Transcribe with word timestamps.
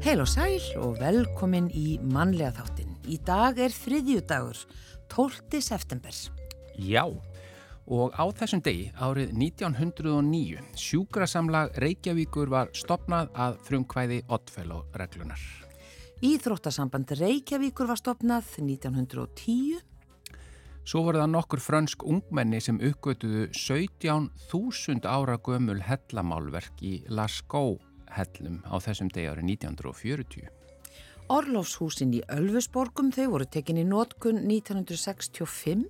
Heil 0.00 0.22
og 0.22 0.30
sæl 0.32 0.62
og 0.80 0.94
velkomin 0.96 1.66
í 1.76 1.98
mannlega 2.00 2.54
þáttin. 2.56 2.94
Í 3.04 3.18
dag 3.20 3.58
er 3.60 3.74
þriðjudagur, 3.74 4.56
12. 5.12 5.60
september. 5.60 6.16
Já, 6.80 7.02
og 7.84 8.16
á 8.16 8.24
þessum 8.38 8.62
degi 8.64 8.86
árið 8.96 9.34
1909 9.36 10.62
sjúkrasamlag 10.80 11.76
Reykjavíkur 11.84 12.48
var 12.48 12.72
stopnað 12.72 13.28
að 13.36 13.58
frumkvæði 13.68 14.22
Oddfellow-reglunar. 14.32 15.44
Íþróttasamband 16.24 17.12
Reykjavíkur 17.20 17.92
var 17.92 18.00
stopnað 18.00 18.56
1910. 18.56 19.84
Svo 20.80 21.04
voru 21.04 21.20
það 21.20 21.32
nokkur 21.34 21.60
frönsk 21.60 22.08
ungmenni 22.08 22.64
sem 22.64 22.80
uppgötuðu 22.80 23.50
17.000 23.52 25.04
ára 25.04 25.36
gömul 25.44 25.84
hellamálverk 25.84 26.80
í 26.80 27.02
Lascaux 27.12 27.89
hellum 28.16 28.60
á 28.66 28.74
þessum 28.82 29.10
degi 29.12 29.30
árið 29.30 29.52
1940. 29.54 30.50
Orlofshúsin 31.30 32.16
í 32.18 32.24
Ölfusborgum 32.34 33.12
þau 33.14 33.26
voru 33.36 33.46
tekin 33.46 33.78
í 33.78 33.86
nótkun 33.86 34.42
1965. 34.50 35.86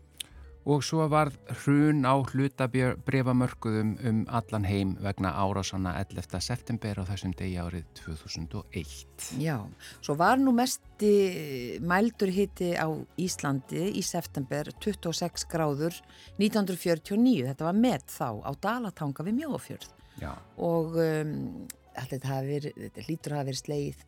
Og 0.69 0.83
svo 0.85 1.07
var 1.09 1.31
hrun 1.63 2.05
á 2.05 2.21
hlutabreifamörkuðum 2.21 3.95
um 4.05 4.19
allan 4.29 4.67
heim 4.69 4.91
vegna 5.01 5.33
árásanna 5.33 5.95
11. 6.03 6.37
september 6.45 7.01
á 7.01 7.09
þessum 7.09 7.33
degi 7.33 7.57
árið 7.57 7.87
2001. 8.03 9.41
Já, 9.41 9.57
svo 10.05 10.19
var 10.21 10.37
nú 10.37 10.53
mesti 10.53 11.81
mældur 11.81 12.29
hitti 12.29 12.75
á 12.77 12.93
Íslandi 13.17 13.89
í 13.97 14.05
september 14.05 14.69
26 14.85 15.49
gráður 15.49 15.97
1949. 16.37 17.49
Þetta 17.49 17.71
var 17.71 17.81
með 17.81 18.05
þá 18.13 18.29
á 18.45 18.51
Dalatanga 18.61 19.25
við 19.25 19.41
Mjóafjörð. 19.41 19.91
Já. 20.21 20.35
Og 20.61 21.01
um, 21.01 21.65
þetta, 21.97 22.39
verið, 22.47 22.79
þetta 22.87 23.09
lítur 23.09 23.35
að 23.35 23.41
hafa 23.41 23.51
verið 23.51 23.63
sleið. 23.65 24.07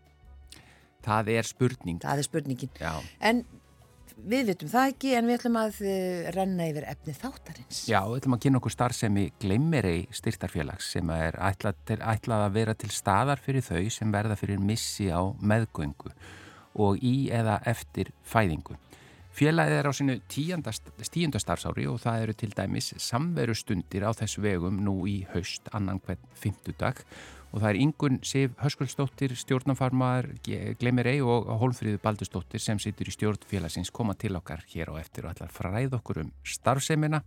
Það 1.02 1.32
er 1.34 1.48
spurning. 1.48 1.98
Það 2.02 2.22
er 2.22 2.28
spurningin. 2.28 2.72
Já. 2.78 2.92
En 3.30 3.42
við 4.22 4.52
vitum 4.52 4.70
það 4.70 4.92
ekki 4.92 5.14
en 5.18 5.28
við 5.28 5.38
ætlum 5.38 5.58
að 5.58 5.80
uh, 5.82 6.28
renna 6.36 6.68
yfir 6.70 6.86
efni 6.92 7.16
þáttarins. 7.16 7.82
Já, 7.90 7.98
við 8.06 8.20
ætlum 8.20 8.36
að 8.36 8.44
kynna 8.44 8.60
okkur 8.60 8.76
starfsemi 8.76 9.26
Gleimerei 9.42 9.98
styrtarfélags 10.14 10.92
sem 10.94 11.10
er 11.14 11.38
ætlað, 11.50 11.82
til, 11.88 11.98
ætlað 11.98 12.46
að 12.46 12.56
vera 12.60 12.76
til 12.78 12.92
staðar 12.94 13.42
fyrir 13.42 13.66
þau 13.66 13.82
sem 13.90 14.14
verða 14.14 14.38
fyrir 14.38 14.62
missi 14.62 15.10
á 15.10 15.22
meðgöngu 15.40 16.14
og 16.82 17.02
í 17.04 17.28
eða 17.34 17.58
eftir 17.68 18.12
fæðingu. 18.24 18.78
Félagið 19.32 19.78
er 19.78 19.88
á 19.88 19.92
sínu 19.96 20.14
tíundastarfsári 20.28 21.86
og 21.88 22.02
það 22.02 22.24
eru 22.26 22.34
til 22.36 22.50
dæmis 22.52 22.90
samveru 23.00 23.54
stundir 23.56 24.04
á 24.04 24.12
þess 24.12 24.36
vegum 24.44 24.82
nú 24.84 25.06
í 25.08 25.22
haust 25.32 25.70
annan 25.72 26.02
hvern 26.04 26.20
fymtudag 26.36 27.00
og 27.52 27.60
það 27.60 27.68
er 27.68 27.78
Ingun 27.84 28.18
Sif 28.24 28.54
Höskuldsdóttir, 28.62 29.34
stjórnafarmar, 29.36 30.30
Gleimirei 30.80 31.18
og 31.20 31.50
Hólmfríður 31.60 32.00
Baldustóttir 32.02 32.62
sem 32.64 32.80
situr 32.80 33.10
í 33.10 33.14
stjórnfélagsins 33.14 33.92
koma 33.92 34.16
til 34.16 34.36
okkar 34.40 34.64
hér 34.72 34.92
á 34.92 35.00
eftir 35.02 35.26
og 35.26 35.34
ætlar 35.34 35.52
fræð 35.52 35.98
okkur 35.98 36.22
um 36.24 36.32
starfsemina, 36.48 37.22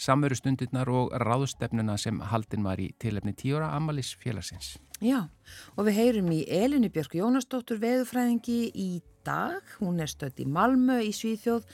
samveru 0.00 0.36
stundirnar 0.36 0.92
og 0.92 1.14
ráðstefnuna 1.16 1.96
sem 2.00 2.20
haldin 2.32 2.64
var 2.64 2.80
í 2.80 2.90
tilefni 3.00 3.32
tíora 3.36 3.72
Amalis 3.76 4.12
félagsins. 4.20 4.76
Já, 5.00 5.30
og 5.76 5.86
við 5.88 5.96
heyrum 5.96 6.28
í 6.36 6.42
Elinu 6.44 6.90
Björk 6.92 7.16
Jónasdóttur 7.16 7.80
veðufræðingi 7.80 8.66
í 8.76 8.90
dag, 9.24 9.64
hún 9.80 10.00
er 10.00 10.10
stödd 10.12 10.40
í 10.40 10.46
Malmö 10.48 10.98
í 11.04 11.12
Svíþjóð, 11.16 11.64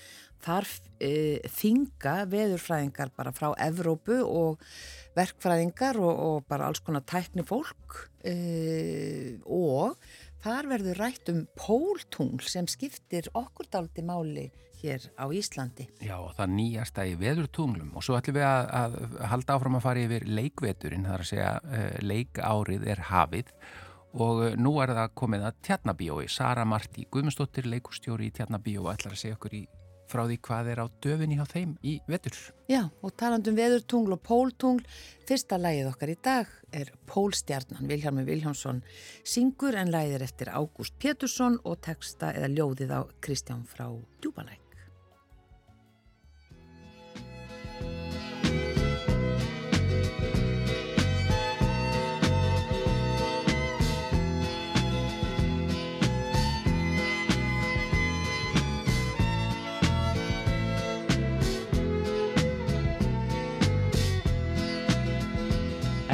þar 0.45 0.69
e, 1.01 1.13
þinga 1.53 2.17
veðurfræðingar 2.33 3.13
bara 3.17 3.33
frá 3.37 3.51
Evrópu 3.63 4.21
og 4.25 4.63
verkfræðingar 5.17 5.99
og, 6.03 6.13
og 6.13 6.47
bara 6.51 6.69
alls 6.69 6.83
konar 6.85 7.05
tækni 7.09 7.47
fólk 7.47 8.03
e, 8.27 9.41
og 9.45 9.97
þar 10.45 10.71
verður 10.75 11.03
rætt 11.03 11.33
um 11.33 11.43
póltungl 11.59 12.45
sem 12.47 12.69
skiptir 12.71 13.31
okkur 13.35 13.71
daldi 13.73 14.05
máli 14.07 14.51
hér 14.77 15.09
á 15.17 15.25
Íslandi. 15.33 15.89
Já, 16.05 16.19
það 16.37 16.53
nýjasta 16.53 17.07
í 17.09 17.17
veðurtunglum 17.21 17.95
og 17.97 18.05
svo 18.05 18.19
ætlum 18.19 18.37
við 18.37 18.47
að, 18.47 18.69
að 18.77 18.97
halda 19.33 19.57
áfram 19.57 19.79
að 19.79 19.87
fara 19.87 20.05
yfir 20.05 20.29
leikveturinn, 20.29 21.07
það 21.09 21.17
er 21.17 21.25
að 21.25 21.31
segja 21.31 21.51
uh, 21.65 21.91
leikárið 22.05 22.89
er 22.93 23.03
hafið 23.11 23.55
og 24.17 24.45
nú 24.61 24.77
er 24.81 24.95
það 24.97 25.17
komið 25.21 25.49
að 25.49 25.59
Tjarnabíói, 25.67 26.29
Sara 26.33 26.65
Marti 26.69 27.05
Guðmundsdóttir, 27.13 27.69
leikustjóri 27.69 28.31
í 28.31 28.37
Tjarnabíó 28.37 28.87
og 28.87 28.95
ætlar 28.95 29.17
að 29.17 29.23
segja 29.25 29.37
okkur 29.37 29.59
í 29.59 29.65
frá 30.11 30.25
því 30.27 30.39
hvað 30.49 30.71
er 30.73 30.83
á 30.83 30.87
döfinni 31.05 31.39
á 31.41 31.47
þeim 31.47 31.77
í 31.87 31.97
vetur. 32.11 32.37
Já, 32.71 32.83
og 33.03 33.15
talandum 33.19 33.57
veðurtungl 33.59 34.17
og 34.17 34.23
póltungl, 34.27 34.85
fyrsta 35.29 35.59
lægið 35.61 35.91
okkar 35.93 36.13
í 36.13 36.19
dag 36.23 36.53
er 36.77 36.93
Pólstjarnan, 37.09 37.89
Viljarmi 37.91 38.27
Viljánsson 38.27 38.83
syngur 39.25 39.79
en 39.79 39.93
lægið 39.95 40.19
er 40.19 40.27
eftir 40.29 40.53
Ágúst 40.53 40.99
Pétursson 41.03 41.61
og 41.65 41.81
texta 41.87 42.35
eða 42.35 42.53
ljóðið 42.55 42.95
á 42.97 43.01
Kristján 43.23 43.67
frá 43.71 43.89
Djúbalæk. 44.21 44.66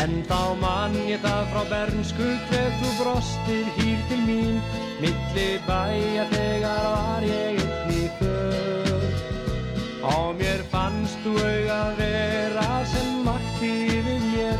En 0.02 0.16
þá 0.26 0.58
mann 0.58 0.94
ég 1.06 1.20
það 1.22 1.44
frá 1.52 1.60
bernsku 1.70 2.28
hver 2.48 2.72
þú 2.80 2.88
brostir 2.98 3.68
hýr 3.76 4.00
til 4.08 4.22
mín. 4.26 4.56
Milli 4.98 5.44
bæja 5.62 6.24
þegar 6.32 6.86
var 6.88 7.26
ég 7.28 7.60
einn 7.62 7.92
í 7.94 8.08
för. 8.18 9.04
Á 10.02 10.34
mér 10.40 10.64
fannst 10.72 11.22
þú 11.22 11.36
auða 11.38 11.84
vera 12.00 12.66
sem 12.90 13.12
makti 13.28 13.70
yfir 13.98 14.26
mér. 14.32 14.58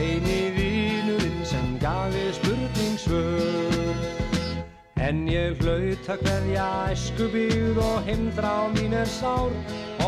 Eini 0.00 0.40
vínurinn 0.56 1.46
sem 1.46 1.78
gafi 1.78 2.26
spurningsvör 2.40 4.02
En 4.98 5.28
ég 5.30 5.62
hlaut 5.62 6.10
að 6.10 6.26
hverja 6.26 6.66
æsku 6.90 7.30
byggð 7.30 7.78
og 7.86 8.10
heimdrá 8.10 8.56
mín 8.74 8.98
er 8.98 9.06
sár. 9.06 9.54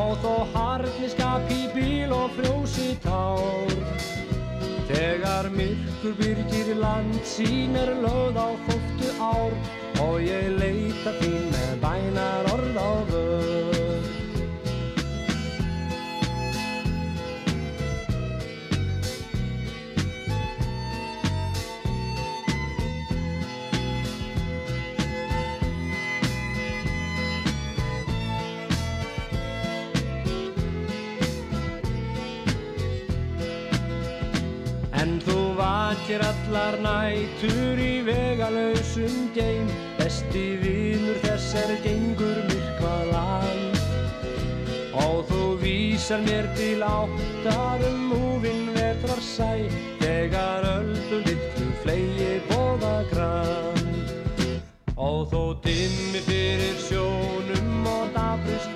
Og 0.03 0.19
þó 0.25 0.35
harniskap 0.57 1.47
í 1.55 1.63
bíl 1.77 2.11
og 2.11 2.35
frjósi 2.35 2.99
tár 3.07 4.24
Þegar 4.85 5.47
myrkur 5.55 6.13
byrgir 6.19 6.75
land 6.77 7.21
sín 7.25 7.79
er 7.81 7.95
lögð 8.05 8.37
á 8.37 8.49
fóttu 8.67 9.13
ár 9.17 9.55
og 10.05 10.19
ég 10.21 10.51
leita 10.61 11.15
þín 11.23 11.49
með 11.55 11.73
bænar 11.87 12.51
orð 12.53 12.77
á 12.77 12.93
vöð. 13.09 13.74
Vakir 36.15 36.23
allar 36.23 36.77
nætur 36.79 37.79
í 37.79 38.05
vegalausum 38.07 39.31
geim. 39.35 39.69
Besti 39.99 40.59
vinnur 40.61 41.19
þess 41.23 41.55
er 41.55 41.73
gengur 41.83 42.39
myrkvað 42.49 43.11
land 43.13 43.79
Og 44.95 45.25
þú 45.29 45.59
vísar 45.63 46.21
mér 46.23 46.47
til 46.57 46.83
áttar 46.83 47.83
um 47.89 48.13
múvin 48.13 48.71
vetrar 48.75 49.21
sæ 49.21 49.69
Þegar 50.01 50.65
öldu 50.65 51.23
litlu 51.27 51.71
flegi 51.83 52.41
bóða 52.51 53.05
grann 53.11 53.83
Og 54.97 55.27
þó 55.33 55.55
dimmi 55.65 56.21
fyrir 56.23 56.79
sjónum 56.79 57.87
og 57.87 58.13
dabrist 58.15 58.74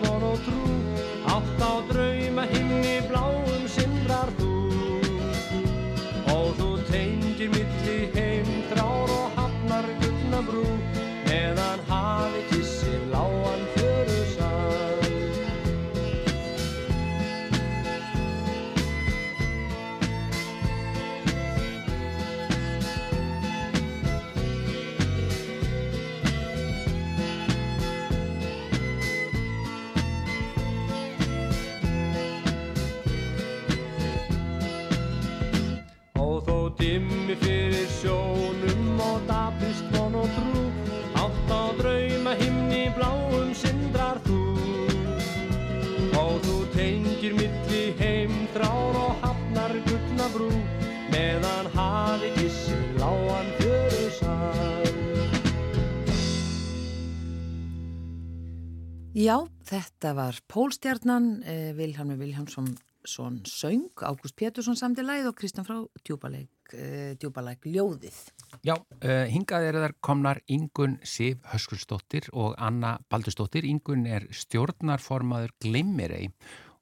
Já, 59.19 59.35
þetta 59.67 60.13
var 60.15 60.37
Pólstjarnan, 60.47 61.43
eh, 61.43 61.73
Vilhelmi 61.75 62.15
Viljámsson 62.15 62.77
söng, 63.03 63.91
Ágúst 63.97 64.37
Pétursson 64.39 64.77
samti 64.77 65.03
læð 65.03 65.33
og 65.33 65.35
Kristján 65.35 65.67
frá 65.67 65.85
Djúbalæk, 66.05 66.49
eh, 66.73 67.17
Djúbalæk 67.19 67.67
Ljóðið. 67.67 68.15
Já, 68.63 68.77
uh, 68.77 69.27
hingað 69.27 69.67
eru 69.67 69.79
þar 69.83 69.95
komnar 70.01 70.41
Ingun 70.47 71.01
Sif 71.03 71.39
Höskulsdóttir 71.43 72.29
og 72.33 72.55
Anna 72.59 72.99
Baldursdóttir. 73.11 73.65
Ingun 73.65 74.07
er 74.07 74.21
stjórnarformaður 74.31 75.51
Glimmirei 75.59 76.31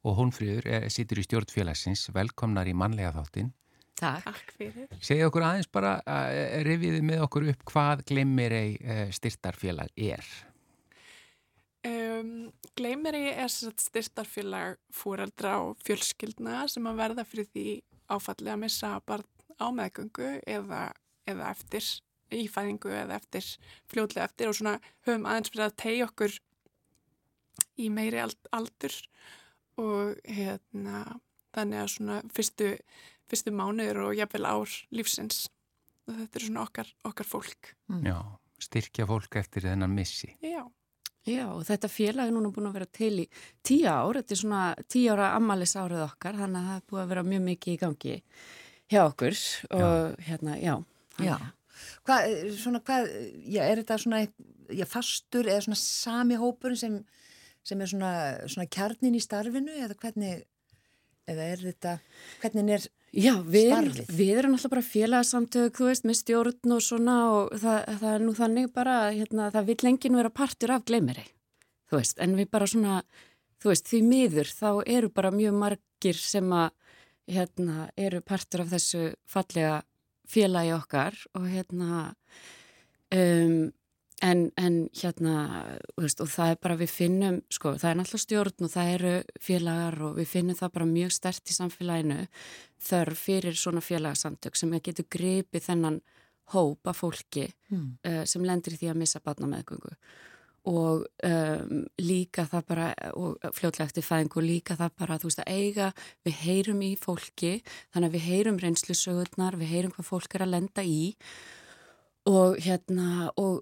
og 0.03 0.17
Hónfríður 0.17 0.65
er, 0.67 0.89
situr 0.89 1.17
í 1.17 1.25
stjórnfélagsins. 1.25 2.11
Velkomnar 2.13 2.67
í 2.67 2.73
mannlega 2.73 3.13
þáttin. 3.13 3.51
Takk. 3.95 4.23
Takk 4.23 4.53
fyrir. 4.59 4.87
Segja 5.01 5.25
okkur 5.25 5.41
aðeins 5.41 5.71
bara, 5.71 6.03
uh, 6.05 6.61
reviði 6.61 7.01
með 7.01 7.25
okkur 7.25 7.49
upp 7.49 7.65
hvað 7.65 8.05
Glimmirei 8.05 8.77
uh, 8.77 9.09
styrtarfélag 9.09 9.89
er. 9.97 10.21
Um, 11.85 12.49
Gleimeri 12.77 13.27
er 13.29 13.51
styrtarfélag 13.51 14.79
fúraldra 14.93 15.59
og 15.63 15.77
fjölskyldna 15.85 16.65
sem 16.71 16.87
að 16.89 16.99
verða 17.03 17.25
fyrir 17.27 17.47
því 17.53 17.67
áfalli 18.09 18.51
að 18.51 18.61
missa 18.63 18.95
barn 19.05 19.27
á 19.61 19.67
meðgöngu 19.73 20.31
eða, 20.47 20.81
eða 21.29 21.51
eftir 21.53 21.85
ífæðingu 22.33 22.91
eða 22.91 23.17
eftir 23.21 23.45
fljóðlega 23.91 24.27
eftir 24.27 24.49
og 24.49 24.57
svona 24.57 24.75
höfum 25.07 25.27
aðeins 25.29 25.53
fyrir 25.53 25.67
að 25.67 25.77
tegja 25.83 26.07
okkur 26.09 26.39
í 27.77 27.89
meiri 27.93 28.23
aldur 28.23 28.97
og 29.77 30.17
hérna 30.25 31.03
þannig 31.55 31.83
að 31.83 31.93
svona 31.93 32.17
fyrstu, 32.33 32.71
fyrstu 33.29 33.53
mánuður 33.53 34.07
og 34.07 34.17
jafnvel 34.17 34.49
ár 34.49 34.75
lífsins 34.93 35.45
og 36.07 36.17
þetta 36.21 36.39
er 36.39 36.47
svona 36.47 36.65
okkar, 36.65 36.91
okkar 37.07 37.27
fólk. 37.27 37.71
Mm. 37.91 38.03
Já, 38.07 38.17
styrkja 38.63 39.07
fólk 39.09 39.39
eftir 39.39 39.67
þennan 39.67 39.95
missi. 39.95 40.33
Já. 40.43 40.63
Já, 41.27 41.47
þetta 41.67 41.89
félag 41.91 42.29
er 42.29 42.35
núna 42.35 42.51
búin 42.55 42.69
að 42.69 42.77
vera 42.77 42.87
til 42.97 43.13
í 43.23 43.25
tíu 43.65 43.89
ár, 43.91 44.19
þetta 44.21 44.33
er 44.33 44.39
svona 44.39 44.61
tíu 44.87 45.11
ára 45.11 45.33
ammalis 45.35 45.75
árið 45.75 46.05
okkar, 46.05 46.39
þannig 46.39 46.61
að 46.61 46.69
það 46.69 46.79
er 46.79 46.85
búin 46.87 47.01
að 47.03 47.11
vera 47.11 47.23
mjög 47.27 47.43
mikið 47.49 47.73
í 47.73 47.79
gangi 47.81 48.15
hjá 48.87 49.01
okkur 49.03 49.39
og 49.75 49.83
já. 49.83 50.27
hérna, 50.29 50.57
já. 50.61 50.73
Já, 51.17 51.35
hvað, 52.07 52.35
svona, 52.61 52.81
hvað, 52.87 53.09
já, 53.43 53.61
er 53.65 53.81
þetta 53.81 53.97
svona, 54.03 54.21
já, 54.77 54.85
fastur 54.87 55.49
eða 55.49 55.65
svona 55.65 55.79
sami 55.81 56.37
hópurinn 56.39 56.79
sem, 56.79 56.99
sem 57.65 57.81
er 57.81 57.91
svona, 57.91 58.13
svona 58.45 58.69
kjarnin 58.77 59.17
í 59.17 59.23
starfinu 59.23 59.75
eða 59.83 59.97
hvernig, 59.99 60.45
eða 61.27 61.49
er 61.55 61.65
þetta, 61.65 61.97
hvernig 62.43 62.77
er 62.77 62.87
Já, 63.15 63.37
við, 63.39 63.71
við 64.11 64.33
erum 64.35 64.57
alltaf 64.57 64.73
bara 64.73 64.83
félagsamtök, 64.83 65.77
þú 65.77 65.87
veist, 65.87 66.05
með 66.05 66.17
stjórn 66.19 66.73
og 66.75 66.83
svona 66.83 67.15
og 67.31 67.53
það, 67.55 67.77
það 68.01 68.11
er 68.11 68.25
nú 68.25 68.33
þannig 68.35 68.67
bara, 68.75 68.97
hérna, 69.15 69.47
það 69.53 69.69
vil 69.69 69.77
lengið 69.87 70.17
vera 70.19 70.33
partur 70.35 70.73
af 70.75 70.83
gleimeri, 70.89 71.23
þú 71.87 72.01
veist, 72.01 72.19
en 72.19 72.35
við 72.35 72.49
bara 72.51 72.67
svona, 72.67 72.97
þú 73.63 73.71
veist, 73.71 73.87
því 73.87 74.01
miður 74.09 74.51
þá 74.51 74.69
eru 74.83 75.11
bara 75.15 75.31
mjög 75.31 75.55
margir 75.63 76.19
sem 76.19 76.51
að, 76.51 76.97
hérna, 77.31 77.87
eru 77.95 78.21
partur 78.27 78.65
af 78.65 78.75
þessu 78.75 79.07
fallega 79.27 79.79
félagi 80.27 80.75
okkar 80.75 81.15
og 81.39 81.47
hérna, 81.47 82.03
um, 83.15 83.57
En, 84.25 84.47
en 84.57 84.77
hérna, 84.97 85.33
veist, 85.93 86.21
og 86.23 86.29
það 86.33 86.51
er 86.51 86.55
bara 86.65 86.77
við 86.79 86.89
finnum, 86.89 87.35
sko, 87.53 87.75
það 87.77 87.91
er 87.91 87.97
náttúrulega 87.99 88.23
stjórn 88.23 88.65
og 88.65 88.71
það 88.73 88.93
eru 88.95 89.11
félagar 89.45 89.97
og 90.07 90.15
við 90.17 90.31
finnum 90.31 90.57
það 90.57 90.71
bara 90.73 90.87
mjög 90.89 91.11
stert 91.13 91.51
í 91.51 91.57
samfélaginu 91.57 92.17
þörf 92.87 93.21
fyrir 93.27 93.59
svona 93.61 93.83
félagarsamtök 93.85 94.57
sem 94.57 94.73
getur 94.81 95.05
gripið 95.13 95.67
þennan 95.67 95.99
hópa 96.55 96.95
fólki 96.97 97.45
mm. 97.69 97.85
uh, 98.07 98.23
sem 98.25 98.47
lendir 98.47 98.79
því 98.79 98.89
að 98.89 98.99
missa 99.03 99.21
batna 99.21 99.51
meðgöngu 99.51 99.93
og 100.67 101.05
um, 101.23 101.85
líka 102.01 102.43
það 102.49 102.63
bara, 102.67 102.87
og 103.15 103.37
fljótlega 103.55 103.87
eftir 103.87 104.03
fæðingu 104.03 104.43
líka 104.43 104.75
það 104.75 104.95
bara, 104.99 105.17
þú 105.21 105.29
veist, 105.29 105.43
að 105.43 105.53
eiga, 105.53 105.91
við 106.27 106.41
heyrum 106.41 106.81
í 106.83 106.89
fólki, 106.99 107.53
þannig 107.93 108.09
að 108.09 108.17
við 108.17 108.25
heyrum 108.27 108.59
reynslusögurnar, 108.63 109.57
við 109.61 109.71
heyrum 109.71 109.93
hvað 109.95 110.09
fólk 110.09 110.35
er 110.35 110.43
að 110.43 110.53
lenda 110.57 110.83
í 110.83 111.13
og 112.27 112.59
hérna, 112.59 113.29
og 113.39 113.61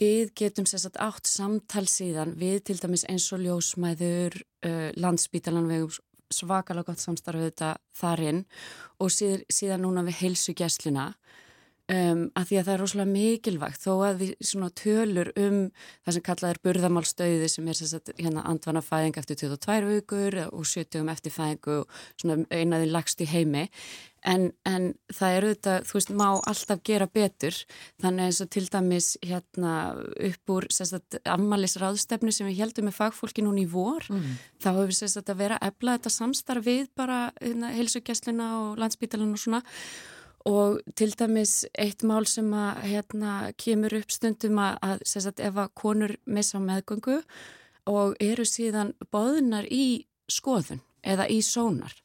við 0.00 0.32
getum 0.38 0.66
sérstaklega 0.68 1.10
átt 1.10 1.28
samtal 1.30 1.84
síðan 1.90 2.36
við 2.40 2.62
til 2.68 2.78
dæmis 2.80 3.04
eins 3.10 3.28
og 3.34 3.42
ljósmæður, 3.44 4.38
uh, 4.66 4.88
landsbítalan 4.96 5.70
við 5.70 6.00
svakalega 6.32 6.92
gott 6.92 7.02
samstarfið 7.02 7.50
þetta 7.50 7.74
þarinn 7.98 8.44
og 9.02 9.12
síð, 9.12 9.42
síðan 9.52 9.84
núna 9.86 10.04
við 10.06 10.20
heilsu 10.22 10.54
gæsluna 10.56 11.10
um, 11.92 12.22
að 12.38 12.48
því 12.48 12.58
að 12.58 12.66
það 12.68 12.72
er 12.74 12.82
rosalega 12.82 13.12
mikilvægt 13.12 13.82
þó 13.84 13.92
að 14.06 14.22
við 14.22 14.32
tölur 14.78 15.32
um 15.40 15.58
það 16.04 16.16
sem 16.16 16.26
kallað 16.28 16.54
er 16.54 16.62
burðamálstöði 16.66 17.50
sem 17.52 17.68
er 17.68 17.78
sérstaklega 17.78 18.28
hérna 18.28 18.46
andvana 18.48 18.84
fæðing 18.84 19.18
eftir 19.20 19.40
22 19.44 19.90
vikur 19.90 20.38
og 20.48 20.64
70 20.68 21.02
um 21.02 21.12
eftir 21.12 21.34
fæðingu 21.34 21.82
og 21.82 22.46
einaði 22.50 22.90
lagst 22.90 23.22
í 23.22 23.28
heimi 23.28 23.68
En, 24.22 24.52
en 24.68 24.92
það 25.10 25.36
eru 25.36 25.48
þetta, 25.50 25.72
þú 25.88 25.96
veist, 25.96 26.10
má 26.14 26.26
alltaf 26.30 26.82
gera 26.86 27.08
betur, 27.10 27.56
þannig 28.02 28.28
eins 28.28 28.38
og 28.44 28.50
til 28.54 28.62
dæmis 28.70 29.08
hérna 29.18 29.72
upp 30.28 30.52
úr 30.54 30.66
ammalisraðstefnu 31.34 32.30
sem 32.34 32.46
við 32.46 32.60
heldum 32.62 32.86
með 32.86 32.98
fagfólki 33.00 33.42
núni 33.42 33.64
í 33.64 33.70
vor, 33.72 34.06
mm. 34.06 34.36
þá 34.62 34.68
hefur 34.76 34.94
við 34.94 35.32
að 35.34 35.40
vera 35.42 35.58
að 35.58 35.72
ebla 35.72 35.96
þetta 35.98 36.14
samstarf 36.14 36.66
við 36.68 36.84
bara 36.94 37.18
hérna, 37.40 37.72
heilsugjastluna 37.74 38.48
og 38.60 38.82
landsbítalun 38.82 39.34
og 39.34 39.42
svona. 39.42 39.62
Og 40.46 40.78
til 40.98 41.10
dæmis 41.18 41.64
eitt 41.78 42.02
mál 42.06 42.24
sem 42.26 42.48
að 42.54 42.80
hérna 42.90 43.34
kemur 43.58 43.94
upp 44.00 44.10
stundum 44.10 44.58
að, 44.58 44.78
að 44.82 45.04
sérst 45.06 45.42
ef 45.42 45.58
að 45.58 45.74
konur 45.78 46.16
missa 46.26 46.62
meðgöngu 46.62 47.20
og 47.90 48.16
eru 48.22 48.46
síðan 48.46 48.94
boðunar 49.10 49.66
í 49.70 50.06
skoðun 50.30 50.82
eða 51.02 51.28
í 51.30 51.38
sónar 51.46 52.01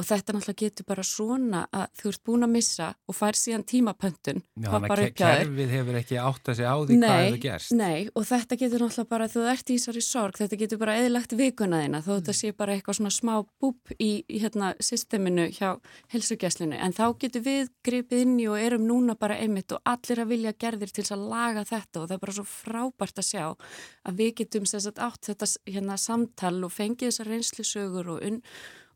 og 0.00 0.06
þetta 0.08 0.34
náttúrulega 0.34 0.64
getur 0.64 0.86
bara 0.88 1.04
svona 1.04 1.60
að 1.76 1.86
þú 2.00 2.10
ert 2.10 2.22
búin 2.26 2.46
að 2.46 2.52
missa 2.54 2.88
og 3.04 3.16
fær 3.16 3.36
síðan 3.36 3.64
tímapöntun 3.68 4.40
þannig 4.64 4.94
að 4.94 5.02
kerfið 5.20 5.74
hefur 5.76 5.98
ekki 6.00 6.18
átt 6.20 6.50
að 6.50 6.58
segja 6.60 6.72
á 6.72 6.78
því 6.80 6.96
nei, 6.96 7.06
hvað 7.06 7.24
hefur 7.26 7.42
gerst. 7.44 7.74
Nei, 7.76 7.98
og 8.16 8.26
þetta 8.30 8.58
getur 8.62 8.84
náttúrulega 8.84 9.10
bara, 9.10 9.28
þú 9.34 9.44
ert 9.52 9.72
í 9.72 9.76
þessari 9.76 10.04
sorg 10.06 10.40
þetta 10.40 10.60
getur 10.62 10.80
bara 10.80 10.96
eðilagt 11.00 11.36
vikunaðina 11.36 12.00
þó 12.00 12.10
mm. 12.10 12.16
þetta 12.20 12.36
sé 12.40 12.52
bara 12.56 12.76
eitthvað 12.76 12.98
svona 13.00 13.14
smá 13.14 13.34
búp 13.60 13.94
í, 13.98 14.10
í 14.24 14.40
hérna 14.40 14.72
systeminu 14.80 15.48
hjá 15.52 15.68
helsugjæslinu, 16.14 16.80
en 16.80 16.96
þá 16.96 17.04
getur 17.20 17.44
við 17.44 17.72
gripið 17.86 18.24
inn 18.24 18.36
í 18.40 18.48
og 18.50 18.58
erum 18.60 18.86
núna 18.88 19.16
bara 19.20 19.36
einmitt 19.40 19.76
og 19.76 19.84
allir 19.88 20.24
að 20.24 20.32
vilja 20.32 20.56
gerðir 20.56 20.94
til 20.96 21.06
að 21.12 21.26
laga 21.28 21.66
þetta 21.68 22.02
og 22.02 22.08
það 22.08 22.16
er 22.16 22.24
bara 22.24 22.38
svo 22.38 22.46
frábært 22.48 23.20
að 23.20 23.28
sjá 23.30 23.44
að 23.50 24.20
við 24.22 24.34
getum 24.40 24.68
átt 24.70 25.30
þetta 25.30 25.48
hérna, 25.68 25.96
samtal 26.00 26.56
og 26.64 26.72
fengið 26.72 27.10
þessar 27.10 27.30
reynslusögur 27.34 28.14
og 28.14 28.24
unn 28.26 28.40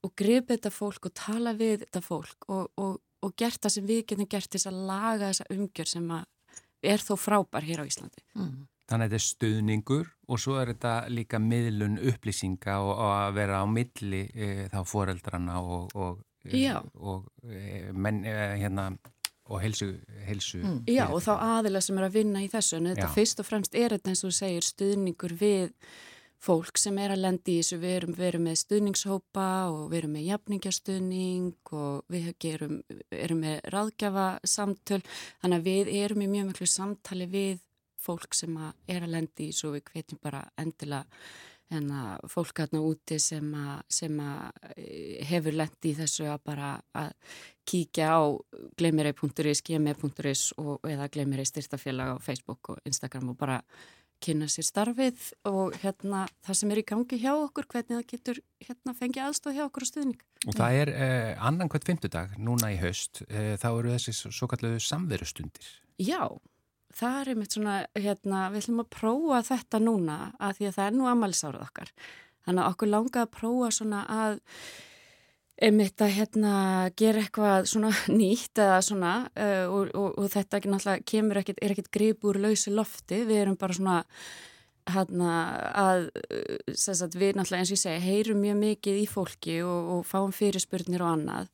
og 0.04 0.12
gripa 0.18 0.54
þetta 0.54 0.72
fólk 0.74 1.08
og 1.08 1.16
tala 1.16 1.54
við 1.56 1.84
þetta 1.86 2.04
fólk 2.04 2.48
og, 2.52 2.68
og, 2.80 3.00
og 3.24 3.34
gert 3.40 3.62
það 3.62 3.74
sem 3.76 3.88
við 3.88 4.04
getum 4.10 4.30
gert 4.30 4.52
þess 4.52 4.70
að 4.70 4.84
laga 4.90 5.30
þessa 5.30 5.48
umgjör 5.54 5.90
sem 5.90 6.12
er 6.84 7.04
þó 7.04 7.14
frábær 7.20 7.64
hér 7.64 7.84
á 7.84 7.88
Íslandi. 7.88 8.24
Mm. 8.36 8.66
Þannig 8.84 9.06
að 9.06 9.14
þetta 9.14 9.16
er 9.16 9.24
stuðningur 9.24 10.08
og 10.28 10.40
svo 10.42 10.58
er 10.60 10.74
þetta 10.74 10.92
líka 11.08 11.40
miðlun 11.40 11.96
upplýsinga 12.10 12.76
og, 12.84 12.92
og 12.92 13.12
að 13.14 13.36
vera 13.38 13.62
á 13.64 13.66
milli 13.68 14.22
e, 14.28 14.48
þá 14.72 14.80
foreldrana 14.88 15.60
og, 15.64 16.20
e, 16.44 16.66
og 17.00 17.24
e, 17.48 17.92
menn, 17.96 18.20
e, 18.28 18.34
hérna, 18.60 18.90
og 19.48 19.60
helsu, 19.60 19.90
helsu 20.24 20.60
mm. 20.60 20.82
Já 20.88 21.06
og 21.08 21.22
þá 21.24 21.32
aðilega 21.36 21.86
sem 21.86 22.00
er 22.00 22.06
að 22.06 22.18
vinna 22.18 22.44
í 22.44 22.50
þessu 22.52 22.78
en 22.78 22.90
þetta 22.92 23.08
Já. 23.08 23.14
fyrst 23.16 23.40
og 23.40 23.48
fremst 23.48 23.76
er 23.76 23.96
þetta 23.96 24.12
eins 24.12 24.24
og 24.24 24.36
segir 24.36 24.68
stuðningur 24.68 25.34
við 25.40 25.72
fólk 26.44 26.78
sem 26.80 26.98
er 27.00 27.14
að 27.14 27.22
lendi 27.24 27.54
í 27.54 27.60
þessu, 27.62 27.78
við 27.82 27.94
erum, 27.98 28.16
við 28.18 28.28
erum 28.28 28.44
með 28.48 28.58
stuðningshópa 28.60 29.46
og 29.70 29.84
við 29.92 29.98
erum 30.00 30.16
með 30.16 30.26
jafningastuðning 30.28 31.72
og 31.78 32.12
við 32.12 32.28
gerum, 32.44 32.76
erum 33.14 33.40
með 33.44 33.56
ráðgjafa 33.74 34.26
samtöl, 34.56 35.00
þannig 35.40 35.62
að 35.62 35.70
við 35.70 35.94
erum 36.02 36.26
í 36.26 36.30
mjög 36.34 36.50
miklu 36.50 36.68
samtali 36.70 37.30
við 37.32 37.64
fólk 38.04 38.36
sem 38.36 38.54
að 38.60 38.94
er 38.94 39.06
að 39.06 39.16
lendi 39.16 39.48
í 39.48 39.50
þessu 39.50 39.70
og 39.70 39.76
við 39.78 39.90
hvetjum 39.90 40.22
bara 40.22 40.44
endilega 40.60 41.04
hérna, 41.72 42.00
fólk 42.30 42.60
aðna 42.64 42.82
úti 42.84 43.18
sem 43.22 43.46
að, 43.56 43.74
sem 43.96 44.20
að 44.20 44.70
eh, 44.76 45.24
hefur 45.30 45.56
lendi 45.56 45.92
í 45.92 45.96
þessu 45.98 46.28
að 46.28 46.44
bara 46.50 46.70
að 47.00 47.12
kíkja 47.64 48.10
á 48.12 48.22
gleimirei.is, 48.78 49.64
gmi.is 49.64 50.46
eða 50.60 51.10
gleimirei 51.12 51.46
styrtafélag 51.48 52.14
á 52.14 52.16
Facebook 52.20 52.74
og 52.74 52.82
Instagram 52.84 53.32
og 53.32 53.38
bara 53.40 53.62
kynna 54.24 54.48
sér 54.50 54.66
starfið 54.66 55.26
og 55.50 55.76
hérna 55.82 56.24
það 56.46 56.58
sem 56.60 56.72
er 56.72 56.80
í 56.80 56.86
gangi 56.88 57.18
hjá 57.20 57.32
okkur, 57.34 57.68
hvernig 57.70 57.98
það 57.98 58.06
getur 58.12 58.40
hérna 58.64 58.94
fengið 58.96 59.26
aðstof 59.26 59.56
hjá 59.56 59.64
okkur 59.66 59.86
og 59.86 59.90
stuðning. 59.90 60.24
Og 60.44 60.56
það 60.58 60.78
er 60.80 60.92
eh, 60.94 61.44
annan 61.50 61.70
hvert 61.72 61.86
fymtudag 61.88 62.34
núna 62.40 62.72
í 62.74 62.80
haust, 62.80 63.22
eh, 63.28 63.54
þá 63.60 63.68
eru 63.70 63.94
þessi 63.94 64.16
svo 64.24 64.48
kallu 64.50 64.74
samverustundir. 64.82 65.70
Já, 66.00 66.22
það 66.94 67.20
er 67.20 67.32
einmitt 67.34 67.56
svona, 67.56 67.76
hérna, 67.98 68.46
við 68.54 68.64
ætlum 68.64 68.82
að 68.84 68.90
prófa 68.96 69.42
þetta 69.50 69.82
núna 69.82 70.18
að 70.38 70.58
því 70.58 70.70
að 70.70 70.76
það 70.78 70.88
er 70.88 70.98
nú 70.98 71.10
amalsárað 71.10 71.68
okkar. 71.68 71.94
Þannig 72.44 72.64
að 72.64 72.74
okkur 72.74 72.92
langa 72.92 73.24
að 73.24 73.32
prófa 73.38 73.70
svona 73.72 74.02
að 74.10 74.40
einmitt 75.62 76.02
að 76.02 76.16
hérna 76.16 76.54
gera 76.98 77.22
eitthvað 77.22 77.68
svona 77.70 77.92
nýtt 78.20 78.58
eða 78.58 78.80
svona 78.84 79.12
uh, 79.34 79.66
og, 79.70 79.92
og, 79.94 80.10
og 80.18 80.32
þetta 80.32 80.58
ekki 80.58 80.72
náttúrulega 80.72 81.06
kemur 81.12 81.40
ekkit, 81.42 81.62
er 81.62 81.76
ekkit 81.76 81.92
grip 81.94 82.26
úr 82.26 82.40
lausi 82.42 82.74
lofti, 82.74 83.22
við 83.28 83.44
erum 83.44 83.60
bara 83.60 83.76
svona 83.76 84.00
Hanna, 84.84 85.34
að 85.80 86.10
sagt, 86.76 87.14
við 87.16 87.38
náttúrulega 87.38 87.62
eins 87.62 87.70
og 87.70 87.78
ég 87.78 87.80
segi 87.80 88.02
heyrum 88.04 88.42
mjög 88.42 88.58
mikið 88.60 88.98
í 89.00 89.06
fólki 89.08 89.54
og, 89.64 89.86
og 89.94 90.02
fáum 90.04 90.34
fyrirspurnir 90.36 91.00
og 91.00 91.12
annað. 91.14 91.48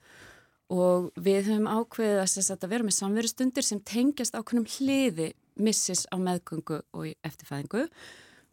Og 0.75 1.07
við 1.15 1.53
höfum 1.53 1.69
ákveðið 1.71 2.25
að, 2.25 2.51
að 2.57 2.73
vera 2.73 2.87
með 2.89 2.97
samverðustundir 2.97 3.67
sem 3.67 3.83
tengjast 3.87 4.35
ákveðnum 4.35 4.67
hliði 4.75 5.29
missis 5.63 6.09
á 6.11 6.19
meðgöngu 6.19 6.81
og 6.91 7.07
eftirfæðingu 7.27 7.87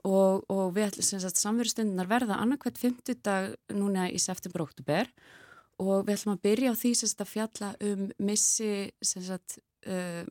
og, 0.05 0.45
og 0.51 0.73
við 0.75 0.91
ætlum 0.91 1.25
að 1.25 1.39
samverðustundinar 1.41 2.09
verða 2.09 2.39
annarkvæmt 2.41 2.81
50 2.81 3.21
dag 3.25 3.55
núna 3.73 4.07
í 4.11 4.19
september-óttubér 4.21 5.09
og 5.81 6.05
við 6.07 6.13
ætlum 6.15 6.35
að 6.35 6.43
byrja 6.45 6.73
á 6.73 6.79
því 6.79 6.91
sagt, 6.97 7.23
að 7.23 7.31
fjalla 7.33 7.71
um 7.85 8.05
missi 8.17 8.71
sagt, 9.01 9.59
uh, 9.87 10.23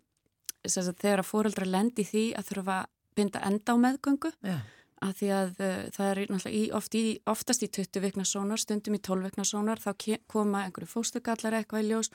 þegar 0.67 1.23
að 1.23 1.29
fóreldra 1.29 1.69
lendi 1.69 2.07
því 2.07 2.25
að 2.39 2.49
þurfa 2.51 2.79
binda 3.17 3.43
enda 3.47 3.75
á 3.75 3.77
meðgöngu. 3.83 4.33
Já. 4.43 4.59
að 5.05 5.13
því 5.19 5.27
að 5.37 5.59
uh, 5.61 5.81
það 5.93 6.11
er 6.11 6.19
í, 6.49 6.63
oft 6.75 6.95
í, 6.97 7.05
oftast 7.29 7.63
í 7.63 7.69
20 7.69 8.03
vikna 8.03 8.25
sónar, 8.25 8.61
stundum 8.63 8.97
í 8.97 9.03
12 9.05 9.29
vikna 9.29 9.45
sónar 9.45 9.83
þá 9.83 9.91
koma 10.27 10.65
einhverju 10.65 10.89
fóstugallar 10.89 11.59
eitthvað 11.61 11.85
í 11.85 11.91
ljós. 11.91 12.11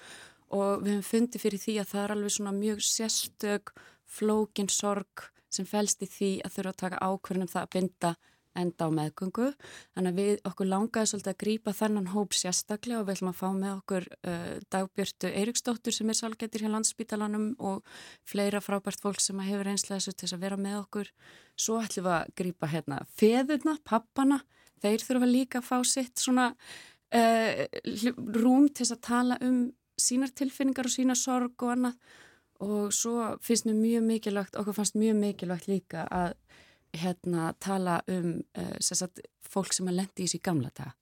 Og 0.51 0.81
við 0.83 0.97
hefum 0.97 1.07
fundið 1.07 1.43
fyrir 1.45 1.61
því 1.61 1.75
að 1.79 1.91
það 1.93 2.03
er 2.03 2.13
alveg 2.15 2.33
svona 2.35 2.55
mjög 2.57 2.81
sérstök 2.83 3.71
flókin 4.11 4.67
sorg 4.67 5.29
sem 5.51 5.67
fælst 5.67 6.03
í 6.05 6.09
því 6.09 6.31
að 6.45 6.57
þurfa 6.57 6.73
að 6.75 6.81
taka 6.83 7.01
ákvörnum 7.05 7.51
það 7.51 7.65
að 7.65 7.73
binda 7.75 8.13
enda 8.57 8.87
á 8.87 8.89
meðgöngu. 8.91 9.49
Þannig 9.95 10.11
að 10.11 10.19
við 10.19 10.41
okkur 10.49 10.69
langaði 10.69 11.09
svolítið 11.11 11.31
að 11.31 11.39
grýpa 11.43 11.73
þennan 11.75 12.09
hóp 12.11 12.35
sérstaklega 12.35 12.99
og 12.99 13.07
við 13.07 13.15
ætlum 13.15 13.31
að 13.31 13.39
fá 13.39 13.47
með 13.55 13.73
okkur 13.77 14.07
uh, 14.27 14.53
dagbjörtu 14.75 15.31
Eiriksdóttur 15.31 15.95
sem 15.95 16.11
er 16.11 16.19
salgættir 16.19 16.65
hjá 16.65 16.71
landsbítalanum 16.73 17.45
og 17.63 17.83
fleira 18.27 18.61
frábært 18.63 19.03
fólk 19.03 19.23
sem 19.23 19.39
hefur 19.45 19.71
einslega 19.71 19.99
þessu 20.01 20.17
til 20.19 20.31
að 20.35 20.43
vera 20.45 20.59
með 20.59 20.79
okkur. 20.81 21.11
Svo 21.55 21.79
ætlum 21.81 22.07
við 22.07 22.17
að 22.17 22.33
grýpa 22.41 22.71
hérna 22.71 23.03
feðurna, 23.19 23.77
pappana, 23.87 24.41
þeir 24.83 25.05
þurfa 25.07 25.29
líka 25.31 25.61
að 25.61 25.69
fá 25.69 25.77
sitt 25.87 26.19
svona 26.19 26.49
uh, 26.51 27.63
rúm 28.41 28.67
til 28.67 28.89
að 28.89 28.99
tala 29.07 29.39
um 29.45 29.69
sínar 30.01 30.33
tilfinningar 30.35 30.89
og 30.89 30.93
sína 30.93 31.15
sorg 31.15 31.55
og 31.61 31.75
annað 31.75 32.19
og 32.61 32.93
svo 32.93 33.35
finnst 33.41 33.65
mér 33.67 33.77
mjög 33.79 34.07
mikilvægt, 34.07 34.57
okkur 34.59 34.77
fannst 34.77 34.97
mjög 34.99 35.17
mikilvægt 35.19 35.67
líka 35.71 36.05
að 36.11 36.33
hérna 37.01 37.51
tala 37.59 38.01
um 38.11 38.41
uh, 38.57 38.75
sagt, 38.79 39.21
fólk 39.41 39.73
sem 39.73 39.87
að 39.89 40.01
lendi 40.01 40.25
í 40.25 40.27
þessu 40.27 40.41
gamla 40.43 40.71
dag. 40.77 40.95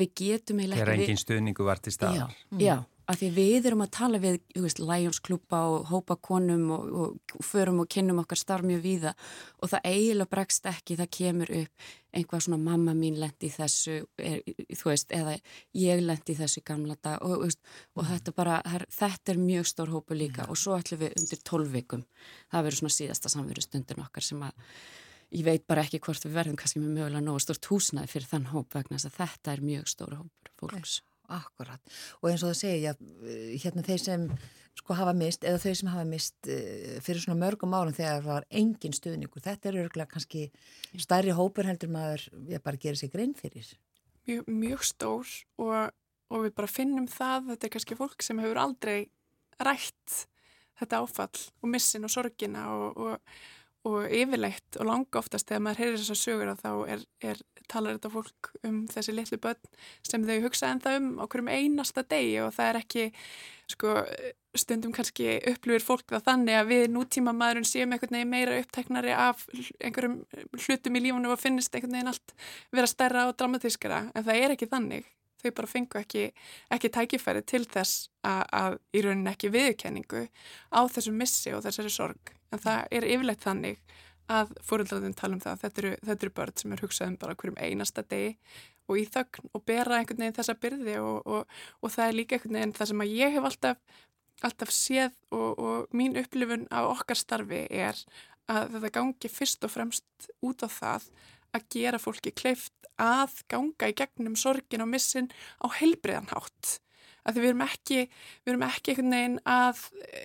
Við 0.00 0.12
getum 0.16 0.60
eiginlega 0.60 0.80
ekki... 0.80 0.90
Þegar 0.90 1.04
engin 1.04 1.20
stuðningu 1.20 1.66
var 1.66 1.80
til 1.82 1.92
staðar. 1.92 2.32
Já, 2.32 2.44
mm. 2.50 2.62
já, 2.64 2.76
af 3.10 3.18
því 3.18 3.30
við 3.34 3.66
erum 3.70 3.82
að 3.84 3.90
tala 3.96 4.20
við 4.22 4.38
Lionsklúpa 4.54 5.60
og 5.72 5.88
hópa 5.90 6.16
konum 6.22 6.68
og, 6.74 6.84
og, 7.02 7.40
förum 7.44 7.82
og 7.82 7.88
kennum 7.90 8.20
okkar 8.22 8.38
starf 8.38 8.66
mjög 8.66 8.84
víða 8.84 9.14
og 9.58 9.72
það 9.72 9.88
eiginlega 9.90 10.30
bregst 10.30 10.68
ekki, 10.70 10.98
það 11.00 11.10
kemur 11.16 11.52
upp 11.60 11.88
einhvað 12.14 12.44
svona 12.46 12.58
mamma 12.62 12.94
mín 12.98 13.18
lendi 13.22 13.50
þessu, 13.54 14.00
er, 14.18 14.40
þú 14.74 14.90
veist, 14.90 15.12
eða 15.14 15.36
ég 15.78 16.02
lendi 16.02 16.34
þessu 16.38 16.62
gamla 16.66 16.96
dag 17.02 17.22
og, 17.26 17.44
og 17.46 18.02
mm. 18.02 18.08
þetta 18.14 18.34
bara, 18.36 18.62
þetta 18.94 19.34
er 19.34 19.42
mjög 19.42 19.68
stór 19.70 19.94
hópu 19.94 20.18
líka 20.18 20.48
og 20.50 20.58
svo 20.58 20.78
ætlum 20.78 21.04
við 21.04 21.20
undir 21.20 21.44
tólvikum, 21.46 22.06
það 22.50 22.66
verður 22.66 22.82
svona 22.82 22.96
síðasta 22.98 23.32
samveru 23.32 23.66
stundin 23.66 24.02
okkar 24.02 24.26
sem 24.26 24.42
að 24.46 24.74
ég 25.30 25.46
veit 25.46 25.66
bara 25.70 25.86
ekki 25.86 26.02
hvort 26.02 26.26
við 26.26 26.34
verðum 26.38 26.58
kannski 26.58 26.82
með 26.82 26.96
mögulega 26.98 27.22
nógu 27.26 27.44
stort 27.44 27.70
húsnaði 27.70 28.10
fyrir 28.10 28.32
þann 28.32 28.50
hóp 28.54 28.74
vegna 28.74 28.98
þess 28.98 29.12
að 29.12 29.20
þetta 29.20 29.54
er 29.54 29.64
mjög 29.70 29.94
stór 29.94 30.18
hópur 30.18 30.54
fólks. 30.58 31.00
Akkurat 31.30 32.00
og 32.20 32.30
eins 32.30 32.42
og 32.42 32.52
það 32.52 32.58
segja 32.60 32.94
hérna 33.62 33.84
þeir 33.86 34.02
sem 34.02 34.26
sko 34.78 34.96
hafa 34.96 35.14
mist 35.16 35.44
eða 35.46 35.60
þau 35.62 35.76
sem 35.80 35.92
hafa 35.92 36.06
mist 36.08 36.50
uh, 36.50 36.96
fyrir 37.04 37.22
svona 37.22 37.40
mörgum 37.42 37.76
árum 37.76 37.96
þegar 37.96 38.20
það 38.22 38.28
var 38.30 38.48
engin 38.62 38.96
stuðningur 38.96 39.44
þetta 39.44 39.70
er 39.70 39.80
örgulega 39.84 40.14
kannski 40.14 40.48
stærri 40.98 41.34
hópur 41.36 41.68
heldur 41.68 41.92
maður 41.92 42.26
ég 42.50 42.64
bara 42.64 42.80
gerir 42.80 42.98
sig 43.00 43.12
grein 43.12 43.34
fyrir. 43.38 43.68
Mjög, 44.28 44.50
mjög 44.50 44.84
stór 44.86 45.30
og, 45.60 45.94
og 46.30 46.44
við 46.46 46.56
bara 46.58 46.70
finnum 46.70 47.08
það 47.10 47.54
þetta 47.54 47.68
er 47.68 47.74
kannski 47.76 47.98
fólk 47.98 48.26
sem 48.26 48.42
hefur 48.42 48.62
aldrei 48.62 48.98
rætt 49.60 50.26
þetta 50.80 51.02
áfall 51.04 51.46
og 51.60 51.72
missin 51.72 52.06
og 52.06 52.12
sorgina 52.12 52.68
og, 52.72 53.00
og 53.00 53.40
og 53.88 54.12
yfirleitt 54.12 54.76
og 54.76 54.88
langa 54.90 55.20
oftast 55.20 55.48
þegar 55.48 55.62
maður 55.64 55.80
heyrir 55.80 56.00
þessar 56.02 56.18
sögur 56.20 56.50
að 56.52 56.62
þá 56.64 56.72
er, 56.94 57.04
er 57.30 57.38
talar 57.70 57.96
þetta 57.96 58.10
fólk 58.12 58.50
um 58.66 58.80
þessi 58.90 59.14
litlu 59.14 59.38
börn 59.40 59.70
sem 60.06 60.26
þau 60.26 60.36
hugsa 60.44 60.68
en 60.68 60.82
það 60.84 60.98
um 60.98 61.08
á 61.16 61.24
hverjum 61.24 61.52
einasta 61.54 62.04
degi 62.04 62.34
og 62.44 62.52
það 62.56 62.68
er 62.70 62.78
ekki 62.80 63.04
sko, 63.72 63.94
stundum 64.58 64.92
kannski 64.96 65.38
upplifir 65.52 65.86
fólk 65.86 66.04
það 66.12 66.26
þannig 66.26 66.58
að 66.58 66.72
við 66.74 66.84
nútíma 66.92 67.34
maðurinn 67.36 67.70
séum 67.70 67.94
einhvern 67.94 68.18
veginn 68.18 68.34
meira 68.34 68.58
uppteknari 68.60 69.14
af 69.16 69.46
einhverjum 69.78 70.18
hlutum 70.58 70.98
í 71.00 71.04
lífunum 71.06 71.32
og 71.32 71.40
finnist 71.40 71.72
einhvern 71.72 71.96
veginn 71.96 72.12
allt 72.12 72.36
vera 72.74 72.90
stærra 72.90 73.28
og 73.30 73.38
dramatískara 73.40 74.02
en 74.12 74.26
það 74.26 74.42
er 74.42 74.56
ekki 74.56 74.68
þannig 74.74 75.08
þau 75.40 75.54
bara 75.56 75.70
fengu 75.70 76.00
ekki, 76.00 76.26
ekki 76.74 76.90
tækifæri 76.92 77.44
til 77.48 77.62
þess 77.64 78.10
að, 78.26 78.42
að 78.52 78.76
í 78.92 79.04
rauninni 79.06 79.32
ekki 79.32 79.52
viðkenningu 79.54 80.26
á 80.68 80.80
þessu 80.92 81.14
missi 81.16 81.54
og 81.56 81.64
þessari 81.64 81.92
sorg. 81.94 82.34
En 82.50 82.62
það 82.62 82.86
er 82.98 83.06
yfirleitt 83.14 83.44
þannig 83.44 83.80
að 84.30 84.52
fóröldarinn 84.66 85.16
tala 85.18 85.36
um 85.36 85.42
það 85.42 85.62
þetta 85.64 85.82
eru, 85.82 85.94
þetta 86.06 86.26
eru 86.26 86.34
börn 86.36 86.58
sem 86.60 86.74
er 86.74 86.84
hugsað 86.84 87.10
um 87.10 87.16
bara 87.20 87.36
hverjum 87.38 87.58
einasta 87.58 88.04
degi 88.06 88.36
og 88.90 88.98
í 88.98 89.06
þögn 89.10 89.50
og 89.54 89.64
bera 89.66 89.98
einhvern 89.98 90.22
veginn 90.22 90.36
þessa 90.36 90.56
byrði 90.62 90.96
og, 91.02 91.26
og, 91.26 91.58
og 91.80 91.94
það 91.94 92.06
er 92.06 92.16
líka 92.18 92.36
einhvern 92.36 92.58
veginn 92.58 92.76
það 92.78 92.90
sem 92.90 93.04
að 93.04 93.14
ég 93.16 93.34
hef 93.36 93.48
alltaf, 93.50 93.80
alltaf 94.46 94.74
séð 94.74 95.16
og, 95.34 95.50
og 95.58 95.96
mín 95.96 96.18
upplifun 96.20 96.68
á 96.70 96.80
okkar 96.90 97.18
starfi 97.18 97.64
er 97.70 97.98
að 98.50 98.76
þetta 98.76 98.92
gangi 98.98 99.30
fyrst 99.30 99.66
og 99.66 99.74
fremst 99.74 100.30
út 100.46 100.66
á 100.66 100.68
það 100.70 101.08
að 101.56 101.66
gera 101.74 102.02
fólki 102.02 102.34
kleift 102.34 102.74
að 103.00 103.40
ganga 103.50 103.90
í 103.90 103.96
gegnum 103.96 104.36
sorgin 104.38 104.84
og 104.84 104.90
missin 104.92 105.30
á 105.62 105.66
heilbriðanhátt. 105.80 106.78
Að 107.28 107.40
við 107.40 107.48
erum 107.50 107.64
ekki, 107.66 108.02
við 108.44 108.52
erum 108.52 108.66
ekki 108.66 108.92
einhvern 108.92 109.16
veginn 109.16 109.38
að 109.52 109.80
e, 110.00 110.24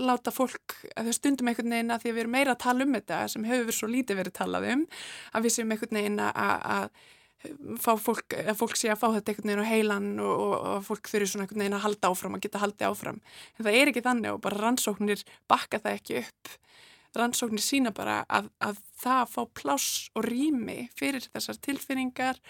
láta 0.00 0.34
fólk, 0.34 0.76
að 0.96 1.08
þau 1.10 1.16
stundum 1.18 1.50
einhvern 1.50 1.74
veginn 1.76 1.94
að 1.94 2.04
því 2.04 2.12
að 2.12 2.16
við 2.16 2.24
erum 2.24 2.36
meira 2.38 2.54
að 2.54 2.62
tala 2.64 2.86
um 2.86 2.94
þetta 2.98 3.22
sem 3.32 3.48
hefur 3.48 3.66
verið 3.66 3.78
svo 3.78 3.90
lítið 3.92 4.20
verið 4.22 4.36
talað 4.38 4.68
um, 4.72 4.86
að 5.32 5.48
við 5.48 5.56
séum 5.56 5.74
einhvern 5.74 6.00
veginn 6.00 6.22
að, 6.22 6.70
að 6.76 6.88
fá 7.82 7.92
fólk, 7.98 8.36
að 8.38 8.58
fólk 8.58 8.76
sé 8.78 8.90
að 8.92 9.00
fá 9.02 9.06
þetta 9.16 9.32
einhvern 9.32 9.50
veginn 9.50 9.64
á 9.66 9.72
heilan 9.72 10.10
og, 10.22 10.32
og, 10.32 10.56
og 10.72 10.84
fólk 10.86 11.10
þurfi 11.10 11.30
svona 11.32 11.46
einhvern 11.46 11.64
veginn 11.64 11.78
að 11.78 11.86
halda 11.86 12.12
áfram, 12.12 12.36
að 12.38 12.44
geta 12.46 12.62
haldið 12.62 12.88
áfram. 12.88 13.22
En 13.56 13.66
það 13.66 13.78
er 13.78 13.92
ekki 13.92 14.04
þannig 14.06 14.36
og 14.36 14.42
bara 14.44 14.60
rannsóknir 14.62 15.24
bakka 15.50 15.82
það 15.82 15.98
ekki 15.98 16.20
upp 16.22 16.58
rannsóknir 17.18 17.62
sína 17.62 17.92
bara 17.94 18.22
að, 18.32 18.48
að 18.62 18.78
það 19.02 19.24
fá 19.34 19.42
pláss 19.58 19.88
og 20.16 20.26
rými 20.28 20.86
fyrir 20.96 21.26
þessar 21.32 21.60
tilfinningar 21.64 22.40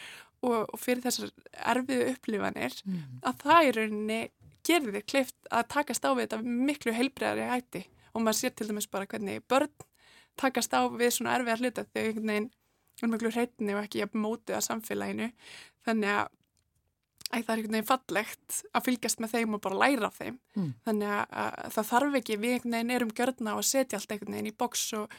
og, 0.42 0.58
og 0.68 0.78
fyrir 0.80 1.04
þessar 1.06 1.32
erfiðu 1.74 2.08
upplifanir 2.12 2.76
mm. 2.84 3.02
að 3.28 3.38
það 3.44 3.68
í 3.68 3.72
rauninni 3.78 4.20
gerir 4.66 4.96
þér 4.96 5.06
kleift 5.12 5.50
að 5.50 5.68
takast 5.74 6.06
á 6.06 6.10
við 6.12 6.26
þetta 6.26 6.42
miklu 6.68 6.94
heilbreðari 6.96 7.48
hætti 7.50 7.84
og 8.12 8.24
maður 8.24 8.38
sér 8.38 8.54
til 8.56 8.68
dæmis 8.68 8.90
bara 8.90 9.08
hvernig 9.10 9.42
börn 9.50 9.72
takast 10.40 10.74
á 10.74 10.86
við 10.90 11.16
svona 11.16 11.36
erfiðar 11.38 11.62
hluta 11.62 11.86
þegar 11.88 12.10
einhvern 12.10 12.30
veginn 12.32 12.50
er 13.02 13.12
miklu 13.12 13.32
hreitni 13.34 13.74
og 13.76 13.82
ekki 13.82 14.06
mótið 14.14 14.58
að 14.58 14.66
samfélaginu 14.68 15.28
þannig 15.86 16.14
að 16.20 16.30
Æ, 17.32 17.38
það 17.40 17.52
er 17.52 17.60
einhvern 17.60 17.76
veginn 17.78 17.88
fallegt 17.88 18.56
að 18.76 18.84
fylgjast 18.86 19.20
með 19.22 19.30
þeim 19.32 19.56
og 19.56 19.60
bara 19.64 19.78
læra 19.80 20.10
þeim. 20.12 20.34
Mm. 20.52 20.72
Þannig 20.84 21.12
að, 21.16 21.22
að 21.42 21.76
það 21.76 21.86
þarf 21.88 22.16
ekki, 22.18 22.36
við 22.42 22.56
einhvern 22.56 22.76
veginn 22.76 22.94
erum 22.96 23.12
görna 23.22 23.54
á 23.54 23.56
að 23.56 23.68
setja 23.70 23.98
allt 23.98 24.12
einhvern 24.12 24.36
veginn 24.36 24.50
í 24.50 24.56
boks 24.62 24.82
og 24.98 25.14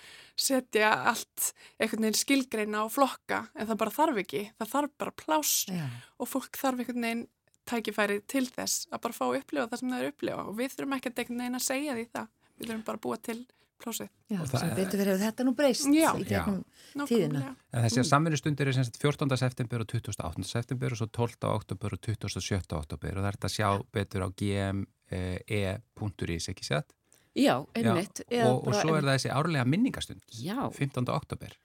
setja 0.46 0.92
allt 1.10 1.48
einhvern 1.80 2.06
veginn 2.06 2.20
skilgreina 2.20 2.84
og 2.86 2.94
flokka, 2.94 3.40
en 3.58 3.72
það 3.72 3.82
bara 3.82 3.96
þarf 3.98 4.22
ekki. 4.22 4.44
Það 4.62 4.72
þarf 4.76 4.94
bara 5.02 5.16
plás 5.24 5.56
yeah. 5.74 5.98
og 6.22 6.30
fólk 6.30 6.62
þarf 6.62 6.84
einhvern 6.84 7.08
veginn 7.08 7.26
tækifæri 7.70 8.20
til 8.30 8.46
þess 8.52 8.88
að 8.92 9.04
bara 9.08 9.18
fá 9.18 9.26
upplifa 9.32 9.68
það 9.72 9.82
sem 9.82 9.92
það 9.94 10.02
er 10.04 10.14
upplifa 10.14 10.48
og 10.50 10.56
við 10.60 10.74
þurfum 10.76 10.96
ekki 10.98 11.10
að 11.10 11.22
einhvern 11.24 11.44
veginn 11.44 11.60
að 11.60 11.68
segja 11.72 11.98
því 11.98 12.08
það. 12.14 12.32
Við 12.54 12.68
þurfum 12.68 12.88
bara 12.92 13.00
að 13.00 13.06
búa 13.08 13.22
til 13.24 13.40
plásið. 13.84 14.10
Já, 14.32 14.40
sem 14.50 14.72
betur 14.78 14.98
verið 15.04 15.14
að 15.16 15.24
þetta 15.28 15.42
nú 15.48 15.54
breyst 15.58 15.90
já, 15.92 16.10
í 16.16 16.18
gegnum 16.30 16.62
tíðina. 17.10 17.40
En 17.74 17.82
þessi 17.86 18.02
mm. 18.02 18.10
samverðustundir 18.10 18.68
er 18.72 18.76
14. 19.04 19.38
september 19.44 19.78
og 19.84 19.88
28. 19.94 20.48
september 20.50 20.90
og 20.96 21.00
svo 21.02 21.08
12. 21.20 21.48
oktober 21.52 21.90
og 21.98 22.00
27. 22.08 22.60
oktober 22.80 23.12
og 23.14 23.22
það 23.22 23.30
er 23.30 23.36
þetta 23.38 23.52
að 23.52 23.58
sjá 23.58 23.70
betur 23.94 24.22
á 24.26 24.28
gme.is, 24.44 26.46
ekki 26.54 26.66
sett? 26.68 26.90
Já, 27.34 27.66
einmitt. 27.74 28.22
Já, 28.30 28.46
og, 28.46 28.68
og 28.68 28.76
svo 28.78 28.94
er 28.94 29.06
það 29.06 29.16
þessi 29.18 29.32
árlega 29.34 29.66
minningastund, 29.66 30.22
já. 30.38 30.58
15. 30.76 31.08
oktober. 31.10 31.56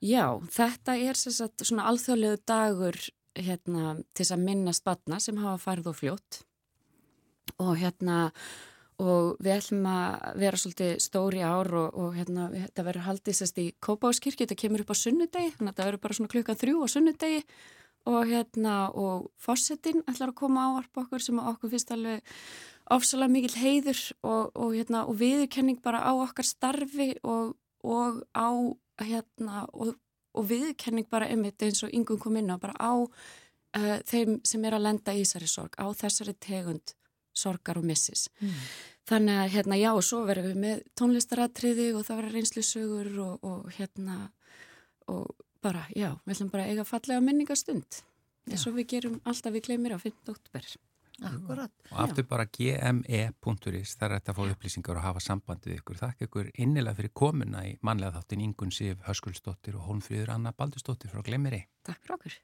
Já, 0.00 0.24
þetta 0.48 0.94
er 0.96 1.18
sagt, 1.20 1.64
svona 1.66 1.90
alþjóðlegu 1.90 2.40
dagur 2.48 2.96
hérna, 3.36 3.98
til 4.14 4.24
þess 4.24 4.36
að 4.36 4.46
minnast 4.46 4.86
batna 4.86 5.20
sem 5.20 5.36
hafa 5.42 5.60
farið 5.60 5.90
og 5.92 5.98
fljótt 6.00 6.40
og 7.60 7.74
hérna 7.80 8.30
og 9.00 9.36
við 9.42 9.54
ætlum 9.56 9.86
að 9.88 10.40
vera 10.42 10.60
svolítið 10.60 10.94
stóri 11.02 11.42
ár 11.44 11.70
og, 11.80 11.98
og 11.98 12.16
hérna, 12.18 12.48
þetta 12.52 12.86
verður 12.86 13.06
haldið 13.06 13.38
sérst 13.38 13.60
í 13.62 13.66
Kópáskirkju, 13.82 14.44
þetta 14.44 14.58
kemur 14.62 14.84
upp 14.84 14.92
á 14.92 14.96
sunnudegi, 15.00 15.52
þannig 15.56 15.70
að 15.70 15.72
þetta 15.72 15.86
verður 15.88 16.02
bara 16.04 16.18
svona 16.18 16.32
klukkan 16.34 16.60
þrjú 16.60 16.82
á 16.84 16.86
sunnudegi. 16.94 17.40
Og 18.08 18.30
hérna 18.30 18.74
og 18.96 19.26
fórsetin 19.36 20.00
ætlar 20.08 20.30
að 20.32 20.38
koma 20.38 20.68
ávarp 20.70 21.02
okkur 21.02 21.20
sem 21.20 21.40
okkur 21.40 21.72
finnst 21.74 21.90
alveg 21.92 22.22
ofsalega 22.90 23.32
mikil 23.34 23.56
heiður 23.60 24.00
og, 24.24 24.54
og 24.56 24.72
hérna 24.74 25.02
og 25.04 25.18
viðurkenning 25.20 25.82
bara 25.84 26.00
á 26.00 26.12
okkar 26.16 26.48
starfi 26.48 27.12
og, 27.20 27.58
og 27.84 28.22
á 28.32 28.48
hérna 29.04 29.66
og, 29.72 29.94
viðkenning 30.48 31.08
bara 31.10 31.28
einmitt 31.28 31.62
eins 31.62 31.82
og 31.84 31.92
yngum 31.92 32.18
kom 32.22 32.38
inn 32.40 32.52
á 32.52 32.56
bara 32.60 32.76
á 32.80 32.92
uh, 32.96 33.98
þeim 34.06 34.40
sem 34.46 34.64
er 34.64 34.76
að 34.76 34.86
lenda 34.86 35.14
í 35.14 35.24
þessari 35.24 35.50
sorg, 35.50 35.76
á 35.76 35.86
þessari 35.92 36.36
tegund 36.40 36.94
sorgar 37.36 37.80
og 37.80 37.86
missis. 37.88 38.28
Mm. 38.40 38.58
Þannig 39.10 39.40
að 39.42 39.54
hérna 39.54 39.78
já 39.80 39.90
og 39.92 40.04
svo 40.06 40.20
verðum 40.28 40.52
við 40.52 40.60
með 40.64 40.84
tónlistaratriði 40.98 41.88
og 41.94 42.04
það 42.06 42.20
verður 42.20 42.36
reynslusögur 42.38 43.10
og, 43.24 43.48
og 43.48 43.72
hérna 43.78 44.18
og 45.10 45.46
bara 45.64 45.82
já, 45.96 46.12
við 46.24 46.36
ætlum 46.36 46.52
bara 46.52 46.66
að 46.66 46.74
eiga 46.74 46.86
fallega 46.88 47.24
minningastund 47.24 48.02
eins 48.50 48.66
og 48.68 48.78
við 48.78 48.88
gerum 48.94 49.18
alltaf 49.28 49.54
við 49.54 49.66
gleymir 49.68 49.94
á 49.94 49.98
5. 50.00 50.22
oktober. 50.32 50.70
Akkurat. 51.20 51.72
Og 51.90 51.98
aftur 52.00 52.24
bara 52.28 52.46
gme.is 52.48 53.96
þar 54.00 54.14
er 54.14 54.20
þetta 54.22 54.32
að 54.32 54.38
fá 54.38 54.54
upplýsingar 54.54 55.00
og 55.00 55.04
hafa 55.04 55.22
sambandið 55.24 55.74
ykkur. 55.76 55.98
Þakk 56.00 56.24
ykkur 56.26 56.48
innilega 56.64 56.96
fyrir 56.96 57.12
komuna 57.12 57.66
í 57.68 57.74
manlega 57.84 58.14
þáttin 58.16 58.46
Ingun 58.46 58.72
Sif 58.72 59.02
Höskuldsdóttir 59.04 59.76
og 59.76 59.84
Hólmfríður 59.88 60.32
Anna 60.36 60.54
Baldustóttir 60.56 61.12
frá 61.12 61.20
Gleimiri. 61.26 61.66
Takk 61.84 62.00
fyrir 62.00 62.16
okkur. 62.16 62.38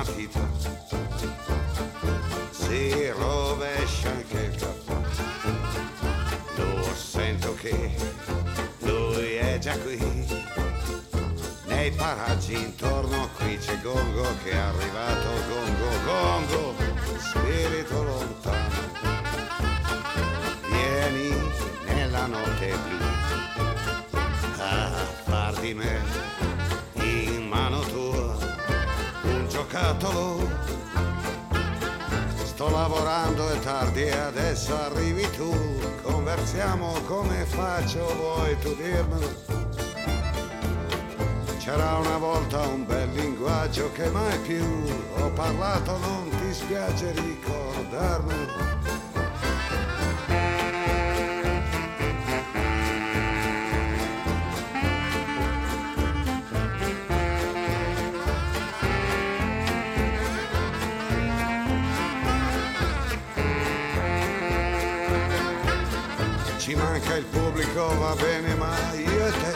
Matita, 0.00 0.40
si 2.50 3.10
rovescia 3.10 4.08
anche 4.08 4.38
il 4.38 4.56
capo. 4.56 5.02
Lo 6.56 6.94
sento 6.94 7.54
che 7.54 7.94
lui 8.78 9.34
è 9.34 9.58
già 9.58 9.76
qui. 9.78 9.98
Nei 11.66 11.90
paraggi 11.90 12.54
intorno 12.54 13.28
qui 13.36 13.58
c'è 13.58 13.78
Gongo 13.80 14.26
che 14.42 14.52
è 14.52 14.56
arrivato, 14.56 15.28
Gongo, 15.48 15.90
Gongo, 16.04 16.74
spirito 17.18 18.02
lontano. 18.02 18.88
Vieni 20.70 21.34
nella 21.84 22.26
notte 22.26 22.74
blu 22.88 23.04
a 24.58 24.90
far 25.24 25.60
di 25.60 25.74
me 25.74 26.20
giocattolo. 29.70 30.48
Sto 32.42 32.70
lavorando 32.70 33.48
è 33.50 33.58
tardi 33.60 34.02
e 34.02 34.16
adesso 34.16 34.76
arrivi 34.76 35.30
tu. 35.36 35.78
Conversiamo 36.02 36.92
come 37.06 37.44
faccio, 37.44 38.04
vuoi 38.16 38.58
tu 38.58 38.74
dirmelo? 38.74 39.58
C'era 41.58 41.98
una 41.98 42.18
volta 42.18 42.66
un 42.66 42.84
bel 42.84 43.10
linguaggio 43.12 43.92
che 43.92 44.10
mai 44.10 44.38
più 44.40 44.64
ho 45.18 45.30
parlato, 45.30 45.96
non 45.98 46.28
ti 46.30 46.52
spiace 46.52 47.12
ricordarmelo. 47.12 48.79
Manca 67.10 67.16
il 67.16 67.24
pubblico 67.24 67.98
va 67.98 68.14
bene 68.14 68.54
ma 68.54 68.74
io 68.94 69.26
e 69.26 69.30
te 69.30 69.54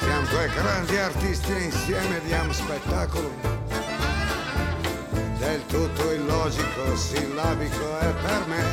siamo 0.00 0.26
due 0.28 0.48
grandi 0.54 0.96
artisti 0.98 1.52
e 1.52 1.60
insieme 1.62 2.20
diamo 2.24 2.52
spettacolo. 2.52 3.30
Del 5.38 5.66
tutto 5.66 6.12
illogico, 6.12 6.96
sillabico 6.96 7.98
e 8.00 8.12
per 8.22 8.46
me 8.46 8.64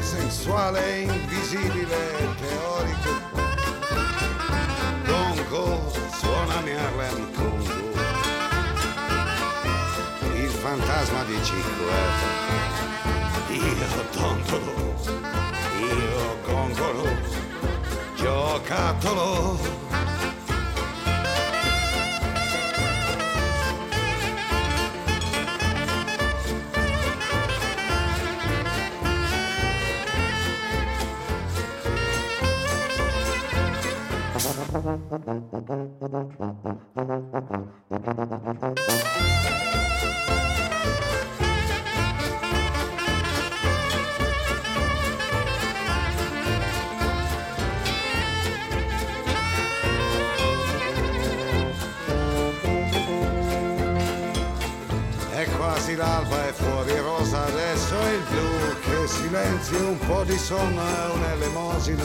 sensuale, 0.00 1.00
invisibile 1.00 2.18
e 2.18 2.28
teorico. 2.40 3.44
Congo, 5.04 5.92
suonami 6.18 6.72
Harlem 6.72 7.32
Congo 7.34 7.74
il 10.34 10.50
fantasma 10.50 11.24
di 11.24 11.38
Cinque 11.42 11.94
io 13.48 14.08
tondolo 14.10 14.94
io 15.78 16.36
gongolo 16.44 17.55
giocattolo. 18.26 19.56
è 60.54 61.10
un'elemosina. 61.12 62.04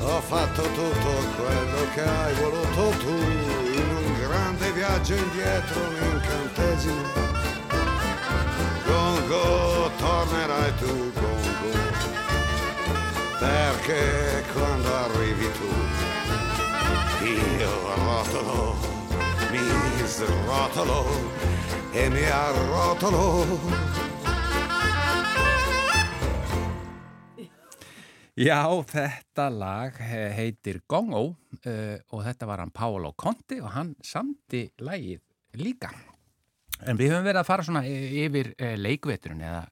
Ho 0.00 0.20
fatto 0.22 0.62
tutto 0.62 1.10
quello 1.36 1.86
che 1.94 2.02
hai 2.02 2.34
voluto 2.34 2.96
tu, 2.98 3.10
in 3.10 3.96
un 3.96 4.18
grande 4.18 4.72
viaggio 4.72 5.14
indietro, 5.14 5.80
un 5.80 5.96
incantesimo. 6.14 7.02
Gongo, 8.86 9.90
tornerai 9.98 10.74
tu, 10.78 11.12
Gongo, 11.12 11.78
perché 13.38 14.44
quando 14.52 14.94
arrivi 14.96 15.48
tu, 15.52 17.24
io 17.24 17.94
rotolo, 17.94 18.74
mi 19.50 20.06
srotolo 20.06 21.06
e 21.92 22.08
mi 22.08 22.24
arrotolo. 22.24 24.05
Já, 28.36 28.68
þetta 28.84 29.46
lag 29.48 29.96
heitir 30.36 30.82
Gongo 30.84 31.22
uh, 31.30 31.96
og 32.12 32.20
þetta 32.26 32.48
var 32.50 32.60
hann 32.60 32.72
Paolo 32.74 33.14
Conti 33.16 33.62
og 33.62 33.70
hann 33.72 33.94
samti 34.04 34.66
lagið 34.84 35.22
líka. 35.56 35.88
En 36.84 37.00
við 37.00 37.14
höfum 37.14 37.24
verið 37.24 37.40
að 37.40 37.48
fara 37.48 37.64
svona 37.64 37.82
yfir 37.88 38.50
uh, 38.58 38.74
leikveturinn 38.76 39.40
eða, 39.40 39.62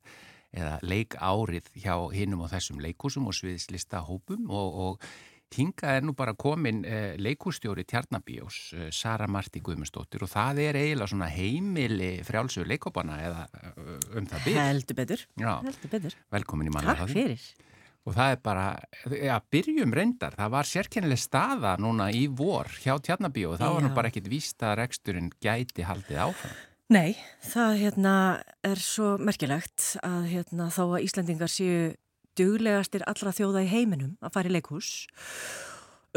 eða 0.57 0.79
leikárið 0.81 1.68
hjá 1.77 1.92
hinnum 2.16 2.46
og 2.46 2.55
þessum 2.55 2.81
leikúsum 2.81 3.29
og 3.29 3.37
sviðslista 3.37 4.00
hópum 4.09 4.48
og, 4.48 4.81
og 4.87 5.07
Hinga 5.55 5.92
er 5.94 6.00
nú 6.03 6.16
bara 6.18 6.33
komin 6.35 6.81
eh, 6.83 7.12
leikústjóri 7.20 7.85
Tjarnabíós, 7.87 8.57
eh, 8.74 8.88
Sara 8.90 9.29
Marti 9.31 9.61
Guðmundsdóttir 9.62 10.24
og 10.27 10.33
það 10.33 10.62
er 10.64 10.79
eiginlega 10.81 11.12
svona 11.12 11.29
heimili 11.31 12.09
frjálsögur 12.27 12.72
leikópana 12.72 13.20
eða 13.22 13.44
um 14.16 14.27
það 14.27 14.48
byrj. 14.48 14.59
Heldur 14.59 14.98
betur. 14.98 15.22
Já, 15.38 15.53
heldur 15.61 15.92
betur. 15.92 16.18
Velkomin 16.35 16.72
í 16.72 16.74
manna. 16.74 16.96
Takk 16.98 17.12
fyrir. 17.12 17.46
Og 18.05 18.12
það 18.12 18.35
er 18.35 18.40
bara, 18.45 18.64
ja, 19.17 19.38
byrjum 19.40 19.95
reyndar, 19.97 20.35
það 20.37 20.53
var 20.53 20.69
sérkennileg 20.69 21.21
staða 21.23 21.75
núna 21.81 22.11
í 22.12 22.27
vor 22.29 22.69
hjá 22.83 22.99
Tjarnabíó 23.01 23.55
og 23.55 23.61
það 23.62 23.71
Já. 23.71 23.75
var 23.79 23.87
nú 23.87 23.93
bara 23.97 24.11
ekkit 24.12 24.29
víst 24.29 24.61
að 24.61 24.77
reksturinn 24.83 25.31
gæti 25.40 25.87
haldið 25.88 26.21
áfram. 26.27 26.57
Nei, 26.93 27.17
það 27.49 27.79
hérna 27.81 28.14
er 28.67 28.81
svo 28.85 29.14
merkilegt 29.17 29.95
að 30.05 30.27
hérna 30.35 30.69
þá 30.69 30.83
að 30.85 31.05
Íslandingar 31.07 31.49
séu 31.49 31.95
duglegastir 32.37 33.05
allra 33.09 33.33
þjóða 33.33 33.64
í 33.64 33.71
heiminum 33.73 34.19
að 34.21 34.35
fara 34.37 34.51
í 34.51 34.53
leikús 34.53 34.90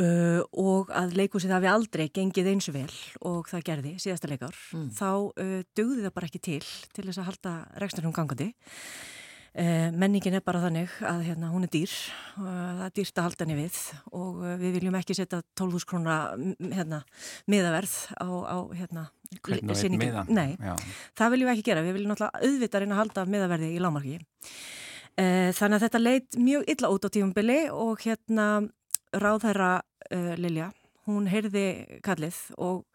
uh, 0.01 0.41
og 0.51 0.91
að 0.91 1.15
leikúsið 1.21 1.53
hafi 1.55 1.69
aldrei 1.71 2.07
gengið 2.13 2.51
eins 2.51 2.67
og 2.71 2.77
vel 2.77 2.95
og 3.29 3.51
það 3.51 3.67
gerði 3.69 3.93
síðasta 4.01 4.31
leikár, 4.31 4.57
mm. 4.75 4.89
þá 4.97 5.09
uh, 5.13 5.59
dugði 5.77 6.03
það 6.03 6.15
bara 6.17 6.29
ekki 6.29 6.43
til 6.49 6.63
til 6.65 7.05
þess 7.07 7.21
að 7.21 7.29
halda 7.31 7.53
rekstunum 7.83 8.15
gangandi. 8.15 8.51
Uh, 9.57 9.87
menningin 9.97 10.35
er 10.37 10.43
bara 10.45 10.59
þannig 10.61 10.91
að 11.01 11.23
hérna, 11.25 11.47
hún 11.49 11.65
er 11.65 11.71
dýr, 11.73 11.93
það 12.35 12.81
er 12.85 12.91
dýrt 12.93 13.17
að 13.17 13.25
halda 13.25 13.45
henni 13.47 13.55
við 13.57 13.77
og 14.13 14.43
uh, 14.43 14.51
við 14.61 14.75
viljum 14.75 14.97
ekki 14.99 15.15
setja 15.17 15.39
12.000 15.57 15.87
krónna 15.89 16.17
hérna, 16.77 16.99
miðaverð 17.49 17.95
á, 18.21 18.27
á 18.53 18.57
hérna, 18.77 19.05
síningin. 19.73 20.19
Nei, 20.29 20.53
Já. 20.61 20.75
það 21.17 21.33
viljum 21.33 21.49
við 21.49 21.53
ekki 21.55 21.65
gera, 21.71 21.85
við 21.87 21.97
viljum 21.97 22.13
náttúrulega 22.13 22.43
auðvitað 22.45 22.83
reyna 22.83 22.95
að 22.97 23.01
halda 23.01 23.25
miðaverði 23.33 23.71
í 23.71 23.81
lámarki. 23.81 24.19
Þannig 25.17 25.79
að 25.79 25.85
þetta 25.87 26.03
leit 26.03 26.37
mjög 26.37 26.69
illa 26.75 26.93
út 26.93 27.09
á 27.09 27.13
tífumbili 27.17 27.57
og 27.73 28.05
hérna 28.05 28.47
ráðherra 29.17 29.71
Lilja, 30.37 30.69
hún 31.09 31.25
heyrði 31.33 31.65
kallið 32.05 32.43
og 32.61 32.85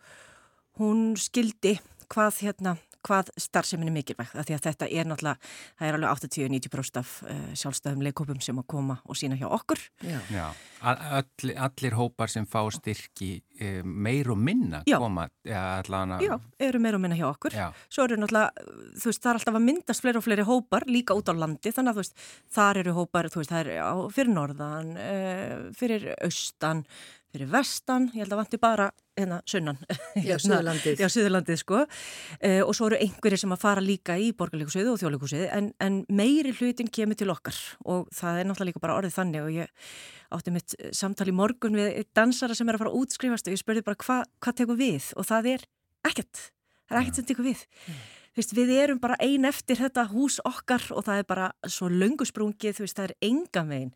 hún 0.79 1.16
skildi 1.18 1.81
hvað 2.07 2.38
hérna 2.46 2.79
hvað 3.06 3.30
starfseminni 3.40 3.92
mikilvægt 3.94 4.34
því 4.36 4.56
að 4.56 4.66
þetta 4.66 4.88
er 4.88 5.08
náttúrulega, 5.08 5.52
það 5.78 5.88
er 5.88 5.98
alveg 5.98 6.26
80-90% 6.26 7.00
af 7.00 7.14
uh, 7.26 7.40
sjálfstæðum 7.58 8.04
leikópum 8.06 8.42
sem 8.44 8.60
að 8.60 8.68
koma 8.72 8.98
og 9.06 9.18
sína 9.18 9.38
hjá 9.40 9.48
okkur. 9.50 9.82
Já, 10.06 10.18
Já. 10.32 10.46
All, 10.82 11.52
allir 11.62 11.94
hópar 11.94 12.30
sem 12.32 12.46
fá 12.50 12.60
styrki 12.74 13.36
uh, 13.60 13.82
meir 13.86 14.32
og 14.32 14.40
minna 14.40 14.82
Já. 14.88 14.98
koma 15.02 15.28
ja, 15.46 15.62
allana... 15.78 16.18
Já, 16.22 16.34
eru 16.58 16.82
meir 16.82 16.98
og 16.98 17.04
minna 17.04 17.18
hjá 17.18 17.28
okkur. 17.30 17.54
Já. 17.54 17.68
Svo 17.92 18.08
eru 18.08 18.18
náttúrulega, 18.18 18.66
þú 18.98 19.10
veist, 19.10 19.22
það 19.22 19.32
er 19.32 19.40
alltaf 19.40 19.58
að 19.58 19.66
myndast 19.68 20.04
fleiri 20.04 20.22
og 20.22 20.26
fleiri 20.26 20.46
hópar 20.48 20.88
líka 20.90 21.16
út 21.18 21.30
á 21.30 21.34
landi 21.36 21.74
þannig 21.74 21.92
að 21.92 21.98
þú 21.98 22.04
veist, 22.04 22.28
þar 22.58 22.82
eru 22.82 22.96
hópar, 22.98 23.30
þú 23.32 23.42
veist, 23.42 23.54
það 23.54 23.64
er 23.64 23.82
á, 23.82 23.94
fyrir 24.14 24.34
norðan, 24.34 24.94
uh, 24.98 25.56
fyrir 25.78 26.08
austan, 26.18 26.86
fyrir 27.33 27.49
vestan, 27.53 28.11
ég 28.12 28.25
held 28.25 28.35
að 28.35 28.40
vanti 28.42 28.61
bara 28.61 28.90
hérna 29.16 29.38
sunnan. 29.49 29.79
Já, 30.21 30.37
Suðurlandið. 30.42 31.01
Já, 31.01 31.09
Suðurlandið 31.12 31.61
sko 31.62 31.81
uh, 31.83 32.62
og 32.66 32.73
svo 32.77 32.90
eru 32.90 33.01
einhverjir 33.05 33.42
sem 33.42 33.55
að 33.55 33.62
fara 33.64 33.85
líka 33.85 34.16
í 34.21 34.31
borgarleikusið 34.37 34.92
og 34.92 35.01
þjóðleikusið 35.01 35.45
en, 35.57 35.71
en 35.83 36.01
meiri 36.12 36.55
hlutin 36.59 36.90
kemur 36.92 37.18
til 37.18 37.31
okkar 37.33 37.59
og 37.85 38.09
það 38.14 38.40
er 38.40 38.49
náttúrulega 38.49 38.73
líka 38.73 38.85
bara 38.85 38.97
orðið 39.01 39.18
þannig 39.18 39.47
og 39.47 39.53
ég 39.57 39.92
átti 40.33 40.55
mitt 40.55 40.77
samtal 40.97 41.29
í 41.29 41.37
morgun 41.37 41.77
við 41.77 42.03
dansara 42.16 42.57
sem 42.57 42.68
er 42.68 42.79
að 42.79 42.85
fara 42.85 42.95
að 42.95 43.03
útskrifast 43.03 43.49
og 43.49 43.57
ég 43.57 43.62
spurði 43.64 43.85
bara 43.87 44.01
hvað 44.05 44.27
hva 44.45 44.57
tekur 44.57 44.81
við 44.81 45.12
og 45.16 45.29
það 45.29 45.55
er 45.57 45.68
ekkert, 46.09 46.49
það 46.88 46.97
er 46.97 47.05
ekkert 47.05 47.21
sem 47.21 47.31
tekur 47.33 47.49
við. 47.49 47.64
Mm. 47.87 48.03
Veist, 48.33 48.55
við 48.57 48.71
erum 48.81 49.01
bara 49.01 49.18
ein 49.21 49.45
eftir 49.45 49.77
þetta 49.77 50.07
hús 50.09 50.38
okkar 50.49 50.87
og 50.97 51.05
það 51.05 51.18
er 51.21 51.27
bara 51.29 51.49
svo 51.68 51.90
löngusprungið, 51.92 52.79
veist, 52.81 52.97
það 52.97 53.11
er 53.11 53.29
enga 53.29 53.64
megin 53.68 53.90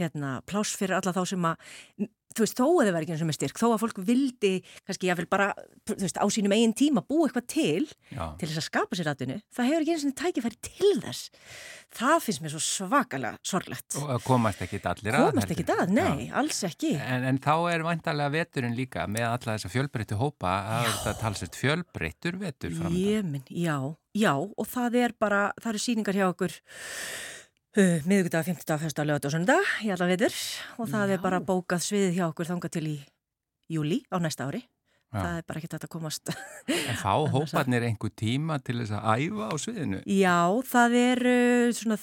hérna, 0.00 0.40
pláss 0.42 0.74
fyrir 0.74 0.96
alla 0.98 1.14
þá 1.14 1.22
sem 1.30 1.46
að 1.46 2.08
þú 2.34 2.44
veist, 2.44 2.58
þó 2.58 2.64
að 2.66 2.76
það 2.76 2.90
verður 2.90 3.04
ekki 3.06 3.14
eins 3.14 3.24
og 3.24 3.28
með 3.30 3.36
styrk, 3.38 3.60
þó 3.60 3.66
að 3.70 3.82
fólk 3.82 4.00
vildi, 4.08 4.52
kannski 4.88 5.12
vil 5.20 5.26
bara, 5.30 5.46
þú 5.88 5.96
veist, 6.02 6.18
á 6.20 6.26
sínum 6.32 6.54
eigin 6.56 6.74
tíma 6.76 7.02
búa 7.06 7.28
eitthvað 7.28 7.46
til, 7.52 7.84
Já. 8.10 8.24
til 8.40 8.48
þess 8.50 8.60
að 8.60 8.66
skapa 8.66 8.98
sér 8.98 9.10
aðtunni, 9.12 9.38
það 9.56 9.70
hefur 9.70 9.84
ekki 9.86 9.94
eins 9.94 10.06
og 10.08 10.16
tækifæri 10.20 10.58
til 10.66 10.92
þess. 11.04 11.30
Það 11.96 12.16
finnst 12.26 12.42
mér 12.42 12.52
svo 12.52 12.62
svakalega 12.66 13.38
sorglegt. 13.46 13.96
Og 14.02 14.24
komast 14.26 14.64
ekki 14.66 14.80
allir 14.90 15.16
að? 15.16 15.28
Komast 15.30 15.54
ekki 15.54 15.66
að, 15.76 15.84
nei, 15.94 16.26
Já. 16.26 16.32
alls 16.42 16.58
ekki. 16.66 16.92
En, 17.00 17.24
en 17.30 17.38
þá 17.40 17.54
er 17.72 17.86
vantarlega 17.86 18.34
veturinn 18.34 18.76
líka 18.76 19.06
með 19.08 19.28
alla 19.30 19.54
þessa 19.54 19.72
fjölbreyttu 19.72 20.18
hópa 20.20 20.56
að 20.80 20.90
þetta 20.90 21.14
talsast 21.22 21.56
fjölbreyttur 21.56 22.40
vetur 22.42 22.74
framöndan. 22.74 23.00
Ég 23.00 23.30
minn, 23.30 23.46
já, 23.48 23.78
já, 24.18 24.34
og 24.34 24.68
það 24.68 25.00
er 25.06 25.16
bara, 25.18 25.46
það 25.62 25.72
eru 25.72 25.84
síningar 25.86 26.20
hjá 26.20 26.28
okkur 26.28 26.58
Uh, 27.76 27.98
miðugudag, 28.08 28.46
50 28.46 28.64
dag, 28.64 28.80
1. 28.80 29.02
lögat 29.04 29.26
og 29.28 29.32
söndag 29.34 29.66
í 29.84 29.90
alla 29.92 30.06
veitur 30.08 30.32
og 30.80 30.86
það 30.88 31.10
Já. 31.10 31.12
er 31.12 31.18
bara 31.20 31.40
bókað 31.44 31.82
sviðið 31.84 32.14
hjá 32.16 32.22
okkur 32.30 32.48
þanga 32.48 32.70
til 32.72 32.82
í 32.88 32.94
júli 33.68 33.98
á 34.08 34.16
næsta 34.16 34.46
ári. 34.48 34.62
Já. 35.12 35.18
Það 35.18 35.34
er 35.34 35.44
bara 35.44 35.60
ekki 35.60 35.68
þetta 35.74 35.88
að 35.90 35.92
komast. 35.92 36.32
En 36.72 36.96
fá 36.96 37.12
hóparnir 37.34 37.84
einhver 37.84 38.14
tíma 38.16 38.56
til 38.64 38.78
þess 38.80 38.96
að 38.96 39.26
æfa 39.26 39.50
á 39.52 39.54
sviðinu? 39.60 40.00
Já, 40.08 40.38
það 40.72 40.96
er 41.02 41.22
uh, 41.34 41.74
svona 41.76 42.00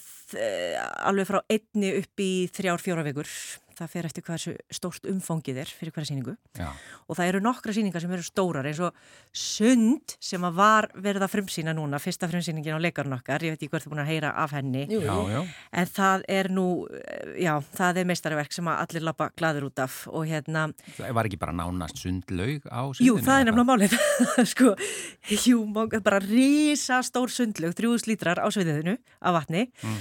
alveg 1.09 1.31
frá 1.31 1.39
einni 1.57 1.89
upp 2.03 2.21
í 2.21 2.31
þrjár, 2.53 2.85
fjóra 2.85 3.07
vikur 3.09 3.33
það 3.77 3.91
fer 3.93 4.07
eftir 4.09 4.25
hversu 4.27 4.53
stórt 4.73 5.07
umfóngið 5.09 5.59
er 5.63 5.71
fyrir 5.71 5.93
hverja 5.95 6.11
síningu 6.11 6.35
Já. 6.57 6.69
og 7.07 7.17
það 7.17 7.29
eru 7.31 7.41
nokkra 7.43 7.75
síningar 7.75 8.03
sem 8.03 8.13
eru 8.15 8.25
stórar 8.25 8.69
eins 8.69 8.81
og 8.83 8.95
Sund 9.33 10.15
sem 10.21 10.43
að 10.45 10.57
var 10.59 10.87
verið 10.93 11.25
að 11.25 11.33
frumsýna 11.33 11.73
núna, 11.75 11.99
fyrsta 12.01 12.29
frumsýningin 12.29 12.77
á 12.77 12.83
leikarinn 12.83 13.15
okkar, 13.17 13.43
ég 13.45 13.55
veit 13.55 13.63
ekki 13.63 13.71
hvort 13.73 13.85
þið 13.85 13.93
búin 13.93 14.03
að 14.03 14.11
heyra 14.11 14.33
af 14.43 14.53
henni 14.53 14.83
jú, 14.91 15.01
jú. 15.01 15.43
en 15.73 15.89
það 15.89 16.25
er 16.35 16.49
nú 16.53 16.67
já, 17.41 17.53
það 17.73 18.01
er 18.01 18.09
meistarverk 18.11 18.53
sem 18.55 18.69
að 18.69 18.83
allir 18.85 19.07
lappa 19.09 19.29
gladur 19.37 19.69
út 19.69 19.83
af 19.83 20.03
og 20.11 20.27
hérna 20.29 20.67
Það 20.97 21.17
var 21.17 21.29
ekki 21.29 21.41
bara 21.41 21.55
nánast 21.57 22.01
sundlaug 22.03 22.67
á 22.69 22.81
sundinu? 22.93 23.07
Jú, 23.09 23.17
það 23.25 23.39
er 23.39 23.49
nefnilega 23.49 23.69
málið 23.71 23.97
sko, 24.53 24.75
jú, 25.47 25.63
bara 26.05 26.21
rísa 26.23 27.01
stór 27.05 27.33
sundlaug, 27.33 27.73
þrjúðs 27.77 28.07
lítrar 28.09 28.41
á 28.41 28.47
sviðinu 28.53 28.99
af 29.23 29.37
vatni 29.39 29.67
mm. 29.71 29.99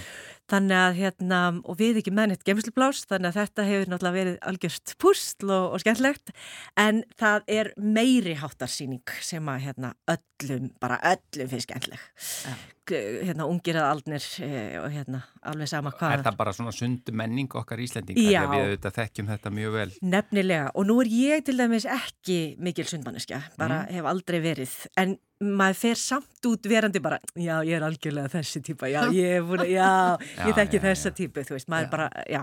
Þannig 0.52 0.76
að 0.76 0.98
hérna, 1.00 1.38
og 1.64 1.78
við 1.80 2.02
ekki 2.02 2.12
mennitt 2.12 2.44
gemslublás, 2.44 3.06
þannig 3.08 3.30
að 3.30 3.38
þetta 3.40 3.66
hefur 3.70 3.92
náttúrulega 3.92 4.18
verið 4.18 4.36
algjörst 4.50 4.94
pústl 5.00 5.48
og, 5.48 5.66
og 5.72 5.80
skemmtlegt, 5.84 6.34
en 6.76 7.00
það 7.20 7.48
er 7.56 7.72
meiri 7.80 8.36
háttarsýning 8.42 9.16
sem 9.24 9.48
að 9.48 9.64
hérna 9.64 9.94
öllum, 10.12 10.68
bara 10.82 11.00
öllum 11.14 11.48
finnst 11.54 11.70
skemmtleg. 11.70 12.04
Ja 12.44 12.56
hérna 12.90 13.46
ungir 13.46 13.76
að 13.78 13.88
aldnir 13.92 14.24
e, 14.42 14.50
og 14.80 14.88
hérna 14.92 15.22
alveg 15.52 15.70
sama 15.70 15.92
hvað. 15.94 16.14
Er 16.16 16.24
það 16.26 16.38
bara 16.40 16.54
svona 16.56 16.74
sund 16.74 17.10
menning 17.14 17.56
okkar 17.58 17.82
Íslendingar 17.82 18.30
Já. 18.32 18.42
Við 18.50 18.64
auðvitað 18.66 18.96
þekkjum 18.98 19.28
þetta 19.32 19.52
mjög 19.58 19.76
vel. 19.76 19.88
Nefnilega. 20.14 20.70
Og 20.74 20.88
nú 20.88 20.96
er 21.02 21.12
ég 21.12 21.44
til 21.46 21.58
dæmis 21.60 21.86
ekki 21.86 22.38
mikil 22.62 22.86
sundmanniska, 22.90 23.42
bara 23.60 23.82
mm. 23.84 23.92
hef 23.98 24.08
aldrei 24.12 24.40
verið. 24.44 24.78
En 25.00 25.14
maður 25.42 25.78
fer 25.82 26.00
samt 26.00 26.48
út 26.50 26.70
verandi 26.70 27.02
bara, 27.02 27.18
já 27.34 27.56
ég 27.66 27.76
er 27.78 27.86
algjörlega 27.86 28.30
þessi 28.36 28.62
típa, 28.62 28.90
já 28.90 29.04
ég 29.10 29.38
er 29.40 29.46
búin 29.46 29.64
að, 29.64 29.72
já, 29.74 29.90
ég 30.48 30.58
þekki 30.58 30.82
þessa 30.86 31.14
típu, 31.18 31.46
þú 31.46 31.56
veist, 31.58 31.70
maður 31.72 31.88
já. 31.88 31.92
bara, 31.96 32.10
já 32.30 32.42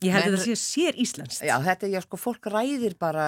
Ég 0.00 0.14
held 0.16 0.30
að 0.30 0.34
það 0.38 0.46
sé 0.46 0.54
sér 0.56 0.96
Íslands. 0.96 1.38
Já, 1.44 1.52
þetta 1.60 1.84
er, 1.84 1.90
já, 1.92 2.00
sko, 2.06 2.16
fólk 2.16 2.46
ræðir 2.48 2.94
bara, 2.96 3.24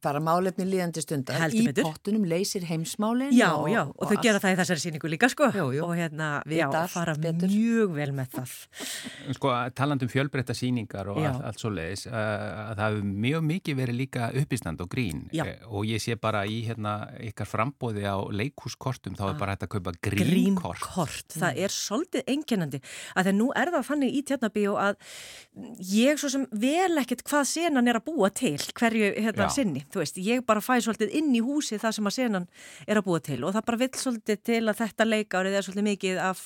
bara 0.00 0.20
málefni 0.24 0.64
líðandi 0.64 1.02
stundar. 1.04 1.36
Heldur 1.42 1.66
betur. 1.68 1.84
Í 1.84 1.90
pottunum 1.90 2.22
leysir 2.24 2.64
heimsmálinn. 2.64 3.34
Já, 3.36 3.50
og, 3.52 3.66
já, 3.68 3.82
og, 3.82 3.90
og 3.98 4.08
þau 4.08 4.16
all... 4.16 4.22
gera 4.24 4.40
það 4.40 4.54
í 4.54 4.56
þessari 4.62 4.82
síningu 4.86 5.10
líka, 5.12 5.28
sko. 5.28 5.50
Jú, 5.52 5.66
jú. 5.76 5.82
Og 5.84 5.92
hérna, 5.98 6.28
já, 6.48 6.64
fara 6.88 7.12
betur. 7.20 7.52
mjög 7.52 7.92
vel 7.98 8.14
með 8.16 8.38
það. 8.38 8.54
Sko, 9.36 9.52
talandum 9.76 10.08
fjölbreytta 10.08 10.56
síningar 10.56 11.10
og 11.12 11.20
allt, 11.20 11.44
allt 11.50 11.60
svo 11.60 11.72
leiðis, 11.74 12.06
uh, 12.08 12.72
það 12.78 12.82
hefur 12.86 13.12
mjög 13.26 13.44
mikið 13.50 13.78
verið 13.82 14.00
líka 14.00 14.30
uppistand 14.40 14.80
og 14.80 14.88
grín. 14.96 15.20
Já. 15.36 15.44
Uh, 15.44 15.68
og 15.82 15.86
ég 15.90 16.00
sé 16.00 16.16
bara 16.16 16.46
í, 16.48 16.62
hérna, 16.64 16.94
ykkar 17.28 17.50
frambóði 17.52 18.08
á 18.08 18.16
leikúskortum, 18.40 19.20
þá 19.20 19.26
er 19.34 19.38
bara 19.44 19.58
hægt 19.58 19.68
að 19.68 19.74
kaupa 19.76 19.96
grínkort. 20.00 20.80
Grínkort, 20.80 21.36
það 21.36 21.52
mm. 21.52 21.62
er 21.68 21.76
svolítið 21.76 22.34
einkennandi. 22.38 22.82
Að 23.12 23.28
þegar 23.28 23.38
nú 23.42 23.52
er 23.60 23.74
það 23.76 23.88
fannig 23.92 24.16
í 24.16 24.24
tjarnabíu 24.32 24.80
að 24.80 24.96
ég 25.90 26.20
svo 26.20 26.30
sem 26.32 26.44
vel 26.62 27.00
ekkert 27.00 27.22
hvað 27.26 27.46
senan 27.50 27.88
er 27.90 27.98
að 27.98 28.06
búa 28.10 28.30
til 28.34 28.56
hverju 28.76 29.10
hérna 29.16 29.46
Já. 29.48 29.54
sinni, 29.54 29.82
þú 29.92 30.02
veist, 30.02 30.20
ég 30.22 30.44
bara 30.46 30.62
fæ 30.64 30.76
svolítið 30.84 31.14
inn 31.18 31.30
í 31.36 31.42
húsi 31.44 31.78
það 31.80 31.96
sem 31.96 32.10
að 32.10 32.16
senan 32.16 32.46
er 32.86 33.00
að 33.00 33.06
búa 33.08 33.22
til 33.24 33.38
og 33.44 33.54
það 33.56 33.66
bara 33.70 33.80
vill 33.82 34.00
svolítið 34.02 34.42
til 34.50 34.60
að 34.62 34.80
þetta 34.80 35.06
leikárið 35.08 35.56
er 35.58 35.66
svolítið 35.66 35.86
mikið 35.88 36.20
af 36.24 36.42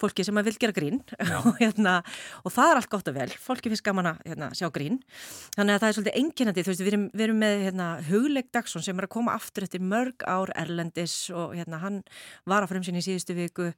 fólki 0.00 0.26
sem 0.26 0.40
að 0.40 0.50
vil 0.50 0.56
gera 0.60 0.76
grín. 0.76 1.00
Og, 1.44 1.56
hérna, 1.58 1.96
og 2.46 2.52
það 2.54 2.70
er 2.70 2.78
allt 2.78 2.90
gott 2.92 3.08
og 3.10 3.16
vel, 3.16 3.28
fólki 3.42 3.70
finnst 3.72 3.84
gaman 3.84 4.06
að 4.12 4.20
hérna, 4.28 4.48
sjá 4.56 4.68
grín, 4.72 5.00
þannig 5.56 5.74
að 5.74 5.82
það 5.82 5.88
er 5.88 5.96
svolítið 5.96 6.18
enginandi, 6.20 6.64
þú 6.64 6.70
veist, 6.70 6.82
við 6.84 6.90
erum, 6.92 7.04
við 7.12 7.24
erum 7.26 7.40
með 7.42 7.64
hérna, 7.64 7.88
Hugleik 8.06 8.48
Dagsson 8.54 8.84
sem 8.86 9.00
er 9.00 9.08
að 9.08 9.12
koma 9.16 9.34
aftur 9.36 9.66
eftir 9.66 9.82
mörg 9.84 10.24
ár 10.24 10.52
Erlendis 10.56 11.16
og 11.34 11.56
hérna 11.58 11.80
hann 11.82 12.00
var 12.48 12.64
að 12.64 12.72
fremsynni 12.72 13.02
í 13.02 13.06
síðustu 13.08 13.36
viku. 13.36 13.70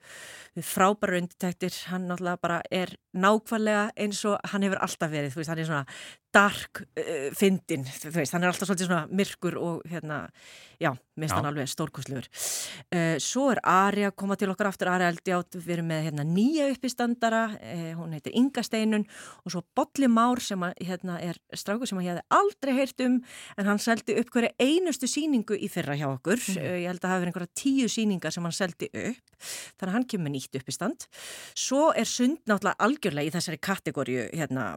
Frábæru 0.67 1.21
undirtæktir, 1.23 1.75
hann 1.91 2.07
náttúrulega 2.11 2.43
bara 2.45 2.61
er 2.71 2.95
nákvæmlega 3.17 3.89
eins 3.97 4.23
og 4.29 4.37
hann 4.53 4.67
hefur 4.67 4.83
alltaf 4.97 5.13
verið, 5.13 5.33
þú 5.35 5.43
veist, 5.43 5.53
hann 5.53 5.63
er 5.63 5.69
svona 5.69 5.85
dark 6.35 6.83
uh, 6.83 7.29
fyndin, 7.37 7.85
þú 7.87 8.13
veist, 8.19 8.35
hann 8.35 8.45
er 8.45 8.51
alltaf 8.51 8.69
svolítið 8.69 8.91
svona 8.91 9.07
myrkur 9.17 9.57
og 9.61 9.85
hérna, 9.89 10.27
já, 10.83 10.91
minnst 11.17 11.37
hann 11.37 11.49
alveg 11.49 11.71
stórkosluður. 11.71 12.29
Uh, 12.93 13.17
svo 13.23 13.49
er 13.55 13.61
Ari 13.67 14.05
að 14.09 14.17
koma 14.21 14.37
til 14.39 14.51
okkar 14.53 14.71
aftur, 14.71 14.91
Ari 14.93 15.07
Eldjátt, 15.09 15.57
við 15.57 15.79
erum 15.79 15.91
með 15.93 16.09
hérna 16.09 16.27
nýja 16.29 16.69
uppistandara, 16.75 17.45
uh, 17.57 17.89
hún 18.01 18.13
heitir 18.17 18.37
Inga 18.37 18.65
Steinun 18.67 19.07
og 19.45 19.55
svo 19.55 19.65
Bolli 19.77 20.11
Már 20.13 20.43
sem 20.45 20.67
að, 20.67 20.77
hérna 20.91 21.19
er 21.25 21.41
strauku 21.57 21.89
sem 21.89 22.03
að 22.03 22.09
ég 22.09 22.19
hef 22.19 22.39
aldrei 22.41 22.77
heyrt 22.77 23.07
um, 23.07 23.19
en 23.57 23.71
hann 23.71 23.83
seldi 23.83 24.19
upp 24.21 24.33
hverju 24.35 24.53
einustu 24.61 25.11
síningu 25.11 25.57
í 25.57 25.71
fyrra 25.73 25.97
hjá 25.97 26.09
okkur, 26.11 26.43
mm. 26.43 26.71
ég 26.83 26.91
held 26.91 27.01
að 27.01 27.09
það 27.09 27.17
hefur 27.17 27.33
einhverja 27.33 27.55
tíu 27.63 27.91
síningar 27.93 28.35
sem 28.35 28.45
hann 28.45 28.57
seldi 28.57 28.91
upp, 28.93 29.37
þannig 29.79 29.91
að 29.91 29.97
hann 29.97 30.09
kemur 30.13 30.37
nýtt 30.37 30.61
uppistand. 30.61 31.09
Svo 31.57 31.91
er 31.97 32.09
sund 32.09 32.43
náttúrulega 32.45 32.77
algjörlega 32.87 33.31
í 33.31 33.35
þessari 33.35 33.63
kategóriu, 33.63 34.27
hérna, 34.37 34.73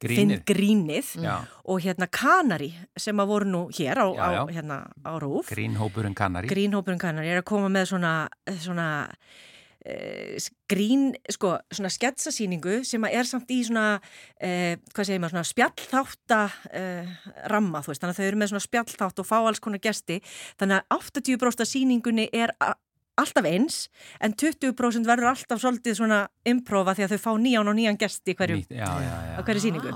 Grínið. 0.00 0.16
Finn 0.16 0.44
grínið 0.48 1.12
já. 1.20 1.34
og 1.68 1.84
hérna 1.84 2.08
Kanari 2.08 2.70
sem 2.96 3.20
að 3.20 3.32
voru 3.34 3.50
nú 3.50 3.60
hér 3.76 4.00
á, 4.00 4.08
já, 4.08 4.26
já. 4.32 4.40
á, 4.40 4.44
hérna, 4.48 4.78
á 5.04 5.12
Rúf. 5.20 5.52
Grínhópurinn 5.52 6.16
Kanari. 6.16 6.48
Grínhópurinn 6.48 7.00
Kanari 7.00 7.28
er 7.28 7.42
að 7.42 7.48
koma 7.52 7.68
með 7.68 7.90
svona, 7.92 8.14
svona 8.64 8.88
eh, 9.84 10.40
grín, 10.72 11.10
sko, 11.28 11.52
svona 11.68 11.92
sketsasýningu 11.92 12.80
sem 12.88 13.04
að 13.04 13.16
er 13.20 13.28
samt 13.28 13.52
í 13.52 13.60
svona, 13.68 14.00
eh, 14.40 14.80
hvað 14.88 15.10
segir 15.10 15.20
maður, 15.20 15.36
svona 15.36 15.52
spjallþátta 15.52 16.42
eh, 16.72 17.16
ramma, 17.52 17.84
þú 17.84 17.92
veist, 17.92 18.00
þannig 18.00 18.16
að 18.16 18.22
þau 18.22 18.28
eru 18.30 18.40
með 18.40 18.52
svona 18.54 18.68
spjallþátt 18.68 19.20
og 19.20 19.28
fá 19.28 19.38
alls 19.42 19.60
konar 19.60 19.84
gesti, 19.84 20.22
þannig 20.56 20.80
að 20.80 20.96
80% 20.96 21.66
af 21.66 21.74
sýningunni 21.74 22.30
er 22.32 22.56
alltaf 23.22 23.48
eins 23.50 23.76
en 24.20 24.34
20% 24.34 25.08
verður 25.08 25.30
alltaf 25.32 25.60
svolítið 25.62 25.98
svona 26.00 26.22
improva 26.48 26.94
því 26.96 27.06
að 27.06 27.14
þau 27.16 27.22
fá 27.26 27.32
nýjan 27.44 27.68
og 27.72 27.76
nýjan 27.78 27.98
gest 28.00 28.26
í 28.28 28.34
hverju, 28.38 28.56
Nýtt- 28.62 28.74
já, 28.78 28.88
já, 28.88 29.14
já. 29.30 29.36
á 29.36 29.40
hverju 29.46 29.62
síningu 29.66 29.92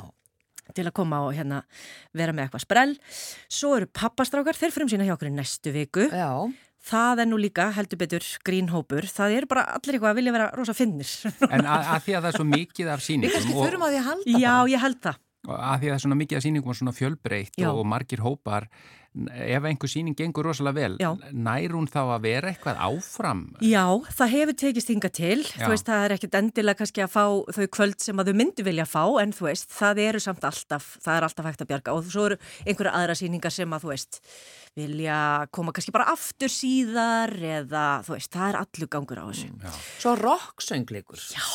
til 0.75 0.85
að 0.89 0.95
koma 0.97 1.19
og 1.27 1.35
hérna 1.37 1.59
vera 2.17 2.33
með 2.33 2.47
eitthvað 2.47 2.63
sprell. 2.65 2.95
Svo 3.53 3.75
eru 3.77 3.87
pappastrákar, 3.93 4.57
þeir 4.57 4.73
fyrir 4.73 4.87
um 4.87 4.93
sína 4.95 5.05
hjá 5.05 5.13
okkur 5.19 5.29
í 5.29 5.35
næstu 5.37 5.73
viku. 5.75 6.07
Já, 6.09 6.31
Það 6.85 7.21
er 7.23 7.29
nú 7.31 7.37
líka 7.41 7.65
heldur 7.73 7.97
betur 7.97 8.25
grínhópur. 8.45 9.07
Það 9.09 9.33
eru 9.39 9.47
bara 9.49 9.63
allir 9.73 9.97
eitthvað 9.97 10.11
að 10.11 10.19
vilja 10.19 10.33
vera 10.35 10.49
rosa 10.53 10.75
finnir. 10.77 11.09
En 11.49 11.63
að, 11.65 11.87
að 11.95 12.03
því 12.05 12.13
að 12.17 12.25
það 12.27 12.29
er 12.29 12.37
svo 12.37 12.45
mikið 12.45 12.91
af 12.93 12.99
við 13.01 13.07
síningum 13.07 13.55
og, 13.55 13.63
förum 13.65 13.85
á 13.85 13.89
því 13.89 14.01
að 14.01 14.09
halda 14.11 14.35
Já, 14.43 14.51
bara. 14.53 14.67
ég 14.75 14.83
held 14.85 14.99
það. 15.07 15.17
að 15.45 15.79
því 15.81 15.87
að 15.87 15.89
það 15.89 15.95
er 15.97 16.03
svona 16.05 16.19
mikið 16.21 16.37
af 16.41 16.45
síningum 16.45 16.75
og 16.75 16.77
svona 16.81 16.95
fjölbreytt 16.99 17.57
Já. 17.61 17.69
og 17.73 17.87
margir 17.89 18.21
hópar 18.25 18.67
ef 19.14 19.66
einhver 19.68 19.90
síning 19.90 20.16
gengur 20.18 20.48
rosalega 20.48 20.74
vel 20.74 20.96
Já. 20.98 21.12
nær 21.31 21.74
hún 21.77 21.87
þá 21.90 22.00
að 22.03 22.24
vera 22.24 22.50
eitthvað 22.50 22.81
áfram 22.83 23.44
Já, 23.62 23.85
það 24.18 24.33
hefur 24.35 24.57
tekist 24.64 24.90
hinga 24.90 25.11
til, 25.14 25.44
Já. 25.44 25.62
þú 25.62 25.70
veist, 25.70 25.87
það 25.87 26.07
er 26.07 26.14
ekkert 26.16 26.38
endilega 26.40 26.81
kannski 26.81 27.05
að 27.05 27.12
fá 27.14 27.24
þau 27.55 27.68
kvöld 27.77 28.03
sem 28.03 28.18
að 28.18 28.31
þau 28.31 28.38
myndu 28.40 28.66
vilja 28.66 28.87
fá, 28.90 29.05
en 29.22 29.35
þú 29.37 29.46
veist, 29.48 29.70
það 29.70 30.03
eru 30.09 30.22
samt 30.24 30.46
alltaf, 30.48 30.88
það 31.05 31.18
er 31.20 31.29
alltaf 31.29 31.48
hægt 31.50 31.62
að 31.62 31.70
bjarga 31.70 31.94
og 31.94 32.09
svo 32.11 32.27
eru 32.31 32.40
einhverja 32.64 32.94
aðra 32.98 33.18
síningar 33.20 33.55
sem 33.55 33.77
að, 33.77 33.87
þú 33.87 33.92
veist, 33.92 34.20
vilja 34.74 35.18
koma 35.55 35.74
kannski 35.77 35.94
bara 35.94 36.11
aftur 36.11 36.50
síðar 36.50 37.37
eða, 37.38 37.85
þú 38.07 38.16
veist, 38.16 38.33
það 38.35 38.50
er 38.50 38.61
allur 38.64 38.90
gangur 38.96 39.22
á 39.22 39.24
þessu. 39.31 39.53
Já. 39.62 39.70
Svo 40.03 40.16
rocksöngleikur. 40.18 41.22
Já. 41.31 41.46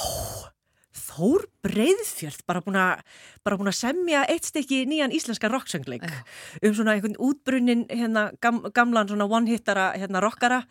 Þór 0.99 1.45
Breiðfjörð, 1.65 2.43
bara 2.47 2.61
búin 2.63 3.71
að 3.71 3.75
semja 3.75 4.23
eitt 4.31 4.47
stykki 4.47 4.85
nýjan 4.87 5.13
íslenska 5.15 5.49
rocksöngleik 5.51 6.05
um 6.07 6.73
svona 6.75 6.95
einhvern 6.95 7.17
útbrunnin 7.19 7.85
hérna 7.91 8.29
gam, 8.43 8.61
gamlan 8.75 9.09
svona 9.09 9.27
one-hittara 9.27 9.91
hérna 9.99 10.21
rockara 10.23 10.63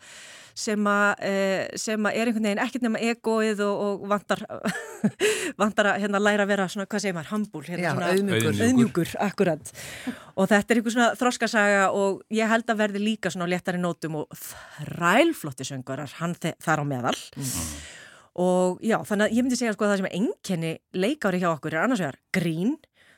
sem 0.57 0.87
að 0.89 1.21
sem 1.79 2.07
að 2.09 2.17
er 2.17 2.29
einhvern 2.29 2.47
veginn 2.49 2.61
ekkert 2.63 2.85
nema 2.85 3.01
egoið 3.11 3.61
og, 3.65 3.83
og 3.85 4.07
vantar 4.11 4.41
vantar 5.61 5.91
að 5.93 6.01
hérna 6.03 6.21
læra 6.23 6.45
að 6.45 6.51
vera 6.55 6.67
svona, 6.71 6.87
hvað 6.89 7.05
segir 7.05 7.17
maður, 7.17 7.31
hambúl 7.35 7.63
hérna 7.67 8.09
auðmjúkur. 8.09 8.59
Auðmjúkur. 8.65 9.13
akkurat 9.27 9.73
og 10.35 10.49
þetta 10.49 10.73
er 10.73 10.81
einhver 10.81 10.95
svona 10.97 11.11
þroskasaga 11.19 11.85
og 11.95 12.25
ég 12.33 12.51
held 12.51 12.73
að 12.73 12.83
verði 12.83 13.05
líka 13.05 13.33
svona 13.33 13.49
léttari 13.51 13.81
nótum 13.81 14.21
og 14.23 14.43
þrælflotti 14.81 15.69
söngarar 15.69 16.17
hann 16.19 16.35
þar 16.39 16.83
á 16.83 16.85
meðal 16.87 17.17
og 18.35 18.79
já, 18.85 18.97
þannig 19.07 19.25
að 19.25 19.35
ég 19.35 19.45
myndi 19.45 19.59
segja 19.59 19.73
sko 19.75 19.87
að 19.87 19.93
það 19.93 19.99
sem 20.01 20.09
er 20.09 20.17
enkenni 20.19 20.71
leikári 20.93 21.41
hjá 21.41 21.49
okkur 21.51 21.75
er 21.75 21.83
annars 21.83 22.03
vegar 22.03 22.19
grín, 22.35 22.75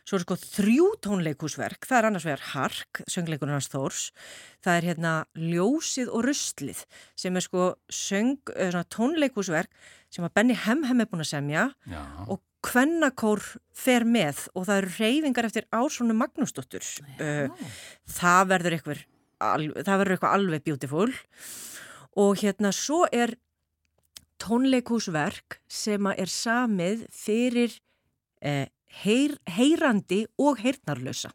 svo 0.07 0.17
er 0.17 0.25
sko 0.25 0.37
þrjú 0.41 0.87
tónleikúsverk, 1.05 1.85
það 1.87 1.97
er 1.99 2.07
annars 2.09 2.27
vegar 2.27 2.45
hark, 2.53 3.01
söngleikurinn 3.11 3.57
hans 3.57 3.69
Þórs, 3.71 4.05
það 4.65 4.79
er 4.79 4.87
hérna 4.91 5.15
ljósið 5.37 6.09
og 6.11 6.25
ruslið 6.25 6.85
sem 7.19 7.37
er 7.37 7.45
sko 7.45 7.73
söng, 7.91 8.39
eh, 8.55 8.71
svona 8.71 8.87
tónleikúsverk 8.89 9.69
sem 10.11 10.25
að 10.25 10.33
Benny 10.39 10.57
Hemhem 10.57 11.03
er 11.03 11.11
búin 11.11 11.25
að 11.25 11.33
semja 11.35 11.69
Já. 11.87 12.01
og 12.27 12.41
kvennakór 12.65 13.41
fer 13.73 14.05
með 14.05 14.47
og 14.53 14.67
það 14.67 14.81
eru 14.81 14.91
reyfingar 14.99 15.47
eftir 15.47 15.65
Ásónu 15.73 16.13
Magnúsdóttur. 16.13 16.85
Uh, 17.17 17.49
það 18.05 18.51
verður 18.51 18.75
eitthvað 18.77 19.01
það 19.41 20.01
verður 20.01 20.15
eitthvað 20.15 20.35
alveg 20.37 20.65
beautiful. 20.65 21.07
Og 22.21 22.41
hérna 22.43 22.73
svo 22.75 23.05
er 23.11 23.33
tónleikúsverk 24.41 25.61
sem 25.71 26.09
er 26.13 26.31
samið 26.31 27.05
fyrir 27.13 27.77
eh, 28.41 28.67
heyr, 29.03 29.37
heyrandi 29.49 30.25
og 30.41 30.59
heyrnarlösa 30.63 31.31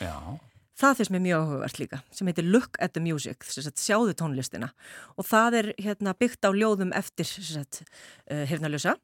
Já. 0.00 0.40
Það 0.74 0.96
finnst 0.98 1.12
mér 1.14 1.22
mjög 1.22 1.42
áhugavert 1.44 1.78
líka, 1.78 1.98
sem 2.10 2.28
heitir 2.28 2.46
Look 2.50 2.78
at 2.82 2.96
the 2.96 3.02
Music, 3.02 3.46
að 3.46 3.68
sjáðu 3.78 4.14
tónlistina. 4.18 4.72
Og 5.14 5.26
það 5.28 5.58
er 5.60 5.68
hérna, 5.78 6.16
byggt 6.18 6.48
á 6.48 6.50
ljóðum 6.50 6.90
eftir 6.98 7.28
sagt, 7.28 7.84
uh, 8.26 8.42
hirnalösa 8.50 8.96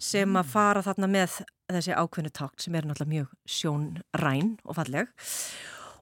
sem 0.00 0.38
að 0.38 0.52
fara 0.54 0.80
þarna 0.80 1.10
með 1.12 1.40
þessi 1.68 1.92
ákveðnu 1.92 2.30
takt 2.32 2.64
sem 2.64 2.76
er 2.78 2.86
náttúrulega 2.88 3.12
mjög 3.12 3.34
sjónræn 3.58 4.54
og 4.64 4.78
falleg. 4.78 5.10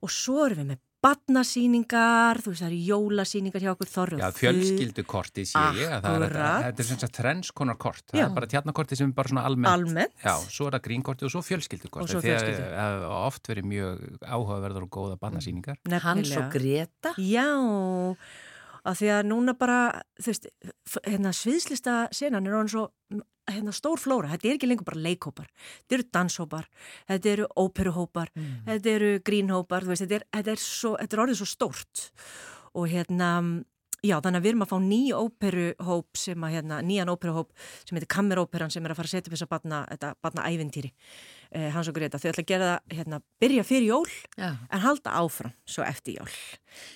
Og 0.04 0.12
svo 0.12 0.44
erum 0.44 0.61
við 0.61 0.68
með 0.74 0.82
badnasýningar, 1.07 2.40
þú 2.42 2.53
veist 2.53 2.62
það 2.64 2.71
eru 2.73 2.79
jólasýningar 2.90 3.62
hjá 3.64 3.71
okkur 3.73 3.90
þorru 3.92 4.19
Já, 4.21 4.27
fjölskyldukorti 4.35 5.45
sé 5.49 5.62
ég 5.79 5.92
að 5.97 6.07
það 6.07 6.25
er, 6.27 6.35
þetta 6.66 6.83
er 6.85 6.88
sem 6.90 7.01
sagt 7.03 7.16
trendskonar 7.21 7.79
kort, 7.81 8.05
það 8.11 8.25
er 8.25 8.35
bara 8.37 8.51
tjarnakorti 8.51 8.99
sem 8.99 9.11
er 9.12 9.16
bara 9.16 9.33
svona 9.33 9.45
almennt. 9.49 9.73
Almennt. 9.73 10.16
Já, 10.25 10.35
svo 10.51 10.69
er 10.69 10.77
það 10.79 10.85
grínkorti 10.88 11.29
og 11.29 11.33
svo 11.35 11.42
fjölskyldukorti. 11.47 12.03
Og 12.07 12.11
svo 12.11 12.25
Því 12.25 12.33
að 12.33 12.42
fjölskyldu. 12.42 12.66
það 12.66 12.83
hafa 12.83 13.21
oft 13.29 13.51
verið 13.53 13.69
mjög 13.73 14.03
áhugaverðar 14.27 14.87
og 14.88 14.92
góða 14.99 15.19
barnasýningar. 15.23 15.81
Hans 16.07 16.35
og 16.40 16.51
Greta. 16.57 17.14
Já, 17.23 17.47
að 18.87 19.01
því 19.01 19.12
að 19.16 19.25
núna 19.31 19.55
bara, 19.59 19.79
þú 20.20 20.33
veist, 20.33 20.51
hérna 21.07 21.33
sviðslista 21.35 21.96
senan 22.14 22.46
er 22.46 22.59
orðin 22.59 22.72
svo 22.72 22.87
hérna, 23.51 23.75
stór 23.75 24.01
flóra, 24.03 24.33
þetta 24.33 24.49
er 24.49 24.57
ekki 24.57 24.68
lengur 24.70 24.88
bara 24.88 25.03
leikhópar, 25.05 25.46
þetta 25.85 25.96
eru 25.99 26.09
danshópar, 26.16 26.66
þetta 27.11 27.33
eru 27.33 27.46
óperuhópar, 27.62 28.33
þetta 28.66 28.92
eru 28.92 29.12
grínhópar, 29.27 29.87
þú 29.87 29.94
veist, 29.94 30.05
þetta 30.05 30.18
er, 30.18 30.27
þetta 30.38 30.55
er, 30.55 30.62
svo, 30.62 30.92
þetta 31.01 31.16
er 31.16 31.25
orðið 31.27 31.40
svo 31.40 31.49
stórt. 31.51 32.05
Og 32.77 32.90
hérna, 32.90 33.31
já, 34.05 34.18
þannig 34.18 34.40
að 34.40 34.44
við 34.44 34.51
erum 34.53 34.66
að 34.66 34.72
fá 34.72 34.79
nýja 34.83 35.20
óperuhóp 35.22 36.20
sem 36.20 36.46
að, 36.49 36.57
hérna, 36.59 36.81
nýjan 36.85 37.12
óperuhóp 37.12 37.55
sem 37.87 37.96
heitir 37.96 38.11
Kammeróperan 38.16 38.75
sem 38.75 38.85
er 38.85 38.92
að 38.92 39.01
fara 39.01 39.12
að 39.12 39.14
setja 39.14 39.31
upp 39.31 39.37
þess 39.37 39.46
að 39.46 39.55
batna, 39.55 39.83
þetta 39.94 40.12
batna 40.27 40.49
ævintýri, 40.51 40.92
eh, 41.52 41.70
hans 41.74 41.88
og 41.90 41.94
Greta, 41.98 42.18
þau 42.18 42.30
ætla 42.32 42.44
að 42.44 42.50
gera 42.52 42.72
það, 42.72 42.96
hérna, 42.98 43.20
byrja 43.42 43.64
fyrir 43.68 43.88
jól 43.92 44.11
Já. 44.38 44.50
en 44.70 44.80
halda 44.87 45.16
áfram 45.22 45.52
svo 45.68 45.87
eftir 45.87 46.18
jól 46.20 46.32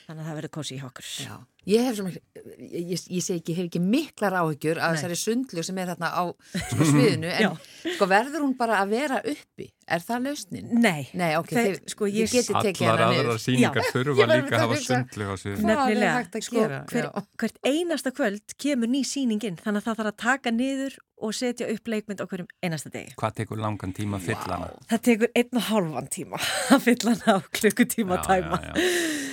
þannig 0.06 0.20
að 0.20 0.26
það 0.28 0.36
verður 0.40 0.54
kósi 0.58 0.76
í 0.76 0.84
okkur 0.84 1.08
Já. 1.24 1.38
Ég 1.68 1.82
hef 1.84 1.96
sem, 1.98 2.06
ég, 2.08 2.84
ég, 2.88 3.00
ég 3.12 3.20
segi 3.22 3.36
ekki, 3.36 3.52
ég 3.52 3.56
hef 3.58 3.66
ekki 3.68 3.80
miklar 3.84 4.32
áhyggjur 4.40 4.78
af 4.80 4.94
þessari 4.96 5.16
sundlu 5.20 5.62
sem 5.64 5.76
er 5.82 5.90
þarna 5.92 6.08
á 6.08 6.24
sko, 6.32 6.86
sviðinu, 6.88 7.28
en 7.36 7.58
sko 7.98 8.08
verður 8.08 8.46
hún 8.46 8.54
bara 8.56 8.78
að 8.80 8.94
vera 8.94 9.18
uppi? 9.28 9.66
Er 9.90 10.00
það 10.06 10.24
lausnin? 10.30 10.70
Nei, 10.80 11.02
Nei, 11.18 11.34
ok, 11.36 11.50
Þeir- 11.52 11.68
þið, 11.76 11.92
sko, 11.92 12.08
ég- 12.08 12.30
þið 12.32 12.36
getið 12.38 12.64
tekið 12.64 12.86
Allar 12.88 13.02
hana 13.04 13.10
aðrar 13.10 13.28
niður. 13.28 13.42
sýningar 13.44 13.84
Já. 13.84 13.90
þurfa 13.92 14.16
Ég 14.16 14.30
var 14.32 14.40
líka 14.40 14.56
að 14.56 14.64
hafa 14.64 14.78
að 14.78 14.86
sundlu 14.88 15.28
á 15.28 15.34
er 15.36 15.60
nefnilega 15.68 16.16
að 16.24 16.46
sko, 16.48 16.64
hver, 16.94 17.06
hvert 17.44 17.60
einasta 17.74 18.14
kvöld 18.16 18.56
kemur 18.64 18.88
ný 18.96 19.02
sýningin 19.04 19.60
þannig 19.60 19.82
að 19.82 19.88
það 19.90 20.00
þarf 20.00 20.12
að 20.14 20.18
taka 20.24 20.54
niður 20.56 20.96
og 21.20 21.34
setja 21.36 21.68
upp 21.72 21.88
leikmynd 21.92 22.22
á 22.22 22.26
hverjum 22.30 22.48
einasta 22.64 22.92
degi 22.92 23.14
Hvað 23.20 23.36
tekur 23.42 23.60
langan 23.60 23.92
tíma 23.96 24.18
að 24.20 24.28
fylla 24.30 24.56
hana? 24.56 24.70
Það 24.92 25.02
tekur 25.08 25.32
einn 25.42 25.60
og 25.60 25.66
hálfan 25.70 26.10
tíma 26.16 26.40
að 26.76 26.86
fylla 26.88 27.16
hann 27.16 27.40
á 27.40 27.48
klukkutíma 27.60 28.20
Já, 28.20 28.24
tæma 28.30 28.62
já, 28.64 28.72
já. 28.74 29.29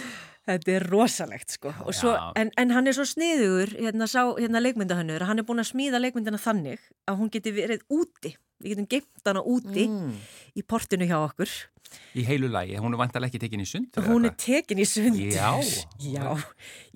Þetta 0.48 0.72
er 0.78 0.86
rosalegt 0.88 1.52
sko 1.58 1.74
svo, 1.92 2.16
en, 2.40 2.52
en 2.58 2.70
hann 2.72 2.88
er 2.88 2.96
svo 2.96 3.04
sniðugur 3.08 3.74
hérna, 3.78 4.08
sá, 4.08 4.22
hérna 4.40 4.62
leikmyndahönnur 4.64 5.26
hann 5.28 5.42
er 5.42 5.48
búin 5.48 5.60
að 5.60 5.72
smíða 5.74 6.00
leikmyndina 6.00 6.40
þannig 6.40 6.80
að 7.08 7.18
hún 7.20 7.32
geti 7.34 7.52
verið 7.56 7.84
úti 7.92 8.32
við 8.64 8.72
getum 8.74 8.88
geimt 8.90 9.28
hana 9.28 9.44
úti 9.46 9.84
Mm. 9.92 10.14
í 10.58 10.64
portinu 10.66 11.06
hjá 11.10 11.20
okkur 11.28 11.52
Í 12.20 12.24
heilu 12.28 12.50
lagi, 12.52 12.76
hún 12.84 12.92
er 12.96 13.00
vantarlega 13.00 13.30
ekki 13.32 13.40
tekin 13.46 13.62
í 13.64 13.68
sund 13.70 13.96
Hún 14.04 14.26
er 14.28 14.34
tekin 14.36 14.80
í 14.82 14.84
sundur. 14.84 15.30
Já. 15.32 15.54
Já, 16.04 16.26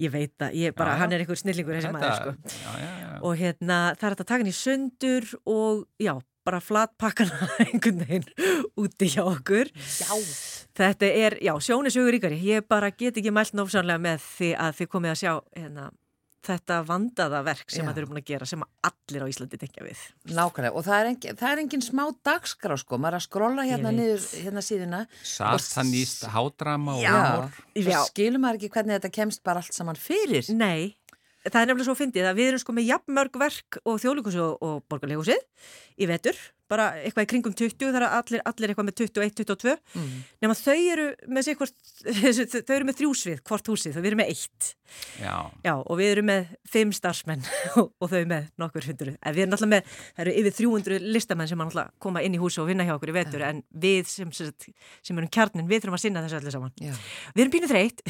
ég 0.03 0.11
veit 0.11 0.33
það. 0.35 0.57
Ég 0.59 0.73
bara, 0.75 0.97
Já, 0.97 0.99
hann 0.99 1.13
er 1.15 1.21
einhver 1.23 1.39
snillingur 1.39 1.77
þessi 1.77 1.91
maður, 1.95 2.17
sko. 2.17 2.33
Já, 2.51 2.73
já, 2.81 2.89
já. 2.99 3.13
Og 3.23 3.37
hérna, 3.39 3.77
það 3.95 4.07
er 4.09 4.15
að 4.17 4.19
taka 4.25 4.39
hann 4.41 4.51
í 4.51 4.55
sundur 4.57 5.29
og 5.47 5.85
já, 6.03 6.11
bara 6.47 6.59
flatpakkana 6.63 7.49
einhvern 7.67 8.03
veginn 8.05 8.27
úti 8.81 9.09
hjá 9.13 9.23
okkur. 9.27 9.71
Já. 10.01 10.11
Þetta 10.81 11.09
er, 11.25 11.37
já, 11.43 11.53
sjón 11.61 11.89
er 11.89 11.93
sögur 11.93 12.15
ríkari. 12.15 12.39
Ég 12.47 12.67
bara 12.69 12.91
get 12.95 13.17
ekki 13.19 13.33
mælt 13.35 13.57
nófsánlega 13.57 14.01
með 14.01 14.23
því 14.37 14.53
að 14.55 14.77
þið 14.79 14.91
komið 14.93 15.13
að 15.13 15.19
sjá 15.21 15.33
hérna, 15.57 15.89
þetta 16.41 16.77
vandaða 16.87 17.41
verk 17.45 17.69
sem 17.69 17.83
Já. 17.83 17.89
að 17.91 17.93
þið 17.93 18.01
eru 18.01 18.09
búin 18.09 18.19
að 18.21 18.29
gera, 18.31 18.47
sem 18.49 18.63
allir 18.87 19.21
á 19.21 19.27
Íslandi 19.29 19.59
tekja 19.61 19.83
við. 19.85 19.99
Nákvæmlega, 20.31 20.71
og 20.73 20.85
það 20.87 20.95
er, 20.97 21.09
engin, 21.11 21.37
það 21.37 21.51
er 21.51 21.61
engin 21.61 21.83
smá 21.85 22.01
dagskrá 22.25 22.77
sko, 22.81 22.97
maður 22.97 23.13
er 23.13 23.19
að 23.19 23.25
skrolla 23.27 23.65
hérna 23.67 23.91
niður 23.93 24.25
hérna 24.41 24.63
síðuna 24.65 25.01
Satanist, 25.21 26.25
hádrama 26.33 26.95
og 26.97 27.03
Já. 27.03 27.19
Já. 27.77 27.99
skilur 28.09 28.41
maður 28.41 28.57
ekki 28.61 28.71
hvernig 28.73 28.97
þetta 28.97 29.13
kemst 29.19 29.43
bara 29.45 29.61
allt 29.61 29.77
saman 29.77 29.99
fyrir 30.01 30.49
Nei, 30.55 30.95
það 31.47 31.61
er 31.61 31.69
nefnilega 31.71 31.87
svo 31.89 31.97
fyndið 31.97 32.29
að 32.29 32.39
við 32.39 32.49
erum 32.51 32.61
sko 32.61 32.75
með 32.77 32.89
jafnmörg 32.91 33.37
verk 33.41 33.79
og 33.83 34.01
þjóðleikusið 34.03 34.43
og, 34.45 34.57
og 34.61 34.83
borgarleikúsið 34.91 35.39
í 35.97 36.09
vetur, 36.09 36.37
bara 36.71 36.87
eitthvað 37.01 37.25
í 37.25 37.29
kringum 37.33 37.55
20, 37.57 37.77
það 37.81 37.99
er 37.99 38.05
allir, 38.07 38.43
allir 38.47 38.71
eitthvað 38.71 38.87
með 38.87 38.97
21, 39.01 39.33
22, 39.41 39.73
mm. 39.99 40.11
nema 40.43 40.55
þau 40.57 40.77
eru 40.93 41.07
með 41.27 41.47
sér 41.47 41.57
hvort, 41.59 41.75
þau 42.67 42.75
eru 42.77 42.87
með 42.87 42.99
þrjúsvið 43.01 43.41
hvort 43.49 43.71
húsið, 43.71 43.97
þau 43.97 44.07
eru 44.07 44.19
með 44.21 44.31
eitt. 44.35 44.69
Já, 45.21 45.35
Já, 45.63 45.73
og 45.79 45.99
við 45.99 46.09
erum 46.11 46.27
með 46.27 46.49
fimm 46.67 46.91
starfsmenn 46.95 47.43
og, 47.79 48.07
þau 48.11 48.23
með 48.27 48.49
nokkur 48.59 48.87
hundru. 48.89 49.15
En 49.19 49.35
við 49.35 49.45
erum 49.45 49.55
alltaf 49.55 49.71
með, 49.71 49.97
það 50.17 50.23
eru 50.25 50.35
yfir 50.41 50.55
300 50.59 51.09
listamenn 51.15 51.51
sem 51.51 51.65
alltaf 51.65 51.91
koma 52.03 52.23
inn 52.25 52.35
í 52.35 52.41
húsi 52.41 52.61
og 52.63 52.69
vinna 52.71 52.87
hjá 52.87 52.95
okkur 52.97 53.13
í 53.13 53.15
vetur, 53.15 53.45
en 53.47 53.63
við 53.71 54.11
sem, 54.11 54.31
sem, 54.35 55.15
erum 55.15 55.31
kjarnin, 55.31 55.67
við 55.69 55.85
þurfum 55.85 55.99
að 55.99 56.03
sinna 56.05 56.25
þessu 56.25 56.41
öllu 56.41 56.55
saman. 56.55 56.75
Já. 56.81 56.95
Við 57.35 57.45
erum 57.45 57.55
pínu 57.55 57.71
þreytt, 57.71 58.03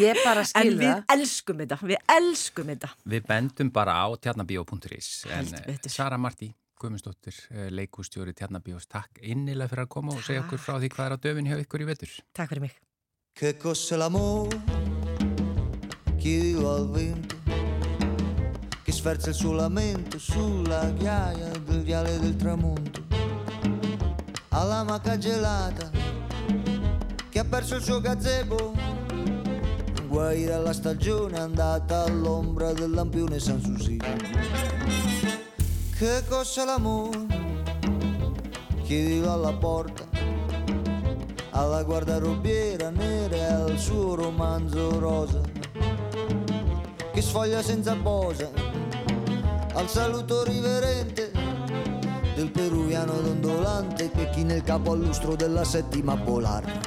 ég 0.00 0.22
bara 0.24 0.44
en 0.62 0.76
við 0.80 1.16
elskum 1.16 1.64
þetta, 1.64 1.80
við 1.84 2.14
elskum 2.16 2.72
þetta. 2.72 2.92
við 3.04 3.26
bendum 3.28 3.72
bara 3.74 4.00
á 4.00 4.06
tjarnabíó.is 4.16 5.10
en 5.32 5.52
eh. 5.66 5.76
Sara 5.92 6.16
Martí 6.20 6.54
Guðmundsdóttir, 6.76 7.34
eh, 7.50 7.70
leikústjóri 7.70 8.34
Tjarnabíós, 8.36 8.86
takk 8.86 9.22
innilega 9.22 9.68
fyrir 9.72 9.86
að 9.86 9.88
koma 9.88 10.12
og 10.12 10.22
segja 10.22 10.44
okkur 10.44 10.60
frá 10.60 10.76
því 10.76 10.92
hvað 10.92 11.06
er 11.06 11.16
á 11.16 11.18
döfin 11.18 11.48
hjá 11.48 11.56
ykkur 11.64 11.80
í 11.80 11.88
vetur. 11.88 12.12
Takk 12.32 12.52
fyrir 12.52 12.60
mig. 12.60 12.76
Che 13.34 13.56
cos'è 13.56 13.96
l'amore? 13.96 14.60
Chi 16.18 16.40
vive 16.40 16.66
al 16.66 16.88
vento 16.92 17.36
sferza 19.06 19.28
il 19.28 19.36
suo 19.36 19.52
lamento 19.52 20.18
sulla 20.18 20.90
ghiaia 20.90 21.50
del 21.58 21.82
viale 21.82 22.18
del 22.18 22.34
tramonto. 22.34 23.04
Alla 24.48 24.82
maca 24.82 25.16
gelata 25.16 25.88
che 27.28 27.38
ha 27.38 27.44
perso 27.44 27.76
il 27.76 27.82
suo 27.82 28.00
gazebo. 28.00 28.74
Guai 30.08 30.46
dalla 30.46 30.72
stagione 30.72 31.38
andata 31.38 32.02
all'ombra 32.02 32.72
del 32.72 32.90
lampione 32.90 33.38
San 33.38 33.60
Susino. 33.60 35.05
Che 35.98 36.24
cos'è 36.28 36.66
l'amore? 36.66 37.24
Chiedilo 38.82 39.32
alla 39.32 39.54
porta 39.54 40.04
alla 41.52 41.82
guardarobiera 41.84 42.90
nera 42.90 43.34
e 43.34 43.44
al 43.44 43.78
suo 43.78 44.14
romanzo 44.14 44.98
rosa 44.98 45.40
che 47.14 47.22
sfoglia 47.22 47.62
senza 47.62 47.94
posa 47.94 48.50
al 49.72 49.88
saluto 49.88 50.44
riverente 50.44 51.32
del 52.34 52.50
peruviano 52.50 53.14
dondolante 53.14 54.10
che 54.10 54.28
chi 54.28 54.44
nel 54.44 54.62
capo 54.62 54.92
al 54.92 55.00
lustro 55.00 55.34
della 55.34 55.64
settima 55.64 56.14
polare 56.14 56.78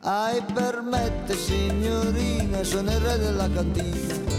ai 0.00 0.42
permette 0.54 1.36
signorina 1.36 2.64
sono 2.64 2.90
il 2.90 3.00
re 3.00 3.18
della 3.18 3.50
cantina 3.50 4.29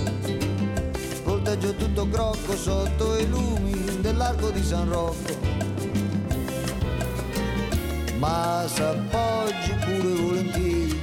volteggio 1.52 1.76
tutto 1.76 2.08
crocco 2.08 2.56
sotto 2.56 3.18
i 3.18 3.28
lumi 3.28 4.00
dell'arco 4.00 4.52
di 4.52 4.64
San 4.64 4.88
Rocco 4.88 5.38
ma 8.20 8.64
s'appoggi 8.68 9.74
pure 9.84 10.14
volentieri 10.14 11.02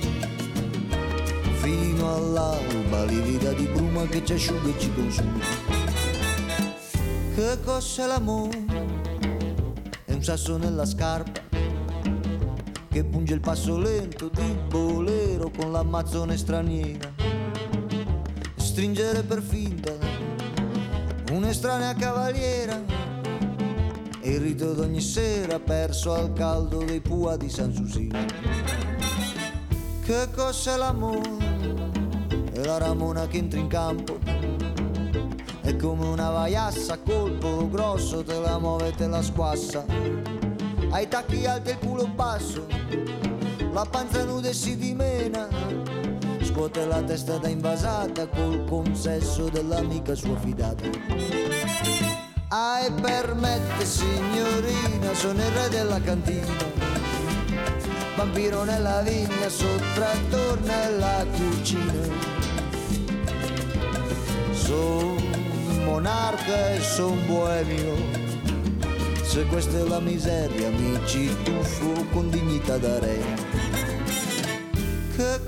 fino 1.60 2.14
all'alba 2.14 3.04
livida 3.04 3.52
di 3.52 3.66
bruma 3.66 4.06
che 4.06 4.24
ci 4.24 4.32
asciuga 4.32 4.68
e 4.70 4.78
ci 4.78 4.92
consuma 4.94 5.38
che 7.34 7.58
cos'è 7.62 8.06
l'amore? 8.06 8.64
è 10.06 10.12
un 10.12 10.22
sasso 10.22 10.56
nella 10.56 10.86
scarpa 10.86 11.40
che 12.90 13.04
punge 13.04 13.34
il 13.34 13.40
passo 13.40 13.76
lento 13.76 14.30
di 14.32 14.56
bolero 14.66 15.50
con 15.50 15.72
l'ammazzone 15.72 16.38
straniera 16.38 17.12
stringere 18.56 19.22
per 19.22 19.42
finta 19.42 20.07
un'estranea 21.30 21.94
cavaliera 21.94 22.98
il 24.28 24.40
rito 24.40 24.74
d'ogni 24.74 25.00
sera 25.00 25.58
perso 25.58 26.12
al 26.12 26.34
caldo 26.34 26.84
dei 26.84 27.00
pua 27.00 27.36
di 27.38 27.48
San 27.48 27.72
Susino. 27.72 28.18
Che 30.04 30.28
cos'è 30.34 30.76
l'amore? 30.76 31.36
È 32.52 32.62
la 32.62 32.76
ramona 32.76 33.26
che 33.26 33.38
entra 33.38 33.58
in 33.58 33.68
campo. 33.68 34.18
È 35.62 35.76
come 35.76 36.04
una 36.04 36.30
vaiassa 36.30 36.94
a 36.94 36.98
colpo 36.98 37.68
grosso, 37.70 38.22
te 38.22 38.38
la 38.38 38.58
muove 38.58 38.88
e 38.88 38.92
te 38.92 39.06
la 39.06 39.22
squassa. 39.22 39.84
Ai 40.90 41.08
tacchi 41.08 41.46
alti 41.46 41.70
e 41.70 41.72
il 41.72 41.78
culo 41.78 42.06
basso, 42.06 42.66
la 43.72 43.86
panza 43.90 44.24
nuda 44.24 44.48
e 44.48 44.52
si 44.52 44.76
dimena. 44.76 45.67
Scuote 46.58 46.86
la 46.86 47.00
testa 47.02 47.36
da 47.36 47.46
invasata 47.46 48.26
col 48.26 48.64
consesso 48.64 49.48
dell'amica 49.48 50.16
sua 50.16 50.36
fidata. 50.40 50.82
Ai 52.48 52.90
permette 53.00 53.84
signorina, 53.86 55.14
sono 55.14 55.40
il 55.40 55.50
re 55.52 55.68
della 55.68 56.00
cantina. 56.00 56.52
Vampiro 58.16 58.64
nella 58.64 59.02
vigna, 59.02 59.48
sottrattor 59.48 60.60
nella 60.62 61.24
cucina. 61.30 61.92
Son 64.50 65.14
monarca 65.84 66.70
e 66.70 66.80
son 66.80 67.24
boemio. 67.24 67.94
Se 69.22 69.44
questa 69.44 69.78
è 69.78 69.82
la 69.82 70.00
miseria, 70.00 70.70
mi 70.70 70.98
ci 71.06 71.32
tuffo 71.44 72.04
con 72.10 72.28
dignità 72.30 72.78
da 72.78 72.98
re. 72.98 73.47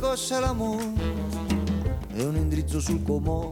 Cos'è 0.00 0.40
l'amore? 0.40 0.92
È 2.10 2.22
un 2.22 2.34
indirizzo 2.34 2.80
sul 2.80 3.02
comò 3.02 3.50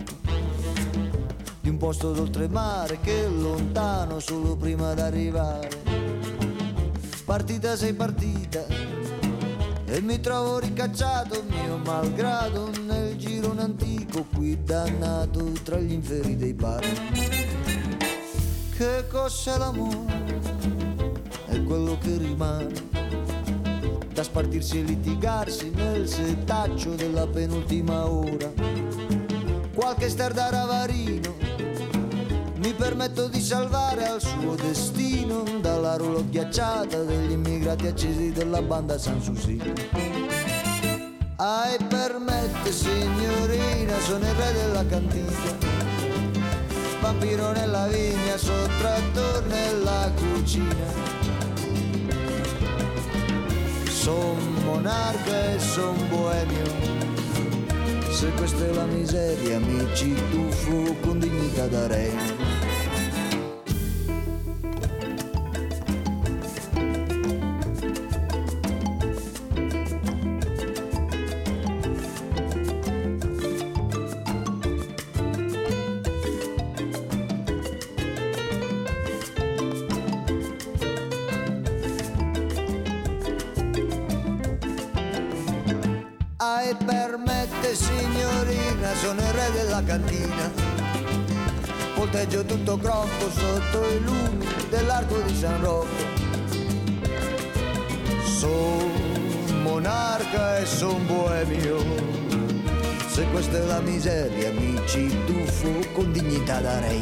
di 1.61 1.69
un 1.69 1.77
posto 1.77 2.13
d'oltremare 2.13 3.01
che 3.03 3.27
è 3.27 3.29
lontano 3.29 4.19
solo 4.19 4.57
prima 4.57 4.95
d'arrivare. 4.95 5.69
Partita 7.27 7.77
sei 7.77 7.93
partita 7.93 8.65
e 9.85 10.01
mi 10.01 10.19
trovo 10.21 10.59
ricacciato 10.59 11.45
mio 11.51 11.77
malgrado 11.85 12.71
nel 12.87 13.17
girone 13.17 13.61
antico 13.61 14.25
qui 14.35 14.65
dannato 14.65 15.53
tra 15.63 15.77
gli 15.79 15.93
inferi 15.93 16.35
dei 16.35 16.55
bar. 16.55 16.83
Che 18.75 19.05
cos'è 19.07 19.59
l'amore? 19.59 20.47
È 21.45 21.63
quello 21.63 21.99
che 21.99 22.17
rimane 22.17 22.88
da 24.19 24.25
spartirsi 24.25 24.81
e 24.81 24.83
litigarsi 24.83 25.71
nel 25.71 26.09
setaccio 26.09 26.97
della 26.97 27.25
penultima 27.29 28.11
ora. 28.11 28.51
Qualche 29.73 30.09
star 30.09 30.33
da 30.33 30.51
ravarino 30.51 31.37
mi 32.57 32.73
permetto 32.73 33.29
di 33.29 33.41
salvare 33.41 34.09
al 34.09 34.21
suo 34.21 34.57
destino 34.57 35.45
dalla 35.61 35.95
rulo 35.95 36.25
ghiacciata 36.29 37.05
degli 37.05 37.31
immigrati 37.31 37.87
accesi 37.87 38.33
della 38.33 38.61
banda 38.61 38.99
San 38.99 39.23
Susi. 39.23 39.57
Ai 41.37 41.77
permette 41.87 42.73
signorina, 42.73 44.01
sono 44.01 44.27
il 44.27 44.35
re 44.35 44.53
della 44.53 44.85
cantina. 44.85 45.57
Vampiro 47.01 47.53
nella 47.53 47.87
vigna, 47.87 48.37
sottrattor 48.37 49.47
nella 49.47 50.11
cucina. 50.17 51.38
Monarca 54.89 55.55
e 55.55 55.61
son 55.61 55.97
boemio. 56.09 56.65
Se 58.11 58.31
questa 58.33 58.65
è 58.65 58.73
la 58.73 58.87
miseria 58.87 59.59
mi 59.59 59.87
ci 59.95 60.15
tuffo 60.31 60.95
con 61.03 61.19
dignità 61.19 61.67
da 61.67 61.87
re. 61.87 62.58
Se 103.49 103.55
questa 103.55 103.65
è 103.65 103.67
la 103.67 103.81
miseria 103.81 104.53
mi 104.53 104.77
ci 104.87 105.09
tuffo 105.25 105.93
con 105.95 106.13
dignità 106.13 106.61
da 106.61 106.81
re. 106.81 107.01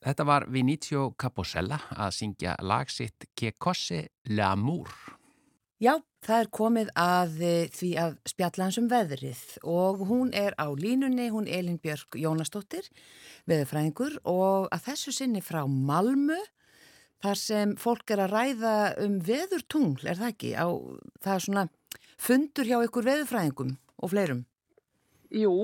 Þetta 0.00 0.24
var 0.24 0.48
Vinicio 0.48 1.12
Caposella 1.14 1.76
að 1.90 2.10
syngja 2.10 2.54
lagsitt 2.60 3.28
Che 3.34 3.52
Cosse 3.58 4.12
l'Amour. 4.32 4.88
Já, 5.76 6.00
Það 6.24 6.40
er 6.40 6.48
komið 6.56 6.90
að 6.96 7.40
eh, 7.44 7.68
því 7.68 7.88
að 8.00 8.12
spjalla 8.24 8.64
hans 8.64 8.78
um 8.80 8.86
veðrið 8.88 9.40
og 9.68 10.06
hún 10.08 10.30
er 10.32 10.54
á 10.56 10.72
línunni, 10.72 11.26
hún 11.28 11.44
Elin 11.44 11.76
Björk 11.76 12.16
Jónastóttir, 12.16 12.88
veðurfræðingur 13.44 14.22
og 14.24 14.70
að 14.72 14.86
þessu 14.86 15.12
sinni 15.12 15.44
frá 15.44 15.66
Malmu 15.68 16.40
þar 17.24 17.40
sem 17.40 17.74
fólk 17.80 18.14
er 18.14 18.24
að 18.24 18.34
ræða 18.34 18.74
um 19.04 19.18
veðurtungl, 19.24 20.04
er 20.04 20.20
það 20.20 20.32
ekki? 20.34 20.52
Á, 20.56 20.68
það 21.24 21.34
er 21.34 21.44
svona 21.46 21.66
fundur 22.20 22.68
hjá 22.68 22.76
ykkur 22.84 23.08
veðurfræðingum 23.08 23.76
og 24.04 24.12
fleirum. 24.12 24.44
Jú, 25.34 25.54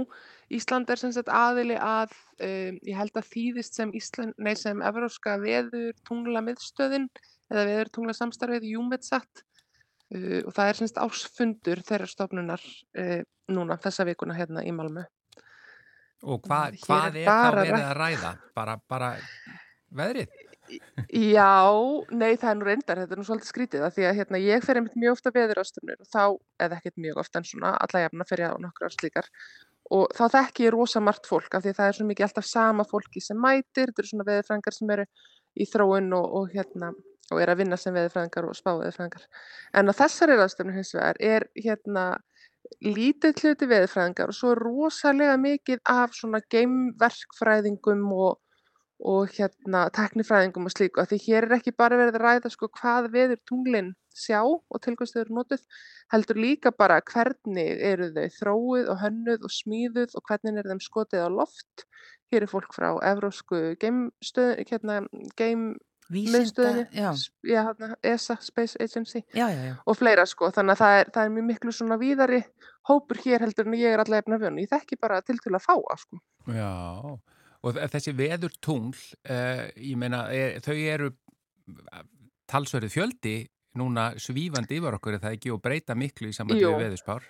Ísland 0.50 0.88
er 0.90 0.98
sem 0.98 1.12
sagt 1.14 1.28
aðili 1.30 1.76
að, 1.78 2.16
um, 2.42 2.80
ég 2.88 2.96
held 2.98 3.20
að 3.20 3.28
þýðist 3.30 3.76
sem, 3.78 3.92
Ísland, 3.94 4.34
nei, 4.40 4.56
sem 4.58 4.82
Evróska 4.82 5.36
veðurtungla 5.42 6.42
miðstöðin 6.48 7.06
eða 7.52 7.68
veðurtungla 7.68 8.16
samstarfið 8.18 8.66
Júmetsat 8.72 9.44
Uh, 10.10 10.42
og 10.42 10.54
það 10.56 10.68
er 10.68 10.78
semst 10.80 10.96
ásfundur 10.98 11.80
þeirra 11.86 12.06
stofnunar 12.10 12.62
uh, 12.98 13.20
núna 13.54 13.76
þessa 13.78 14.02
vikuna 14.08 14.34
hérna 14.34 14.64
í 14.66 14.72
Malmö. 14.74 15.04
Og 16.26 16.42
hva, 16.48 16.64
hvað 16.82 17.20
er 17.20 17.28
þá 17.28 17.54
verið 17.54 17.76
að 17.78 17.92
ræða? 17.96 18.32
Bara, 18.58 18.74
bara 18.90 19.10
veðrið? 20.00 20.34
Já, 21.10 21.54
nei 22.10 22.36
það 22.38 22.50
er 22.50 22.58
nú 22.58 22.68
reyndar, 22.68 23.00
þetta 23.02 23.16
er 23.16 23.20
nú 23.20 23.26
svolítið 23.26 23.50
skrítið 23.50 23.86
að 23.86 23.96
því 23.96 24.06
að 24.08 24.16
hérna, 24.20 24.42
ég 24.44 24.64
fer 24.66 24.80
einmitt 24.80 25.00
mjög 25.00 25.16
ofta 25.16 25.34
veðurástunir 25.34 25.98
og 25.98 26.08
þá, 26.10 26.24
eða 26.66 26.78
ekkert 26.78 27.02
mjög 27.06 27.20
ofta 27.24 27.40
en 27.40 27.48
svona 27.50 27.74
alla 27.86 28.04
jafna 28.04 28.28
fer 28.28 28.44
ég 28.44 28.54
á 28.54 28.62
nokkru 28.62 28.90
áslíkar 28.90 29.30
og 29.90 30.14
þá 30.14 30.24
þekki 30.36 30.66
ég 30.68 30.74
rosa 30.76 31.02
margt 31.02 31.26
fólk 31.26 31.54
af 31.56 31.64
því 31.64 31.74
það 31.78 31.90
er 31.90 31.98
svo 31.98 32.08
mikið 32.08 32.26
alltaf 32.28 32.46
sama 32.46 32.86
fólki 32.86 33.22
sem 33.24 33.38
mætir, 33.40 33.90
þetta 33.90 34.02
eru 34.04 34.10
svona 34.12 34.28
veðurfræðingar 34.28 34.76
sem 34.76 34.92
eru 34.96 35.06
í 35.58 35.66
þróun 35.66 36.12
og, 36.14 36.34
og 36.40 36.52
hérna 36.54 36.92
og 37.30 37.40
er 37.42 37.52
að 37.52 37.62
vinna 37.62 37.78
sem 37.78 37.94
veðurfræðingar 37.94 38.48
og 38.48 38.58
spáveðurfræðingar. 38.58 39.26
En 39.78 39.90
á 39.90 39.92
þessari 39.94 40.36
ráðstöfnu 40.38 40.74
hins 40.74 40.92
vegar 40.96 41.18
er 41.22 41.46
hérna 41.58 42.04
lítið 42.84 43.42
hluti 43.42 43.68
veðurfræðingar 43.70 44.32
og 44.32 44.36
svo 44.36 44.54
rosalega 44.58 45.36
mikið 45.40 45.82
af 45.90 46.14
svona 46.16 46.42
geimverkfræðingum 46.52 48.06
og, 48.14 48.38
og 49.00 49.32
hérna 49.36 49.86
teknifræðingum 49.96 50.68
og 50.68 50.74
slíku. 50.74 51.02
Því 51.08 51.18
hér 51.24 51.48
er 51.48 51.56
ekki 51.58 51.72
bara 51.76 51.98
verið 52.00 52.18
að 52.18 52.24
ræða 52.24 52.52
sko 52.52 52.68
hvað 52.80 53.10
veður 53.14 53.42
tunglinn 53.48 53.92
sjá 54.16 54.40
og 54.42 54.80
tilkvæmst 54.84 55.16
þau 55.16 55.20
eru 55.22 55.36
notuð, 55.38 55.60
heldur 56.12 56.40
líka 56.40 56.72
bara 56.76 57.00
hvernig 57.00 57.84
eru 57.92 58.10
þau 58.16 58.26
þróið 58.38 58.90
og 58.92 59.04
hönnuð 59.04 59.46
og 59.46 59.54
smíðuð 59.54 60.16
og 60.18 60.24
hvernig 60.28 60.60
er 60.60 60.72
þeim 60.72 60.82
skotið 60.84 61.26
á 61.26 61.28
loft. 61.32 61.86
Hér 62.30 62.46
er 62.46 62.50
fólk 62.50 62.74
frá 62.76 62.90
Evrósku 63.10 63.62
geimstöð, 63.80 64.60
hérna, 64.68 65.04
geim 65.38 65.72
Vísinda, 66.10 66.88
já. 66.90 67.14
já, 67.42 67.74
ESA, 68.02 68.36
Space 68.42 68.76
Agency 68.80 69.22
Já, 69.32 69.48
já, 69.48 69.62
já. 69.64 69.74
og 69.86 69.96
fleira 69.96 70.26
sko, 70.26 70.50
þannig 70.50 70.74
að 70.74 70.80
það 70.80 70.94
er, 70.98 71.10
það 71.14 71.24
er 71.24 71.34
mjög 71.36 71.44
miklu 71.46 71.72
svona 71.72 71.98
víðari 72.00 72.40
hópur 72.90 73.20
hér 73.22 73.44
heldur 73.44 73.68
en 73.70 73.76
ég 73.78 73.94
er 73.94 74.02
allavega 74.02 74.24
efna 74.24 74.38
vjönu, 74.42 74.64
ég 74.64 74.72
þekki 74.72 74.98
bara 74.98 75.20
til 75.22 75.38
til 75.38 75.54
að 75.54 75.62
fá 75.62 75.76
að 75.76 76.00
sko. 76.02 76.18
Já, 76.50 76.72
og 77.66 77.80
þessi 77.92 78.14
veður 78.16 78.54
tungl, 78.64 79.00
uh, 79.28 79.66
ég 79.76 79.98
meina, 80.00 80.26
er, 80.32 80.60
þau 80.64 80.76
eru 80.76 81.10
talsverðu 82.50 82.90
fjöldi 82.92 83.34
núna 83.78 84.10
svífandi 84.18 84.80
yfir 84.80 84.96
okkur, 84.96 85.16
er 85.16 85.22
það 85.22 85.36
ekki, 85.36 85.52
og 85.54 85.62
breyta 85.62 85.94
miklu 85.94 86.30
í 86.30 86.34
sambandi 86.34 86.66
við 86.66 86.80
veðurspár? 86.84 87.28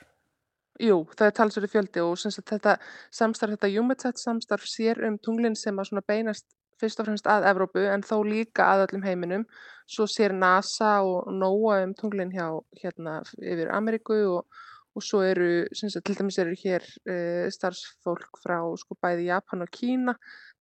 Jú, 0.81 1.03
það 1.13 1.27
er 1.27 1.35
talsverðu 1.37 1.69
fjöldi 1.75 2.05
og 2.05 2.15
þetta 2.23 2.79
samstarf, 3.13 3.57
þetta 3.57 3.69
Júmetsett 3.75 4.21
samstarf 4.21 4.65
sér 4.65 5.03
um 5.09 5.19
tunglinn 5.21 5.59
sem 5.59 5.77
að 5.77 6.01
beinast 6.09 6.49
fyrst 6.81 7.03
og 7.03 7.11
fremst 7.11 7.29
að 7.29 7.47
Evrópu 7.51 7.83
en 7.93 8.05
þó 8.07 8.23
líka 8.25 8.71
að 8.73 8.87
öllum 8.87 9.05
heiminum. 9.05 9.45
Svo 9.91 10.07
sér 10.09 10.33
NASA 10.33 11.01
og 11.05 11.29
NOAA 11.35 11.83
um 11.85 11.95
tunglinn 11.99 12.33
hjá 12.33 12.47
hérna 12.81 13.21
yfir 13.37 13.73
Ameríku 13.77 14.17
og, 14.39 14.63
og 15.01 15.07
svo 15.07 15.23
eru, 15.25 15.51
sagt, 15.73 16.05
til 16.07 16.19
dæmis 16.19 16.39
eru 16.43 16.53
hér 16.61 16.85
uh, 16.85 17.47
starfsfólk 17.53 18.43
frá 18.45 18.59
sko 18.81 18.99
bæði 19.01 19.31
Japan 19.31 19.65
og 19.65 19.73
Kína. 19.73 20.17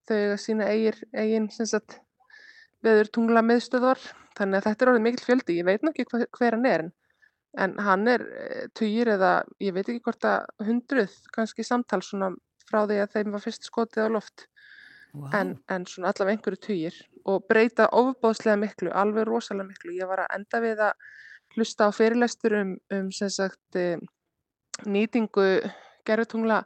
Þau 0.08 0.16
eiga 0.16 0.40
sína 0.42 0.70
eigin, 0.72 1.04
eigin 1.14 1.52
veður 2.86 3.12
tungla 3.14 3.44
miðstöðar. 3.44 4.00
Þannig 4.40 4.62
að 4.62 4.70
þetta 4.70 4.86
er 4.86 4.92
orðið 4.94 5.06
mikil 5.06 5.26
fjöldi. 5.26 5.60
Ég 5.60 5.68
veit 5.68 5.84
ekki 5.92 6.08
hver, 6.08 6.26
hver 6.38 6.56
hann 6.56 6.70
er 6.70 6.88
en, 7.58 7.76
hann 7.82 8.08
er 8.10 8.24
uh, 8.24 8.68
tugir 8.78 9.10
eða 9.16 9.40
ég 9.64 9.74
veit 9.76 9.88
ekki 9.88 10.04
hvort 10.06 10.28
að 10.28 10.68
hundruð 10.68 11.16
kannski 11.36 11.66
samtal 11.66 12.02
svona 12.06 12.32
frá 12.70 12.84
því 12.86 13.00
að 13.02 13.16
þeim 13.16 13.36
var 13.36 13.44
fyrst 13.44 13.66
skotið 13.66 14.10
á 14.10 14.10
loft. 14.14 14.46
Wow. 15.10 15.32
En, 15.34 15.56
en 15.74 15.88
svona 15.90 16.12
allavega 16.12 16.38
einhverju 16.38 16.62
týjir 16.68 16.98
og 17.30 17.48
breyta 17.50 17.88
ofbáðslega 17.98 18.60
miklu, 18.62 18.92
alveg 18.94 19.26
rosalega 19.26 19.72
miklu. 19.72 19.96
Ég 19.98 20.10
var 20.10 20.22
að 20.26 20.36
enda 20.38 20.62
við 20.62 20.84
að 20.86 21.08
hlusta 21.56 21.88
á 21.90 21.92
fyrirlestur 21.98 22.56
um, 22.60 22.76
um 22.94 23.10
sagt, 23.18 23.80
nýtingu 24.88 25.46
gerðutungla 26.08 26.64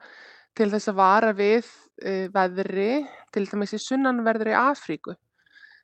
til 0.57 0.69
þess 0.73 0.91
að 0.91 0.99
vara 0.99 1.33
við 1.35 1.67
uh, 2.05 2.29
veðri, 2.33 3.03
til 3.33 3.45
dæmis 3.49 3.75
í 3.75 3.81
sunnanverðri 3.81 4.55
Afríku. 4.57 5.15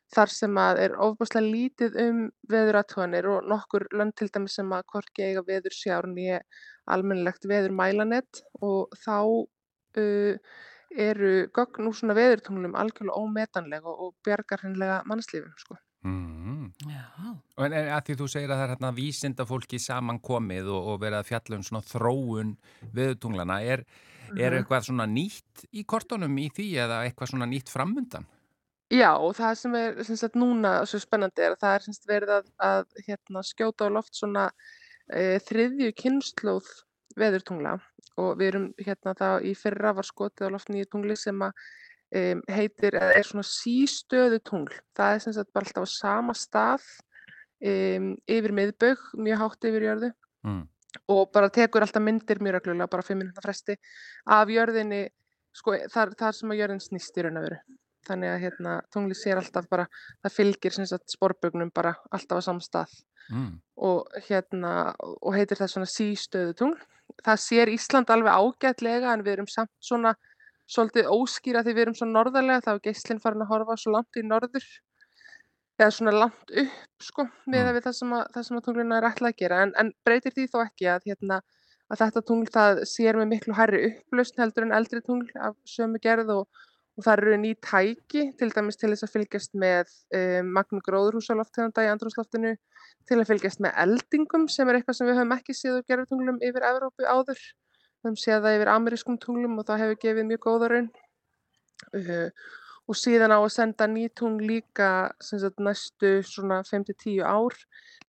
Þar 0.10 0.32
sem 0.34 0.56
að 0.58 0.80
er 0.86 0.96
ofbáðslega 1.06 1.46
lítið 1.46 1.98
um 2.02 2.22
veðuratöðanir 2.50 3.28
og 3.30 3.50
nokkur 3.52 3.86
lönd 3.94 4.16
til 4.18 4.30
dæmis 4.34 4.56
sem 4.58 4.72
að 4.74 4.88
korki 4.90 5.28
eiga 5.28 5.44
veður 5.46 5.76
sjárn 5.76 6.18
í 6.18 6.32
almennilegt 6.90 7.46
veður 7.50 7.76
mælanett 7.78 8.42
og 8.66 8.90
þá 9.04 9.20
uh, 9.22 10.34
eru 10.90 11.34
gögn 11.54 11.92
úr 11.92 11.98
svona 11.98 12.18
veðurtunglum 12.18 12.74
algjörlega 12.80 13.22
ómetanlega 13.22 13.94
og, 13.94 14.16
bjargar 14.26 14.66
hennilega 14.66 15.04
mannslífum 15.10 15.54
sko. 15.62 15.78
Mm. 16.08 16.39
En, 16.86 17.74
en 17.74 17.92
að 17.96 18.10
því 18.10 18.18
þú 18.22 18.28
segir 18.32 18.50
að 18.50 18.58
það 18.58 18.66
er 18.66 18.74
hérna 18.74 18.92
vísinda 18.96 19.46
fólki 19.50 19.80
saman 19.82 20.20
komið 20.24 20.72
og, 20.74 20.90
og 20.94 21.00
verið 21.04 21.20
að 21.22 21.30
fjalla 21.30 21.60
um 21.60 21.66
svona 21.68 21.86
þróun 21.86 22.56
veðurtunglana, 22.96 23.62
er, 23.62 23.86
er 24.36 24.52
mhm. 24.52 24.60
eitthvað 24.60 24.90
svona 24.90 25.08
nýtt 25.10 25.66
í 25.72 25.86
kortunum 25.90 26.42
í 26.42 26.50
því 26.56 26.68
eða 26.86 27.04
eitthvað 27.08 27.34
svona 27.34 27.50
nýtt 27.50 27.72
framundan? 27.74 28.28
Já 28.90 29.12
og 29.22 29.36
það 29.38 29.58
sem 29.60 29.76
er 29.78 30.00
sem 30.06 30.18
sagt, 30.18 30.38
núna 30.40 30.80
svo 30.90 30.98
spennandi 31.02 31.44
er 31.46 31.54
að 31.54 31.62
það 31.62 31.76
er 31.76 31.84
sagt, 31.86 32.08
verið 32.10 32.32
að, 32.40 32.48
að 32.66 33.04
hérna, 33.06 33.44
skjóta 33.46 33.86
á 33.86 33.94
loft 33.94 34.18
svona 34.18 34.48
e, 35.14 35.38
þriðju 35.46 35.92
kynnslóð 36.00 36.72
veðurtungla 37.20 37.76
og 38.20 38.32
við 38.40 38.48
erum 38.48 38.66
hérna 38.82 39.14
þá 39.18 39.28
í 39.46 39.54
fyrra 39.58 39.94
var 39.98 40.08
skotið 40.08 40.50
á 40.50 40.54
loft 40.56 40.74
nýju 40.74 40.90
tungli 40.90 41.18
sem 41.20 41.46
að 41.46 41.54
um, 42.16 42.42
heitir, 42.50 42.98
eða 42.98 43.14
er 43.18 43.28
svona 43.28 43.46
sístöðu 43.48 44.40
tungl. 44.46 44.76
Það 44.98 45.16
er 45.16 45.24
sem 45.24 45.36
sagt 45.38 45.54
bara 45.56 45.68
alltaf 45.68 45.86
á 45.86 45.90
sama 45.92 46.36
stað 46.38 46.86
um, 47.62 48.12
yfir 48.30 48.56
miðbögg, 48.56 49.06
mjög 49.20 49.44
hátt 49.44 49.70
yfir 49.70 49.88
jörðu 49.90 50.12
mm. 50.48 50.62
og 51.16 51.24
bara 51.36 51.52
tekur 51.54 51.86
alltaf 51.86 52.04
myndir 52.04 52.42
mjög 52.44 52.60
reglulega, 52.60 52.92
bara 52.92 53.06
5 53.06 53.20
minúta 53.20 53.44
fresti 53.46 53.78
af 54.26 54.54
jörðinni, 54.54 55.06
sko 55.56 55.78
þar, 55.94 56.16
þar 56.20 56.40
sem 56.40 56.56
að 56.56 56.64
jörðin 56.64 56.84
snýst 56.86 57.20
í 57.20 57.26
raun 57.26 57.42
að 57.42 57.50
veru. 57.50 57.62
Þannig 58.10 58.32
að 58.32 58.44
hérna 58.46 58.76
tungli 58.94 59.16
sér 59.18 59.42
alltaf 59.42 59.68
bara, 59.70 59.86
það 60.24 60.38
fylgir 60.38 60.74
sem 60.74 60.88
sagt 60.88 61.12
sporbögnum 61.14 61.74
bara 61.76 61.98
alltaf 62.16 62.40
á 62.40 62.48
sama 62.48 62.64
stað 62.64 62.94
mm. 63.30 63.52
og 63.86 64.22
hérna, 64.30 64.94
og 65.20 65.36
heitir 65.36 65.60
það 65.60 65.74
svona 65.76 65.92
sístöðu 65.92 66.56
tungl 66.64 66.80
það 67.26 67.42
sér 67.44 67.72
Ísland 67.74 68.12
alveg 68.14 68.34
ágætlega 68.34 69.14
en 69.14 69.24
við 69.26 69.38
erum 69.38 69.50
samt 69.50 69.72
svona 69.84 70.14
svolítið 70.70 71.10
óskýra 71.10 71.64
því 71.66 71.74
við 71.76 71.84
erum 71.86 71.98
svo 71.98 72.08
norðarlega 72.10 72.66
þá 72.66 72.72
er 72.76 72.86
geyslinn 72.86 73.22
farin 73.24 73.46
að 73.46 73.52
horfa 73.54 73.78
svo 73.80 73.96
langt 73.96 74.20
í 74.20 74.26
norður 74.26 74.68
eða 75.80 75.92
svona 75.96 76.14
langt 76.16 76.54
upp 76.62 77.06
sko 77.06 77.26
með 77.48 77.72
mm. 77.72 77.82
það 77.86 77.96
sem 77.98 78.16
að, 78.18 78.40
að 78.40 78.64
tunglina 78.66 79.00
er 79.00 79.10
ætlað 79.10 79.32
að 79.32 79.40
gera 79.42 79.62
en, 79.66 79.74
en 79.80 79.92
breytir 80.06 80.36
því 80.36 80.48
þó 80.52 80.58
ekki 80.66 80.90
að, 80.92 81.06
hérna, 81.08 81.40
að 81.90 82.02
þetta 82.04 82.26
tungl 82.28 82.50
það 82.54 82.82
sér 82.92 83.20
með 83.20 83.32
miklu 83.34 83.56
hærri 83.58 83.84
upplausn 83.90 84.44
heldur 84.44 84.68
en 84.68 84.76
eldri 84.76 85.02
tungl 85.06 85.30
af 85.40 85.56
sömu 85.70 86.02
gerð 86.04 86.34
og, 86.36 86.66
og 87.00 87.06
það 87.08 87.24
eru 87.24 87.40
ný 87.46 87.54
tæki 87.64 88.26
til 88.40 88.52
dæmis 88.52 88.80
til 88.80 88.92
þess 88.92 89.08
að 89.08 89.16
fylgjast 89.16 89.56
með 89.64 89.96
um, 90.20 90.52
magnu 90.60 90.84
gróðurhúsalofteganda 90.86 91.88
í 91.88 91.92
andrúsloftinu 91.94 92.54
til 93.08 93.18
að 93.22 93.32
fylgjast 93.32 93.64
með 93.64 93.80
eldingum 93.86 94.50
sem 94.52 94.70
er 94.70 94.80
eitthvað 94.80 95.00
sem 95.00 95.10
við 95.10 95.22
höfum 95.22 95.36
ekki 95.38 95.56
séð 95.56 95.80
úr 95.80 95.88
gerðartunglum 95.88 96.44
yfir 96.44 96.68
Evrópu 96.74 97.08
áður. 97.08 97.40
Við 98.00 98.08
höfum 98.08 98.18
séð 98.22 98.42
það 98.46 98.58
yfir 98.58 98.72
amerískum 98.74 99.20
tunglum 99.20 99.60
og 99.60 99.68
það 99.68 99.84
hefur 99.84 100.02
gefið 100.06 100.28
mjög 100.30 100.42
góða 100.46 100.72
raun. 100.72 100.90
Uh, 101.96 102.30
og 102.90 102.98
síðan 102.98 103.36
á 103.36 103.40
að 103.40 103.52
senda 103.54 103.86
nýtung 103.90 104.40
líka 104.42 104.90
sagt, 105.22 105.60
næstu 105.62 106.20
svona 106.26 106.64
5-10 106.66 107.22
ár 107.22 107.56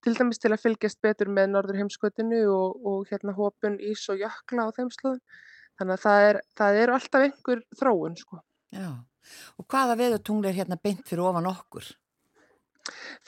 til 0.01 0.15
dæmis 0.17 0.41
til 0.41 0.53
að 0.55 0.63
fylgjast 0.63 1.01
betur 1.05 1.29
með 1.29 1.53
norður 1.53 1.81
heimskotinu 1.83 2.41
og, 2.49 2.79
og 2.87 3.11
hérna 3.11 3.35
hópun 3.37 3.77
ís 3.77 4.07
og 4.13 4.23
jökla 4.23 4.69
á 4.71 4.75
þeim 4.79 4.93
slöðum. 4.95 5.21
Þannig 5.81 5.97
að 5.97 6.05
það 6.05 6.27
er, 6.29 6.39
það 6.61 6.79
er 6.83 6.93
alltaf 6.95 7.27
einhver 7.27 7.65
þróun 7.81 8.17
sko. 8.21 8.41
Já, 8.77 8.89
og 9.59 9.67
hvaða 9.73 9.99
veðutungli 10.01 10.51
er 10.51 10.59
hérna 10.63 10.79
beint 10.81 11.03
fyrir 11.09 11.27
ofan 11.29 11.49
okkur? 11.51 11.91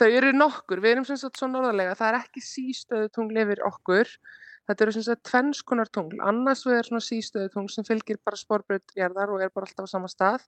Þau 0.00 0.08
eru 0.08 0.32
nokkur, 0.32 0.80
við 0.80 0.96
erum 0.96 1.06
sem 1.08 1.18
sagt 1.20 1.40
svo 1.40 1.48
norðarlega, 1.50 1.96
það 1.98 2.08
er 2.08 2.18
ekki 2.22 2.42
sístöðu 2.44 3.10
tungl 3.12 3.40
yfir 3.44 3.62
okkur, 3.68 4.08
þetta 4.68 4.84
eru 4.84 4.94
sem 4.94 5.04
sagt 5.06 5.24
tvennskonar 5.28 5.90
tungl, 5.94 6.20
annars 6.22 6.64
erum 6.66 6.86
svona 6.86 7.04
sístöðu 7.04 7.50
tungl 7.54 7.72
sem 7.72 7.86
fylgir 7.86 8.20
bara 8.24 8.38
spórbröðjarðar 8.38 9.34
og 9.34 9.42
er 9.42 9.52
bara 9.54 9.68
alltaf 9.68 9.90
á 9.90 9.92
sama 9.94 10.10
stað, 10.10 10.46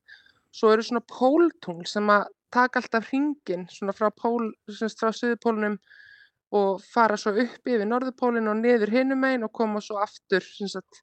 svo 0.54 0.70
eru 0.72 0.86
svona 0.86 1.02
póltungl 1.10 1.86
sem 1.90 2.10
að 2.14 2.28
taka 2.54 2.80
alltaf 2.80 3.08
hringin 3.10 3.66
svona 3.72 3.94
frá, 3.96 4.10
frá 4.14 5.10
söðupólunum 5.10 5.78
og 6.54 6.84
fara 6.86 7.16
svo 7.18 7.32
upp 7.42 7.66
yfir 7.66 7.88
norðupólinn 7.88 8.50
og 8.50 8.60
niður 8.60 8.92
hinum 8.94 9.26
einn 9.26 9.46
og 9.46 9.52
koma 9.52 9.82
svo 9.82 9.98
aftur 10.02 10.44
sagt. 10.44 11.02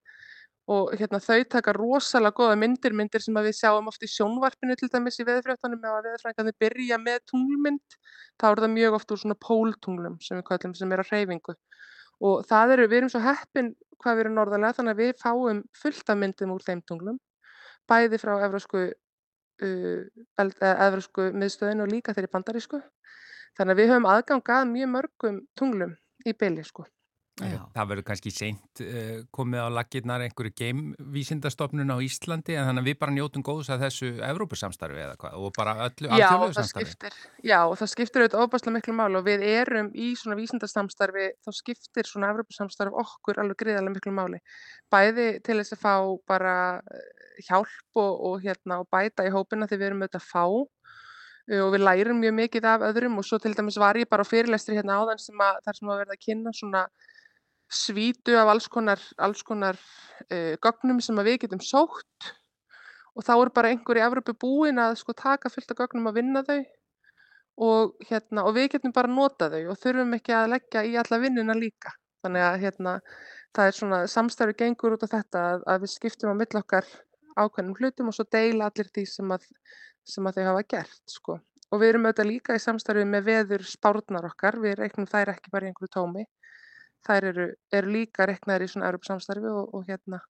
Og 0.71 0.93
hérna, 0.95 1.19
þau 1.19 1.41
taka 1.51 1.73
rosalega 1.75 2.37
goða 2.37 2.55
myndir, 2.55 2.93
myndir 2.95 3.23
sem 3.23 3.35
við 3.35 3.57
sjáum 3.57 3.89
oft 3.91 4.03
í 4.05 4.07
sjónvarpinu 4.07 4.77
til 4.79 4.87
dæmis 4.93 5.19
í 5.19 5.25
veðurfréttunum 5.27 5.81
eða 5.81 6.03
veðurfræðingarnir 6.05 6.55
byrja 6.61 6.99
með 7.01 7.17
tunglmynd, 7.31 7.97
þá 8.39 8.45
er 8.51 8.61
það 8.63 8.73
mjög 8.77 8.97
oft 8.99 9.11
úr 9.11 9.21
svona 9.23 9.39
póltunglum 9.47 10.19
sem 10.23 10.39
við 10.39 10.45
kallum 10.47 10.77
sem 10.77 10.93
er 10.93 11.03
að 11.03 11.11
hreyfingu 11.11 11.57
og 12.21 12.45
það 12.49 12.75
eru, 12.75 12.87
við 12.91 13.01
erum 13.01 13.11
svo 13.13 13.21
heppin 13.25 13.73
hvað 14.01 14.17
við 14.17 14.23
erum 14.25 14.37
norðarlega 14.37 14.77
þannig 14.77 14.95
að 14.95 15.03
við 15.03 15.11
fáum 15.21 15.61
fullt 15.77 16.13
af 16.13 16.19
myndum 16.21 16.53
úr 16.55 16.65
þeim 16.65 16.81
tunglum, 16.87 17.19
bæði 17.89 18.19
frá 18.21 18.33
evrósku, 18.45 18.85
uh, 19.65 20.47
evrósku 20.87 21.29
miðstöðinu 21.37 21.85
og 21.85 21.93
líka 21.93 22.15
þeirri 22.17 22.31
bandarísku, 22.33 22.81
þannig 23.57 23.75
að 23.75 23.83
við 23.83 23.93
höfum 23.93 24.09
aðgangað 24.13 24.71
mjög 24.71 24.91
mörgum 24.95 25.43
tunglum 25.59 25.95
í 26.25 26.33
byli 26.33 26.65
sko. 26.65 26.87
Já. 27.41 27.59
Það 27.73 27.87
verður 27.89 28.05
kannski 28.05 28.31
seint 28.33 28.81
uh, 28.85 29.21
komið 29.33 29.63
á 29.65 29.67
lakirnar 29.73 30.23
einhverju 30.25 30.53
geimvísindastofnun 30.59 31.93
á 31.93 31.97
Íslandi 32.05 32.57
en 32.57 32.67
þannig 32.69 32.83
að 32.83 32.89
við 32.91 32.97
bara 33.01 33.15
njótum 33.15 33.45
góðs 33.45 33.71
að 33.73 33.85
þessu 33.87 34.11
Evrópusamstarfi 34.27 35.01
eða 35.01 35.15
hvað 35.21 35.37
og 35.39 35.55
bara 35.57 35.75
öllu 35.87 36.11
alþjóðlegu 36.11 36.57
samstarfi. 36.57 36.91
Skiptir, 36.93 37.17
já 37.47 37.57
og 37.63 37.77
það 37.79 37.93
skiptir 37.95 38.25
auðvitað 38.25 38.45
óbærslega 38.45 38.75
miklu 38.77 38.97
mál 38.99 39.19
og 39.19 39.25
við 39.25 39.45
erum 39.49 39.89
í 39.93 40.11
svona 40.19 40.37
vísindasamstarfi 40.39 41.27
þá 41.41 41.51
skiptir 41.57 42.09
svona 42.09 42.29
Evrópusamstarfi 42.35 43.05
okkur 43.05 43.41
alveg 43.41 43.63
greiðarlega 43.63 43.95
miklu 43.97 44.13
máli. 44.17 44.41
Bæði 44.93 45.29
til 45.45 45.57
þess 45.61 45.77
að 45.77 45.83
fá 45.85 45.95
bara 46.29 46.57
eh, 46.83 47.41
hjálp 47.47 48.01
og, 48.01 48.13
og, 48.29 48.37
hérna, 48.45 48.83
og 48.83 48.91
bæta 48.93 49.25
í 49.25 49.33
hópina 49.33 49.69
þegar 49.69 49.81
við 49.81 49.89
erum 49.91 50.05
auðvitað 50.05 50.21
að 50.21 50.29
fá 50.29 50.45
og 51.51 51.71
við 51.73 51.81
lærum 51.83 52.19
mjög 52.21 52.35
mikið 52.37 52.67
af 52.69 52.83
öðrum 52.85 53.17
og 53.19 53.25
svo 53.27 53.39
til 53.41 53.55
dæmis 53.57 53.79
var 53.81 53.97
ég 53.99 54.09
bara 54.09 54.23
á 54.23 54.29
fyrirlestri 54.29 54.77
hérna 54.77 54.99
áðan 55.01 55.19
sem 55.19 55.41
að 55.41 55.57
þar 55.65 55.77
sem 55.77 55.89
að 55.89 56.01
verða 56.03 56.15
að 56.15 56.21
kynna 56.25 56.53
svona 56.55 56.83
svítu 57.71 58.35
af 58.39 58.51
alls 58.51 58.67
konar, 58.71 59.01
alls 59.17 59.41
konar 59.47 59.79
uh, 60.27 60.55
gögnum 60.61 60.99
sem 61.03 61.17
við 61.23 61.43
getum 61.45 61.63
sótt 61.63 62.31
og 63.15 63.25
þá 63.27 63.33
er 63.35 63.51
bara 63.55 63.71
einhver 63.71 63.99
í 63.99 64.03
Evropu 64.03 64.35
búin 64.39 64.79
að 64.79 64.97
sko 65.01 65.15
taka 65.17 65.51
fullt 65.51 65.73
af 65.73 65.81
gögnum 65.83 66.09
að 66.11 66.19
vinna 66.19 66.43
þau 66.47 66.59
og, 67.61 67.93
hérna, 68.07 68.45
og 68.45 68.55
við 68.55 68.71
getum 68.75 68.95
bara 68.95 69.11
nota 69.11 69.49
þau 69.51 69.61
og 69.73 69.79
þurfum 69.81 70.17
ekki 70.17 70.35
að 70.35 70.49
leggja 70.55 70.83
í 70.87 70.95
alla 70.99 71.19
vinnina 71.21 71.55
líka. 71.57 71.93
Þannig 72.21 72.45
að 72.47 72.57
hérna, 72.61 72.95
það 73.55 73.69
er 73.69 73.77
svona 73.77 74.01
samstæru 74.09 74.55
gengur 74.57 74.95
út 74.95 75.05
af 75.07 75.13
þetta 75.15 75.45
að, 75.53 75.63
að 75.73 75.85
við 75.85 75.93
skiptum 75.95 76.33
á 76.33 76.39
millokkar 76.39 76.89
ákveðnum 77.35 77.77
hlutum 77.79 78.11
og 78.11 78.17
svo 78.17 78.27
deila 78.31 78.69
allir 78.69 78.91
því 78.93 79.05
sem 79.09 79.33
að, 79.33 79.47
sem 80.07 80.27
að 80.27 80.37
þau 80.37 80.45
hafa 80.51 80.67
gert. 80.75 81.01
Sko. 81.09 81.39
Og 81.71 81.81
við 81.81 81.93
erum 81.93 82.07
auðvitað 82.07 82.29
líka 82.29 82.55
í 82.55 82.61
samstarfi 82.61 83.07
með 83.07 83.27
veður 83.29 83.65
spárnar 83.67 84.27
okkar, 84.29 84.59
við 84.61 84.77
reiknum 84.81 85.09
þær 85.09 85.33
ekki 85.35 85.53
bara 85.53 85.67
í 85.67 85.71
einhverju 85.71 85.93
tómi 85.95 86.25
þær 87.07 87.29
eru, 87.31 87.47
eru 87.73 87.95
líka 87.95 88.27
reknaðir 88.29 88.67
í 88.67 88.71
svona 88.71 88.91
Europsamstarfi 88.91 89.51
og, 89.51 89.73
og 89.75 89.87
hérna 89.87 90.21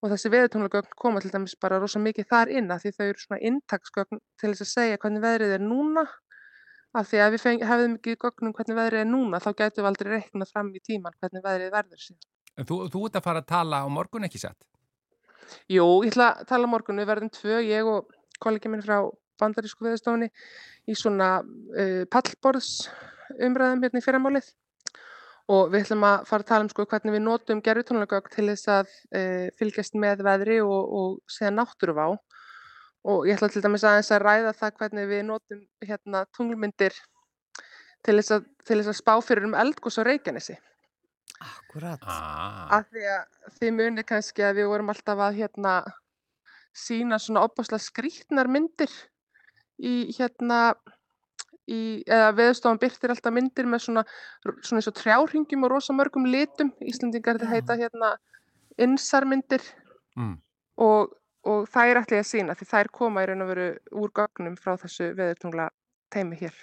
og 0.00 0.12
þessi 0.14 0.32
veðurtónlegögn 0.32 0.96
koma 0.96 1.20
til 1.20 1.30
dæmis 1.32 1.54
bara 1.60 1.78
rosa 1.80 2.00
mikið 2.00 2.28
þar 2.30 2.52
inn 2.56 2.72
að 2.72 2.84
því 2.86 2.92
þau 2.96 3.06
eru 3.06 3.22
svona 3.22 3.40
intaksgögn 3.50 4.20
til 4.40 4.52
þess 4.52 4.64
að 4.64 4.70
segja 4.72 5.00
hvernig 5.02 5.24
veðrið 5.24 5.54
er 5.58 5.64
núna 5.64 6.06
af 6.96 7.06
því 7.10 7.20
að 7.22 7.34
við 7.34 7.44
feng, 7.44 7.64
hefðum 7.68 7.96
ekki 7.98 8.16
gögnum 8.24 8.54
hvernig 8.56 8.78
veðrið 8.80 9.04
er 9.04 9.10
núna 9.10 9.40
þá 9.42 9.50
gætu 9.60 9.82
við 9.82 9.90
aldrei 9.90 10.10
reknað 10.14 10.52
fram 10.54 10.72
í 10.74 10.82
tíman 10.82 11.16
hvernig 11.20 11.44
veðrið 11.44 11.74
verður 11.74 12.04
síðan. 12.06 12.28
En 12.58 12.66
þú, 12.66 12.78
þú 12.90 13.04
ert 13.06 13.18
að 13.20 13.26
fara 13.28 13.42
að 13.44 13.50
tala 13.52 13.82
á 13.84 13.86
morgun 13.92 14.26
ekki 14.26 14.40
sett? 14.42 14.66
Jú, 15.70 15.84
ég 16.06 16.14
ætla 16.14 16.32
að 16.32 16.48
tala 16.50 16.66
á 16.66 16.72
morgun, 16.72 16.98
við 17.00 17.10
verðum 17.10 17.32
tvö, 17.34 17.60
ég 17.66 17.90
og 17.90 18.10
kollegið 18.42 18.72
minn 18.72 18.84
frá 18.86 18.98
bandarísku 19.40 19.84
veðurstofunni 19.84 20.30
í 20.88 20.96
svona 20.98 21.30
uh, 21.42 22.02
pallborðs 22.12 22.88
umræðum 23.38 23.84
hérna 23.84 24.02
í 24.02 24.04
fyrramálið 24.04 24.50
og 25.50 25.70
við 25.72 25.84
ætlum 25.84 26.04
að 26.06 26.26
fara 26.28 26.44
að 26.44 26.50
tala 26.50 26.66
um 26.66 26.70
sko 26.70 26.86
hvernig 26.86 27.14
við 27.16 27.22
notum 27.24 27.62
gerfutónleikagögn 27.66 28.34
til 28.34 28.46
þess 28.52 28.70
að 28.70 28.90
e, 29.10 29.22
fylgjast 29.58 29.96
með 29.98 30.24
veðri 30.26 30.60
og, 30.62 30.92
og 31.00 31.16
segja 31.30 31.52
náttúruvá 31.54 32.06
og 33.10 33.28
ég 33.28 33.38
ætla 33.38 33.48
til 33.50 33.62
dæmis 33.64 33.86
aðeins 33.88 34.12
að 34.14 34.24
ræða 34.26 34.56
það 34.58 34.74
hvernig 34.80 35.08
við 35.10 35.22
notum 35.28 35.62
hérna 35.86 36.24
tunglmyndir 36.36 36.96
til 38.06 38.16
þess 38.18 38.36
að, 38.36 38.50
til 38.66 38.78
þess 38.80 38.92
að 38.92 39.00
spá 39.00 39.14
fyrir 39.24 39.48
um 39.48 39.56
eldgós 39.58 39.98
á 40.00 40.02
Reykjanesi. 40.06 40.56
Akkurat. 41.40 42.02
Ah. 42.04 42.80
Af 42.80 42.88
því 42.92 43.06
að 43.08 43.56
þið 43.58 43.74
munir 43.78 44.06
kannski 44.08 44.44
að 44.44 44.60
við 44.60 44.70
vorum 44.72 44.92
alltaf 44.92 45.22
að 45.24 45.40
hérna 45.40 45.74
sína 46.76 47.18
svona 47.20 47.44
opaslega 47.48 47.82
skrítnar 47.82 48.50
myndir 48.52 48.92
í 49.80 50.12
hérna 50.16 50.74
í, 51.70 51.80
eða 52.08 52.32
veðstofan 52.38 52.80
byrtir 52.82 53.14
alltaf 53.14 53.34
myndir 53.34 53.68
með 53.70 53.84
svona, 53.86 54.04
svona 54.42 54.80
eins 54.80 54.90
og 54.90 54.96
trjárhingjum 54.98 55.66
og 55.66 55.74
rosa 55.74 55.96
mörgum 55.96 56.26
litum. 56.30 56.72
Íslandingar 56.82 57.40
þetta 57.40 57.52
heita 57.54 57.78
hérna 57.80 58.14
insarmyndir 58.80 59.64
mm. 60.16 60.34
og, 60.86 61.14
og 61.46 61.68
það 61.70 61.92
er 61.92 62.02
allir 62.02 62.22
að 62.22 62.28
sína 62.30 62.56
því 62.56 62.68
það 62.72 62.84
er 62.84 62.92
koma 63.00 63.24
í 63.24 63.30
raun 63.30 63.44
og 63.44 63.52
veru 63.52 63.70
úr 64.02 64.12
gögnum 64.16 64.58
frá 64.60 64.74
þessu 64.80 65.12
veðurtungla 65.18 65.70
teimi 66.12 66.38
hér. 66.40 66.56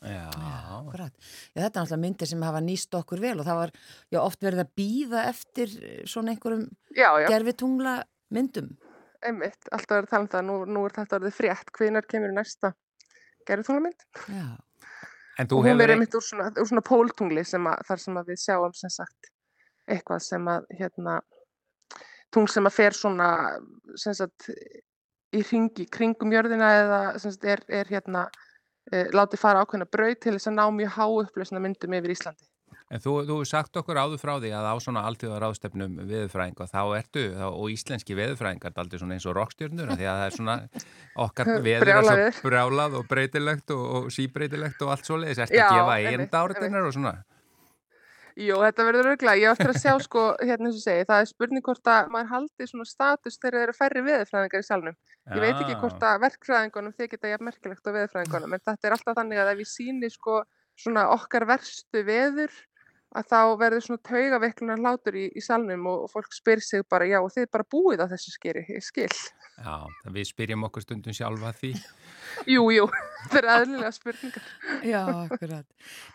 Já, 0.00 0.28
akkurat. 0.32 1.12
Já, 1.52 1.60
þetta 1.60 1.66
er 1.66 1.82
náttúrulega 1.82 2.02
myndir 2.06 2.28
sem 2.30 2.44
hafa 2.46 2.60
nýst 2.64 2.94
okkur 2.96 3.20
vel 3.20 3.34
og 3.36 3.44
það 3.44 3.58
var 3.58 3.72
já, 4.08 4.20
oft 4.22 4.44
verið 4.44 4.62
að 4.62 4.70
býða 4.80 5.24
eftir 5.28 5.74
svona 6.08 6.32
einhverjum 6.32 6.68
gerfitungla 6.96 7.98
myndum. 8.32 8.70
Einmitt, 9.20 9.68
alltaf 9.68 9.98
verið 9.98 10.06
að 10.06 10.12
tala 10.14 10.24
um 10.24 10.30
það, 10.32 10.46
nú, 10.48 10.54
nú 10.72 10.84
er 10.88 10.94
þetta 10.96 11.18
verið 11.20 11.36
frétt, 11.36 11.72
hvenar 11.76 12.08
kemur 12.08 12.32
næsta 12.32 12.72
gerðutunglamynd. 13.48 14.04
Og 15.40 15.64
hún 15.64 15.80
er 15.80 15.94
einmitt 15.94 16.14
úr 16.16 16.24
svona, 16.24 16.50
úr 16.52 16.68
svona 16.68 16.84
póltungli 16.84 17.44
sem 17.48 17.64
að, 17.70 17.84
þar 17.88 18.02
sem 18.02 18.18
við 18.26 18.40
sjáum 18.42 18.74
sem 18.76 18.92
sagt 18.92 19.30
eitthvað 19.90 20.22
sem 20.26 20.50
að 20.52 20.66
hérna, 20.76 21.16
tungl 22.34 22.50
sem 22.52 22.68
að 22.68 22.76
fer 22.76 22.96
svona 22.96 23.30
sem 23.98 24.14
sagt 24.14 24.50
í 25.34 25.42
ringi 25.46 25.86
kringum 25.90 26.34
jörðina 26.34 26.70
eða 26.82 27.00
sem 27.22 27.34
sagt 27.34 27.46
er, 27.48 27.62
er 27.70 27.90
hérna 27.90 28.26
e, 28.90 29.06
látið 29.14 29.42
fara 29.42 29.62
ákveðna 29.64 29.88
brauð 29.90 30.16
til 30.22 30.34
þess 30.36 30.50
að 30.50 30.56
ná 30.58 30.64
mjög 30.74 30.96
há 30.96 31.04
upplösna 31.06 31.62
myndum 31.62 31.96
yfir 31.98 32.14
Íslandi. 32.16 32.49
En 32.90 32.98
þú, 32.98 33.12
þú 33.22 33.36
sagt 33.46 33.76
okkur 33.78 34.00
áður 34.02 34.18
frá 34.18 34.32
því 34.42 34.50
að 34.58 34.66
á 34.66 34.74
svona 34.82 35.04
alltíðar 35.06 35.44
ástefnum 35.46 35.92
veðurfræðing 36.08 36.58
og 36.58 36.70
þá 36.72 36.80
ertu 36.98 37.22
þá, 37.36 37.44
og 37.46 37.66
íslenski 37.70 38.16
veðurfræðingar 38.18 38.72
er 38.74 38.80
aldrei 38.82 38.98
svona 38.98 39.14
eins 39.14 39.26
og 39.30 39.36
rockstjörnur 39.38 39.92
því 39.94 40.08
að 40.10 40.18
það 40.18 40.26
er 40.26 40.34
svona 40.34 40.56
okkar 41.26 41.50
veður 41.68 41.92
er 41.94 42.08
svo 42.34 42.48
brjálað 42.48 42.96
og 42.98 43.10
breytilegt 43.12 43.74
og, 43.76 43.84
og 43.94 44.08
síbreytilegt 44.14 44.82
og 44.82 44.90
allt 44.96 45.06
svoleiðis. 45.06 45.38
Er 45.38 45.52
þetta 45.52 45.68
að 45.68 45.76
gefa 45.78 46.16
einda 46.16 46.42
áriðinnar 46.42 46.88
og 46.88 46.96
svona? 46.98 47.14
Jú, 48.40 48.56
þetta 48.62 48.84
verður 48.86 49.10
örgla. 49.12 49.34
Ég 49.38 49.52
áttur 49.52 49.70
að 49.70 49.78
sjá 49.82 49.92
sko, 50.06 50.24
hérna 50.42 50.70
eins 50.70 50.78
og 50.80 50.84
segi, 50.84 51.06
það 51.06 51.22
er 51.22 51.28
spurning 51.30 51.64
hvort 51.66 51.90
að 51.92 52.10
maður 52.14 52.30
haldi 52.34 52.68
svona 52.70 52.86
status 52.88 53.38
þegar 53.38 53.56
þeir 53.56 53.66
eru 53.68 53.76
færri 53.76 54.02
veðurfræðingar 54.06 54.64
í 54.64 54.66
salnum. 54.66 54.96
Ég 55.30 55.44
veit 55.44 55.60
ekki 55.60 55.78
hvort 55.82 56.06
að 56.10 56.22
verkfræðingunum 56.24 56.94
geta 56.98 57.30
jafn 57.30 57.46
merkilegt 57.46 57.86
á 57.86 57.90
veðurfræðingunum 57.94 58.56
en 58.56 58.64
þetta 58.64 58.88
er 58.88 58.96
alltaf 58.96 59.18
þannig 59.18 59.42
að 59.42 59.52
ef 59.52 59.60
við 59.60 59.70
síni 59.70 60.10
sko 60.10 60.40
svona 60.80 61.06
okkar 61.12 61.46
verstu 61.50 62.02
veður 62.06 62.54
að 63.10 63.26
þá 63.26 63.38
verður 63.58 63.84
svona 63.84 64.02
taugaveiklunar 64.06 64.80
hlátur 64.80 65.18
í, 65.18 65.26
í 65.34 65.42
salnum 65.42 65.86
og, 65.90 66.06
og 66.06 66.12
fólk 66.12 66.34
spyr 66.34 66.62
sig 66.62 66.84
bara 66.90 67.08
já 67.10 67.18
og 67.18 67.30
þið 67.34 67.48
bara 67.50 67.66
búið 67.74 68.04
á 68.04 68.06
þessu 68.12 68.34
skeri, 68.34 68.62
skil. 68.84 69.10
Já, 69.60 69.74
við 70.14 70.28
spyrjum 70.30 70.62
okkur 70.68 70.84
stundum 70.84 71.16
sjálfa 71.16 71.50
því. 71.58 71.72
jú, 72.54 72.68
jú, 72.72 72.86
þetta 73.26 73.40
er 73.40 73.48
aðlilega 73.56 73.90
spurningar. 73.96 74.46
Já, 74.86 75.00
akkurat. 75.24 75.66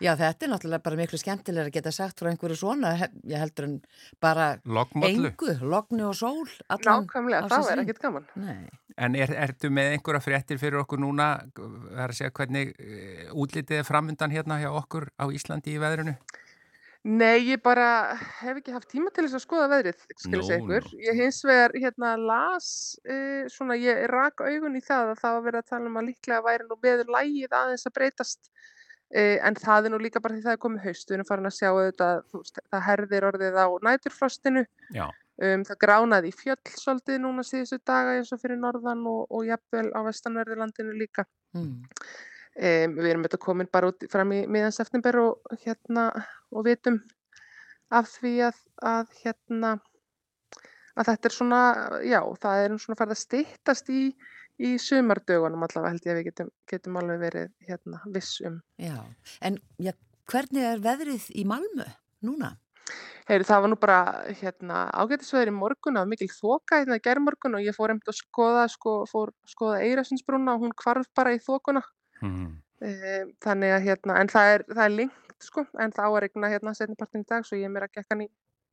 Já, 0.02 0.12
þetta 0.22 0.48
er 0.48 0.52
náttúrulega 0.54 0.86
bara 0.88 1.02
miklu 1.02 1.20
skemmtilega 1.22 1.70
að 1.70 1.76
geta 1.76 1.94
sagt 1.94 2.24
frá 2.24 2.32
einhverju 2.32 2.58
svona, 2.64 2.96
ég 3.28 3.44
heldur 3.44 3.68
en 3.68 3.76
bara 4.24 4.48
Logmollu. 4.64 5.30
engu, 5.34 5.52
logni 5.68 6.08
og 6.08 6.16
sól. 6.18 6.48
Nákvæmlega, 6.72 7.52
það 7.52 7.72
er 7.76 7.84
ekkit 7.84 8.02
gaman. 8.08 8.32
Nei. 8.40 8.64
En 8.96 9.18
er, 9.20 9.34
ertu 9.44 9.68
með 9.76 9.98
einhverja 9.98 10.24
fréttir 10.24 10.60
fyrir 10.62 10.80
okkur 10.80 11.02
núna, 11.04 11.34
það 11.52 12.00
er 12.00 12.14
að 12.14 12.18
segja 12.22 12.34
hvernig 12.40 12.72
eh, 12.80 13.28
útlitið 13.36 13.82
er 13.82 13.88
framöndan 13.88 14.32
hérna 14.32 14.62
hjá 14.62 14.70
okkur 14.72 15.10
á 15.20 15.28
Íslandi 15.36 15.76
í 15.76 15.82
veðrunu? 15.84 16.16
Nei, 17.06 17.52
ég 17.52 17.62
bara 17.62 18.16
hef 18.40 18.58
ekki 18.58 18.74
haft 18.74 18.88
tíma 18.90 19.12
til 19.14 19.28
þess 19.28 19.38
að 19.38 19.44
skoða 19.44 19.66
veðrið, 19.76 20.06
skilja 20.18 20.40
no, 20.40 20.46
segja 20.48 20.62
ykkur. 20.64 20.88
No. 20.90 21.02
Ég 21.06 21.20
hins 21.20 21.42
vegar 21.46 21.76
hérna 21.78 22.14
las, 22.18 22.70
uh, 23.06 23.44
svona 23.54 23.78
ég 23.78 24.08
rak 24.10 24.42
augun 24.42 24.80
í 24.80 24.82
það 24.82 25.12
að 25.12 25.22
það 25.22 25.36
var 25.36 25.46
verið 25.46 25.62
að 25.62 25.70
tala 25.70 25.92
um 25.92 26.00
að 26.02 26.08
líklega 26.08 26.42
væri 26.48 26.66
nú 26.66 26.80
veður 26.82 27.14
lægið 27.14 27.54
aðeins 27.60 27.86
að 27.86 27.96
breytast 28.00 28.50
uh, 28.50 29.38
en 29.38 29.62
það 29.62 29.86
er 29.86 29.94
nú 29.94 30.02
líka 30.02 30.24
bara 30.24 30.34
því 30.34 30.48
það 30.48 30.58
er 30.58 30.62
komið 30.66 30.88
haust. 30.90 31.06
Við 31.12 31.20
erum 31.20 31.30
farin 31.30 31.52
að 31.52 31.58
sjá 31.60 31.70
auðvitað, 31.70 32.26
veist, 32.34 32.62
það 32.74 32.86
herðir 32.90 33.30
orðið 33.30 33.62
á 33.62 33.68
næturfrostinu, 33.92 34.68
um, 34.98 35.70
það 35.70 35.82
gránaði 35.86 36.34
í 36.34 36.38
fjöll 36.42 36.62
svolítið 36.74 37.22
núna 37.22 37.46
síðustu 37.46 37.84
daga 37.86 38.18
eins 38.18 38.34
og 38.34 38.42
fyrir 38.42 38.58
norðan 38.58 39.06
og, 39.14 39.28
og 39.30 39.46
jafnvel 39.46 39.92
á 39.94 40.02
vestanverðilandinu 40.10 40.98
líka. 41.06 41.30
Mm. 41.54 41.84
Um, 42.56 42.94
við 42.96 43.10
erum 43.12 43.26
þetta 43.26 43.42
komin 43.44 43.68
bara 43.68 43.90
út 43.92 44.06
fram 44.08 44.32
í 44.32 44.46
miðan 44.48 44.72
september 44.72 45.18
og, 45.20 45.56
hérna, 45.66 46.06
og 46.56 46.64
vitum 46.64 47.02
af 47.92 48.08
því 48.14 48.32
að, 48.48 48.62
að, 48.88 49.12
hérna, 49.26 49.74
að 50.96 51.10
þetta 51.12 51.30
er 51.30 51.36
svona, 51.36 51.62
já, 52.08 52.22
það 52.42 52.64
er 52.64 52.78
svona 52.80 53.00
farið 53.02 53.18
að 53.18 53.22
stýttast 53.22 53.92
í, 53.92 54.04
í 54.64 54.72
sumardögunum 54.80 55.66
allavega 55.68 55.92
held 55.92 56.08
ég 56.08 56.14
að 56.14 56.20
við 56.22 56.30
getum, 56.30 56.52
getum 56.72 57.00
alveg 57.02 57.24
verið 57.26 57.50
hérna, 57.68 58.00
viss 58.16 58.40
um. 58.48 58.62
Já, 58.80 58.96
en 59.44 59.60
já, 59.76 59.92
hvernig 60.32 60.70
er 60.70 60.86
veðrið 60.86 61.28
í 61.36 61.44
Malmö 61.50 61.90
núna? 62.24 62.56
Heyri, 63.26 63.46
það 63.48 63.64
var 63.64 63.72
nú 63.72 63.78
bara 63.82 64.00
hérna, 64.38 64.86
ágættisveður 64.94 65.50
í 65.50 65.54
morgun, 65.58 65.98
það 65.98 66.04
var 66.04 66.10
mikil 66.12 66.32
þoka 66.32 66.80
hérna 66.80 67.00
í 67.00 67.04
gerðmorgun 67.04 67.58
og 67.58 67.66
ég 67.66 67.76
fór 67.76 67.92
einmitt 67.92 68.12
að 68.12 68.20
skoða, 68.20 68.66
sko, 68.70 68.98
skoða 69.50 69.80
Eirasinsbrúna 69.82 70.54
og 70.54 70.68
hún 70.68 70.76
kvarf 70.78 71.10
bara 71.18 71.34
í 71.34 71.40
þokuna. 71.42 71.82
Mm. 72.22 72.56
Þannig 73.44 73.72
að 73.76 73.86
hérna, 73.88 74.18
en 74.22 74.30
það 74.32 74.50
er, 74.54 74.66
það 74.72 74.84
er 74.86 74.98
lengt 75.00 75.46
sko, 75.46 75.66
en 75.80 75.94
það 75.96 76.06
á 76.06 76.12
að 76.12 76.20
regna 76.26 76.50
hérna 76.52 76.74
setnipartin 76.78 77.24
í 77.24 77.30
dag 77.30 77.48
svo 77.48 77.58
ég 77.58 77.66
er 77.68 77.74
mér 77.74 77.88
að 77.88 77.96
gekka 77.96 78.14
hann 78.14 78.26
í 78.26 78.30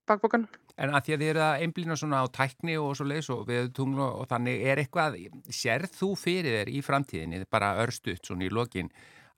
bakbókan. 0.08 0.44
En 0.76 0.90
að 0.90 1.06
því 1.06 1.14
að 1.14 1.22
þið 1.22 1.30
eru 1.30 1.42
að 1.46 1.64
einblýna 1.64 1.96
svona 2.00 2.20
á 2.22 2.26
tækni 2.34 2.76
og 2.80 2.94
svo 2.98 3.06
leiðis 3.06 3.30
og 3.30 3.42
við 3.48 3.72
tunglu 3.76 4.04
og 4.04 4.28
þannig 4.30 4.64
er 4.66 4.82
eitthvað, 4.82 5.18
sérð 5.54 5.94
þú 5.94 6.12
fyrir 6.18 6.58
þér 6.58 6.70
í 6.72 6.82
framtíðinni, 6.82 7.42
bara 7.50 7.76
örstuðt 7.84 8.26
svona 8.26 8.48
í 8.48 8.50
lokin, 8.50 8.90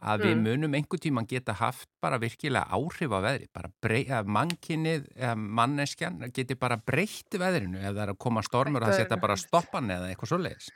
að 0.04 0.24
við 0.24 0.34
Mm. 0.34 0.42
munum 0.44 0.74
einhver 0.76 1.00
tíman 1.00 1.28
geta 1.28 1.54
haft 1.56 1.88
bara 2.00 2.18
virkilega 2.18 2.66
áhrif 2.68 3.12
á 3.12 3.20
veðri, 3.24 3.48
bara 3.52 4.24
mannkinnið, 4.24 5.06
manneskjan 5.36 6.18
geti 6.32 6.56
bara 6.60 6.76
breytt 6.76 7.30
veðrinu 7.30 7.78
ef 7.78 7.94
það 7.94 8.02
er 8.02 8.12
að 8.12 8.18
koma 8.18 8.42
stormur 8.42 8.82
og 8.82 8.88
það 8.88 9.00
setja 9.00 9.20
bara 9.20 9.36
stoppan 9.36 9.88
eða 9.88 10.10
eitthvað 10.10 10.28
svo 10.28 10.38
leiðis. 10.38 10.70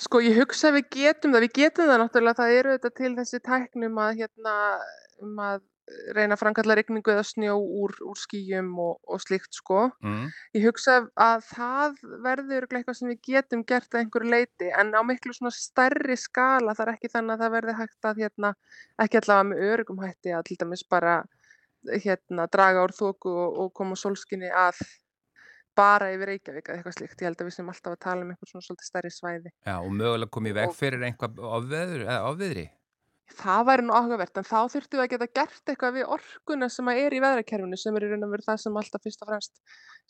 Sko 0.00 0.22
ég 0.24 0.38
hugsa 0.40 0.70
að 0.70 0.78
við 0.78 0.86
getum 0.96 1.34
það, 1.34 1.44
við 1.46 1.56
getum 1.58 1.90
það 1.90 1.98
náttúrulega, 2.02 2.38
það 2.38 2.54
eru 2.58 2.76
þetta 2.76 2.90
til 3.00 3.10
þessi 3.18 3.40
tæknum 3.44 4.00
að 4.00 4.22
hérna, 4.22 4.54
um 5.20 5.42
að 5.44 5.66
reyna 6.14 6.36
að 6.36 6.40
framkalla 6.42 6.76
rigningu 6.78 7.12
eða 7.12 7.24
snjó 7.26 7.56
úr, 7.58 7.94
úr 8.06 8.18
skýjum 8.18 8.70
og, 8.82 9.00
og 9.10 9.22
slíkt 9.22 9.56
sko. 9.58 9.88
Mm. 10.04 10.28
Ég 10.56 10.66
hugsa 10.68 10.96
að 11.20 11.44
það 11.50 11.98
verður 12.26 12.68
eitthvað 12.68 12.98
sem 12.98 13.10
við 13.10 13.20
getum 13.32 13.64
gert 13.66 13.90
að 13.94 14.04
einhverju 14.04 14.30
leiti 14.34 14.70
en 14.70 14.94
á 14.94 15.02
miklu 15.06 15.34
svona 15.36 15.52
stærri 15.54 16.16
skala 16.20 16.76
það 16.78 16.86
er 16.86 16.94
ekki 16.94 17.12
þannig 17.14 17.34
að 17.34 17.44
það 17.44 17.54
verði 17.56 17.76
hægt 17.80 18.10
að 18.10 18.22
hérna, 18.24 18.54
ekki 19.02 19.20
allavega 19.20 19.50
með 19.50 19.66
örugum 19.70 20.02
hætti 20.04 20.34
að 20.36 20.46
til 20.48 20.58
dæmis 20.62 20.86
bara 20.94 21.18
hérna, 22.04 22.46
draga 22.52 22.84
úr 22.84 22.94
þóku 22.94 23.32
og, 23.32 23.60
og 23.64 23.72
koma 23.76 23.96
sólskinni 23.98 24.50
að 24.52 24.80
bara 25.80 26.10
yfir 26.14 26.30
Reykjavík 26.34 26.68
eða 26.68 26.78
eitthvað 26.80 26.98
slíkt. 26.98 27.16
Ég 27.22 27.30
held 27.30 27.40
að 27.40 27.48
við 27.50 27.56
sem 27.56 27.72
alltaf 27.72 27.96
að 27.96 28.02
tala 28.06 28.26
um 28.26 28.34
einhver 28.34 28.50
svona 28.52 28.66
svolítið 28.66 28.90
stærri 28.90 29.12
svæði. 29.14 29.54
Já, 29.66 29.74
og 29.78 29.90
mögulega 29.96 30.34
komið 30.36 30.60
veg 30.60 30.76
fyrir 30.76 31.08
einhvað 31.08 31.40
ofviðri. 31.50 32.68
Það 33.40 33.60
væri 33.68 33.84
nú 33.86 33.94
áhugavert 33.94 34.38
en 34.40 34.46
þá 34.48 34.56
þurftum 34.72 34.98
við 34.98 35.04
að 35.04 35.12
geta 35.12 35.26
gert 35.38 35.70
eitthvað 35.70 35.92
við 36.00 36.08
orkuna 36.16 36.68
sem 36.74 36.88
að 36.90 37.02
er 37.04 37.14
í 37.14 37.20
veðrakerfinu 37.22 37.76
sem 37.78 37.98
er 38.00 38.06
í 38.06 38.08
raun 38.10 38.26
og 38.26 38.32
veru 38.34 38.46
það 38.48 38.58
sem 38.64 38.80
alltaf 38.80 39.04
fyrst 39.06 39.22
og 39.22 39.30
fremst 39.30 39.60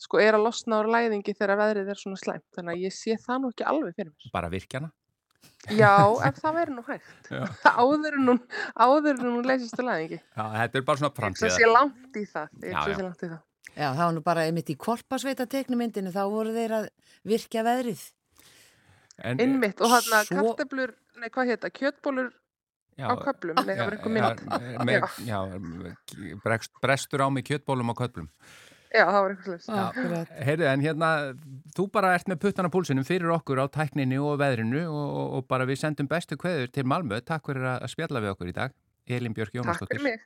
sko 0.01 0.21
er 0.23 0.37
að 0.37 0.47
losna 0.47 0.79
úr 0.81 0.89
læðingi 0.89 1.35
þegar 1.37 1.59
veðrið 1.61 1.91
er 1.93 2.01
svona 2.01 2.17
slæmt. 2.17 2.47
Þannig 2.57 2.73
að 2.73 2.87
ég 2.87 2.95
sé 2.97 3.19
það 3.21 3.43
nú 3.43 3.51
ekki 3.53 3.67
alveg 3.69 3.93
fyrir 3.99 4.09
mér. 4.09 4.33
Bara 4.33 4.49
virkjana. 4.49 4.89
Já, 5.77 5.93
ef 6.25 6.41
það 6.41 6.57
væri 6.57 6.73
nú 6.73 6.83
hægt. 6.87 7.29
Áður 7.81 8.17
en 8.17 8.27
hún, 8.31 8.41
áður 8.73 9.13
en 9.13 9.29
hún 9.35 9.45
leysist 9.45 9.77
úr 9.77 9.85
læðingi. 9.91 10.17
Já, 10.33 10.43
þetta 10.57 10.81
er 10.81 10.85
bara 10.89 11.03
svona 11.03 11.13
framtíða. 11.21 11.53
sé 11.59 11.69
langt 11.69 12.17
í 12.17 12.25
það. 12.25 12.51
Ég 12.65 12.77
sé 12.81 12.97
langt 13.05 13.21
í 13.21 13.29
það. 13.29 13.39
Já, 13.75 13.91
það 13.95 14.03
var 14.03 14.13
nú 14.17 14.21
bara 14.25 14.41
einmitt 14.47 14.69
í 14.73 14.77
korpasveita 14.77 15.45
teknumyndinu, 15.51 16.11
þá 16.11 16.23
voru 16.31 16.51
þeir 16.55 16.71
að 16.79 16.85
virkja 17.27 17.63
veðrið. 17.63 18.01
En, 19.21 19.37
Innmitt 19.43 19.81
og 19.83 19.89
hann 19.93 20.13
að 20.17 20.25
Svo- 20.31 20.43
karteblur, 20.55 20.91
nei 21.21 21.29
hvað 21.29 21.47
hétta, 21.53 21.69
kjötbólur 21.69 22.29
já, 22.97 23.05
á 23.07 23.13
köflum, 23.21 23.55
nei 23.67 23.75
það 23.77 23.85
var 23.85 23.95
einhver 23.95 24.11
já, 24.11 24.15
mynd. 24.25 24.39
með, 24.89 25.01
já, 25.27 25.39
bregst, 26.43 26.71
brestur 26.81 27.21
á 27.23 27.27
mig 27.29 27.45
kjötbólum 27.47 27.91
á 27.93 27.95
köflum. 28.01 28.27
Já, 28.91 29.05
það 29.07 29.21
var 29.21 29.29
einhver 29.31 29.59
slags. 29.63 29.95
Akkurat. 29.95 30.27
Heyrðu, 30.43 30.65
en 30.67 30.81
hérna, 30.83 31.09
þú 31.77 31.83
bara 31.93 32.09
ert 32.17 32.27
með 32.27 32.41
puttana 32.43 32.67
púlsinum 32.73 33.05
fyrir 33.07 33.31
okkur 33.37 33.61
á 33.63 33.65
tækninni 33.71 34.17
og 34.19 34.35
veðrinu 34.41 34.81
og, 34.89 35.07
og, 35.21 35.27
og 35.37 35.41
bara 35.47 35.63
við 35.69 35.79
sendum 35.85 36.07
bestu 36.11 36.35
kveður 36.35 36.67
til 36.75 36.83
Malmö. 36.83 37.21
Takk 37.23 37.47
fyrir 37.47 37.63
að 37.77 37.87
spjalla 37.93 38.19
við 38.19 38.33
okkur 38.33 38.51
í 38.51 38.55
dag. 38.57 38.71
Elin 39.07 39.31
Björk 39.37 39.53
Takk 39.55 39.63
Jónasdóttir. 39.63 39.95
fyrir 39.95 40.03
mig. 40.03 40.19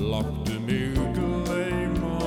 Láttu 0.00 0.60
mig 0.66 0.92
gleyma 1.14 2.18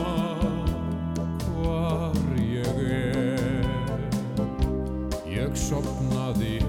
hvar 1.46 2.16
ég 2.40 2.78
er. 2.92 4.00
Ég 5.28 5.56
sopnaði 5.56 6.67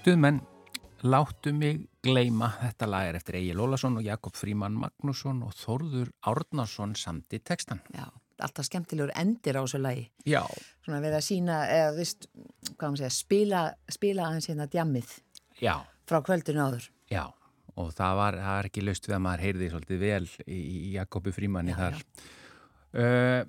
Stuðmenn, 0.00 0.40
láttu 1.04 1.52
mig 1.56 1.82
gleima 2.04 2.48
þetta 2.60 2.86
lag 2.88 3.08
er 3.10 3.18
eftir 3.18 3.36
Egil 3.40 3.60
Ólason 3.60 3.98
og 4.00 4.04
Jakob 4.06 4.36
Fríman 4.38 4.76
Magnússon 4.80 5.42
og 5.44 5.52
Þórður 5.58 6.08
Árnason 6.30 6.94
samt 6.96 7.36
í 7.36 7.40
textan. 7.44 7.82
Já, 7.92 8.06
alltaf 8.40 8.68
skemmtilegur 8.68 9.12
endir 9.20 9.58
á 9.60 9.62
þessu 9.64 9.80
lagi. 9.82 10.06
Já, 10.28 10.40
Svona 10.86 11.02
við 11.04 11.18
að 11.18 11.26
sína, 11.26 11.58
eða 11.68 11.90
vist, 11.98 12.30
hvað 12.78 12.86
maður 12.86 13.02
segja, 13.02 13.12
spila, 13.18 13.60
spila 13.92 14.28
aðeins 14.30 14.48
hérna 14.50 14.68
djammið 14.72 15.12
já, 15.60 15.74
frá 16.08 16.20
kvöldinu 16.24 16.64
áður. 16.68 16.88
já. 17.12 17.26
Og 17.80 17.92
það 17.96 18.16
var, 18.18 18.36
það 18.36 18.56
var 18.58 18.66
ekki 18.66 18.82
laust 18.84 19.06
við 19.06 19.14
að 19.14 19.20
maður 19.24 19.42
heyrði 19.46 19.66
svolítið 19.70 20.00
vel 20.02 20.24
í, 20.52 20.56
í 20.58 20.88
Jakobi 20.96 21.32
Frímanni 21.32 21.70
Já, 21.72 21.76
þar. 21.78 22.00
Uh, 22.90 23.44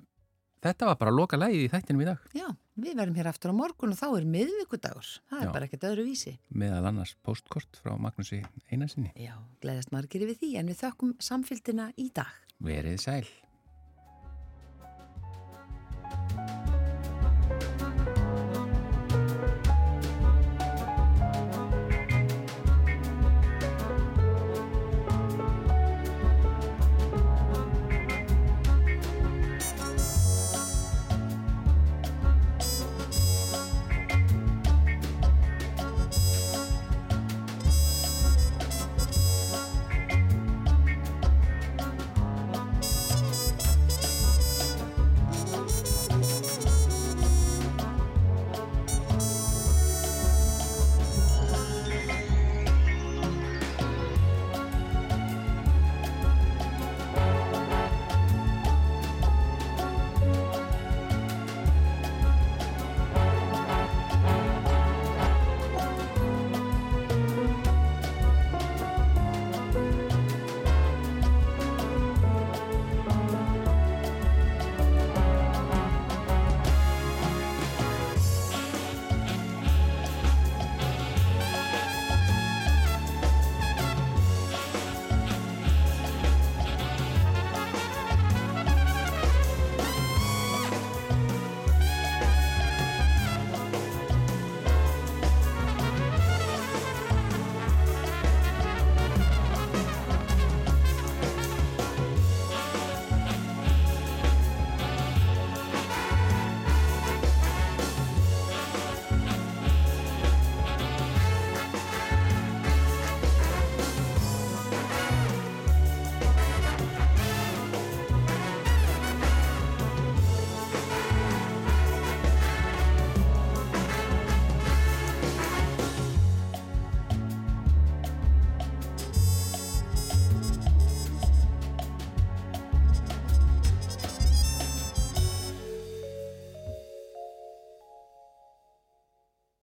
þetta 0.62 0.88
var 0.90 0.98
bara 1.00 1.14
loka 1.14 1.38
lagið 1.40 1.66
í 1.66 1.70
þættinum 1.72 2.04
í 2.04 2.08
dag. 2.08 2.24
Já, 2.38 2.46
við 2.78 2.96
verðum 3.00 3.18
hér 3.20 3.30
aftur 3.32 3.52
á 3.52 3.60
morgun 3.60 3.94
og 3.94 4.00
þá 4.00 4.06
er 4.10 4.28
miðvikudagur. 4.36 5.10
Það 5.30 5.40
er 5.40 5.48
Já. 5.48 5.52
bara 5.56 5.68
ekkert 5.68 5.86
öðru 5.90 6.06
vísi. 6.08 6.34
Meðal 6.62 6.88
annars 6.92 7.14
postkort 7.26 7.80
frá 7.82 7.96
Magnúsi 8.00 8.42
Einarsinni. 8.70 9.12
Já, 9.18 9.34
gleðast 9.64 9.92
margir 9.94 10.26
við 10.28 10.42
því 10.42 10.52
en 10.62 10.72
við 10.72 10.82
þökkum 10.84 11.14
samfylgdina 11.22 11.90
í 11.98 12.10
dag. 12.14 12.30
Verið 12.62 13.00
sæl. 13.02 13.24